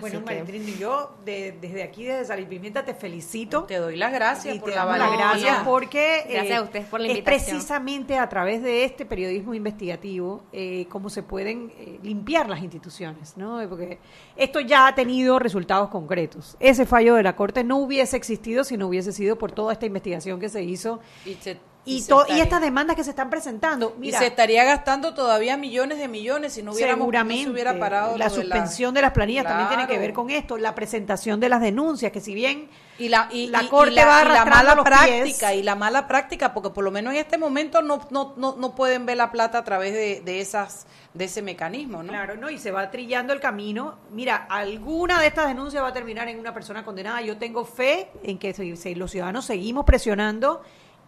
bueno, 0.00 0.22
y 0.30 0.78
yo 0.78 1.10
desde 1.24 1.82
aquí, 1.82 2.04
desde 2.04 2.24
Sal 2.24 2.46
Pimienta, 2.46 2.84
te 2.84 2.94
felicito. 2.94 3.64
Te 3.64 3.76
doy 3.76 3.96
las 3.96 4.12
gracias 4.12 4.58
por 4.58 4.70
la 4.70 4.86
gracias 4.86 5.58
porque 5.64 6.24
gracias 6.28 6.58
a 6.58 6.62
ustedes 6.62 6.86
por 6.86 7.00
la 7.00 7.08
invitación. 7.08 7.36
es 7.36 7.44
precisamente 7.44 8.16
a 8.16 8.28
través 8.28 8.62
de 8.62 8.84
este 8.84 9.04
periodismo 9.04 9.52
investigativo 9.52 10.42
eh, 10.52 10.86
cómo 10.88 11.10
se 11.10 11.22
pueden 11.22 11.72
eh, 11.76 11.98
limpiar 12.02 12.48
las 12.48 12.62
instituciones, 12.62 13.36
¿no? 13.36 13.60
Porque 13.68 13.98
esto 14.36 14.60
ya 14.60 14.86
ha 14.86 14.94
tenido 14.94 15.38
resultados 15.38 15.90
concretos. 15.90 16.56
Ese 16.60 16.86
fallo 16.86 17.14
de 17.14 17.22
la 17.22 17.36
Corte 17.36 17.62
no 17.62 17.76
hubiese 17.76 18.16
existido 18.16 18.64
si 18.64 18.78
no 18.78 18.88
hubiese 18.88 19.12
sido 19.12 19.36
por 19.36 19.52
toda 19.52 19.74
esta 19.74 19.84
investigación 19.84 20.40
que 20.40 20.48
se 20.48 20.62
hizo. 20.62 21.00
Y 21.26 21.36
y, 21.84 22.04
y, 22.28 22.40
estas 22.40 22.60
demandas 22.60 22.94
que 22.94 23.04
se 23.04 23.10
están 23.10 23.30
presentando. 23.30 23.96
y 24.02 24.12
se 24.12 24.26
estaría 24.26 24.64
gastando 24.64 25.14
todavía 25.14 25.56
millones 25.56 25.98
de 25.98 26.08
millones 26.08 26.52
si 26.52 26.62
no, 26.62 26.72
hubiéramos, 26.72 27.04
seguramente, 27.04 27.44
se 27.44 27.50
hubiera 27.50 27.78
parado. 27.78 28.18
La 28.18 28.28
suspensión 28.28 28.92
de, 28.92 29.02
las 29.02 29.12
planillas 29.12 29.44
también 29.44 29.68
tiene 29.68 29.86
que 29.86 29.98
ver 29.98 30.12
con 30.12 30.30
esto. 30.30 30.58
La 30.58 30.74
presentación 30.74 31.40
de 31.40 31.48
las 31.48 31.60
denuncias, 31.60 32.12
que 32.12 32.20
si 32.20 32.34
bien 32.34 32.68
y 32.98 33.08
la, 33.08 33.28
y, 33.32 33.46
la 33.46 33.66
Corte 33.68 34.04
va 34.04 34.24
la 34.24 34.44
mala 34.44 34.84
práctica 34.84 35.54
y 35.54 35.62
la 35.62 35.74
mala 35.74 36.06
práctica, 36.06 36.52
porque 36.52 36.68
por 36.70 36.84
lo 36.84 36.90
menos 36.90 37.14
en 37.14 37.20
este 37.20 37.38
momento 37.38 37.80
no, 37.80 38.06
no, 38.10 38.34
no, 38.36 38.56
no 38.56 38.74
pueden 38.74 39.06
ver 39.06 39.16
la 39.16 39.30
plata 39.30 39.58
a 39.58 39.64
través 39.64 39.94
de, 39.94 40.20
de 40.20 40.40
esas 40.40 40.86
de 41.14 41.24
ese 41.24 41.42
mecanismo, 41.42 42.02
¿no? 42.02 42.10
Claro, 42.10 42.36
no, 42.36 42.50
y 42.50 42.58
se 42.58 42.70
va 42.70 42.88
trillando 42.90 43.32
el 43.32 43.40
camino. 43.40 43.98
Mira, 44.12 44.46
alguna 44.48 45.20
de 45.20 45.26
estas 45.26 45.48
denuncias 45.48 45.82
va 45.82 45.88
a 45.88 45.92
terminar 45.92 46.28
en 46.28 46.38
una 46.38 46.54
persona 46.54 46.84
condenada. 46.84 47.20
Yo 47.20 47.36
tengo 47.36 47.64
fe 47.64 48.08
en 48.22 48.38
que 48.38 48.54
los 48.94 49.10
ciudadanos 49.10 49.44
seguimos 49.44 49.84
presionando 49.84 50.62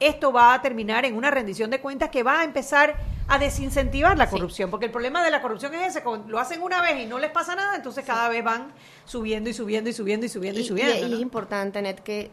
esto 0.07 0.33
va 0.33 0.55
a 0.55 0.63
terminar 0.63 1.05
en 1.05 1.17
una 1.17 1.31
rendición 1.31 1.71
de 1.71 1.81
cuentas 1.81 2.11
que 2.11 2.23
va 2.23 2.41
a 2.41 2.45
empezar 2.45 2.97
a 3.29 3.39
desincentivar 3.39 4.19
la 4.19 4.29
corrupción, 4.29 4.71
porque 4.71 4.87
el 4.87 4.93
problema 4.93 5.25
de 5.25 5.31
la 5.31 5.41
corrupción 5.41 5.75
es 5.75 5.97
ese, 5.97 6.05
lo 6.27 6.39
hacen 6.39 6.61
una 6.63 6.83
vez 6.83 7.01
y 7.01 7.07
no 7.07 7.19
les 7.19 7.31
pasa 7.31 7.55
nada, 7.55 7.77
entonces 7.77 8.05
cada 8.05 8.29
vez 8.29 8.43
van 8.45 8.73
subiendo 9.05 9.49
y 9.49 9.55
subiendo 9.55 9.89
y 9.91 9.93
subiendo 9.93 10.27
y 10.27 10.29
subiendo 10.29 10.61
y, 10.61 10.65
subiendo. 10.65 11.07
Y, 11.07 11.15
es 11.15 11.21
importante, 11.21 11.81
Net, 11.81 12.01
que 12.01 12.31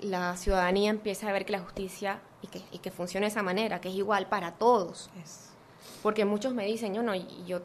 la 0.00 0.36
ciudadanía 0.36 0.90
empiece 0.90 1.28
a 1.28 1.32
ver 1.32 1.44
que 1.44 1.52
la 1.52 1.60
justicia 1.60 2.20
y 2.42 2.46
que, 2.46 2.62
y 2.72 2.78
que 2.78 2.90
funcione 2.90 3.26
de 3.26 3.30
esa 3.30 3.42
manera, 3.42 3.80
que 3.80 3.88
es 3.88 3.94
igual 3.94 4.28
para 4.28 4.52
todos. 4.52 5.10
Porque 6.02 6.24
muchos 6.24 6.54
me 6.54 6.64
dicen, 6.64 6.94
yo 6.94 7.02
no, 7.02 7.14
yo, 7.14 7.60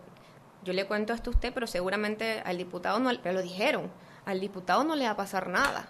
yo 0.64 0.74
le 0.74 0.86
cuento 0.86 1.14
esto 1.14 1.30
a 1.30 1.34
usted, 1.34 1.54
pero 1.54 1.68
seguramente 1.68 2.41
al 2.43 2.58
diputado 2.58 3.00
no, 3.00 3.12
pero 3.22 3.36
lo 3.36 3.41
dijeron, 3.41 3.89
al 4.26 4.39
diputado 4.39 4.84
no 4.84 4.96
le 4.96 5.06
va 5.06 5.12
a 5.12 5.16
pasar 5.16 5.48
nada 5.48 5.88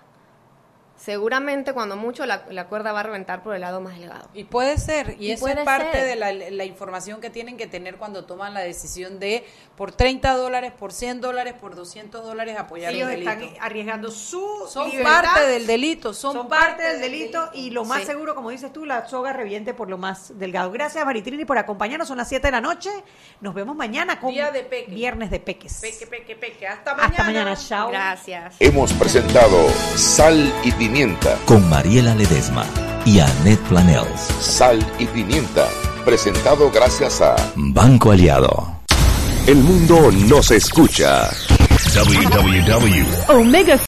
seguramente 0.98 1.74
cuando 1.74 1.96
mucho 1.96 2.26
la, 2.26 2.68
cuerda 2.68 2.92
va 2.92 3.02
a 3.02 3.04
reventar 3.04 3.44
por 3.44 3.56
el 3.56 3.62
lado 3.62 3.82
más 3.82 3.98
delgado. 4.00 4.30
Y 4.34 4.46
puede 4.46 4.78
ser, 4.78 5.16
y, 5.20 5.32
eso 5.32 5.48
es 5.48 5.60
parte 5.60 6.04
de 6.04 6.16
la, 6.16 6.66
información 6.66 7.22
que 7.22 7.30
tienen 7.30 7.58
que 7.58 7.68
tener 7.68 7.98
cuando 7.98 8.26
toman 8.26 8.54
la 8.54 8.62
decisión 8.62 9.20
de 9.20 9.46
por 9.76 9.92
30 9.92 10.36
dólares, 10.36 10.72
por 10.78 10.92
100 10.92 11.22
dólares, 11.22 11.54
por 11.60 11.76
200 11.76 12.24
dólares 12.24 12.58
apoyar 12.58 12.94
Ellos 12.94 13.10
delito. 13.10 13.30
están 13.30 13.50
arriesgando 13.60 14.10
su 14.10 14.68
Son 14.68 14.92
parte 15.04 15.46
del 15.48 15.68
delito, 15.68 16.14
son, 16.14 16.48
parte, 16.48 16.84
del 16.84 17.02
delito, 17.02 17.50
y 17.54 17.70
lo 17.70 17.86
más 17.86 18.04
seguro, 18.04 18.36
como 18.36 18.50
dices 18.50 18.72
tú, 18.72 18.86
la 18.86 19.08
soga 19.08 19.34
reviente 19.34 19.74
por 19.74 19.90
lo 19.90 19.98
más 19.98 20.38
delgado. 20.38 20.72
Gracias 20.72 21.06
Maritrini 21.06 21.46
por 21.46 21.58
acompañarnos, 21.58 22.08
son 22.08 22.18
las 22.18 22.30
7 22.30 22.48
de 22.48 22.52
la 22.52 22.62
noche, 22.62 22.90
nos 23.42 23.54
vemos 23.54 23.76
mañana 23.76 24.20
con 24.20 24.32
Día 24.32 24.52
de 24.52 24.64
peque. 24.64 24.92
Viernes 24.92 25.30
de 25.30 25.40
Peques. 25.40 25.80
Peque, 25.82 26.08
peque, 26.08 26.36
peque, 26.36 26.68
hasta 26.68 26.94
mañana. 26.94 27.12
Hasta 27.12 27.24
mañana, 27.24 27.56
chao. 27.56 27.90
Gracias. 27.90 28.56
Hemos 28.60 28.92
presentado 28.94 29.70
Sal 29.96 30.54
y 30.64 30.72
pimienta. 30.86 31.36
Con 31.46 31.68
Mariela 31.68 32.14
Ledesma 32.14 32.64
y 33.06 33.20
Annette 33.20 33.62
Planels. 33.70 34.22
Sal 34.40 34.78
y 35.00 35.06
pimienta. 35.08 35.68
Presentado 36.06 36.70
gracias 36.70 37.22
a 37.22 37.36
Banco 37.56 38.12
Aliado. 38.12 38.76
El 39.48 39.58
mundo 39.58 40.12
nos 40.12 40.52
escucha. 40.52 41.28
www. 41.96 43.40
Omega 43.40 43.78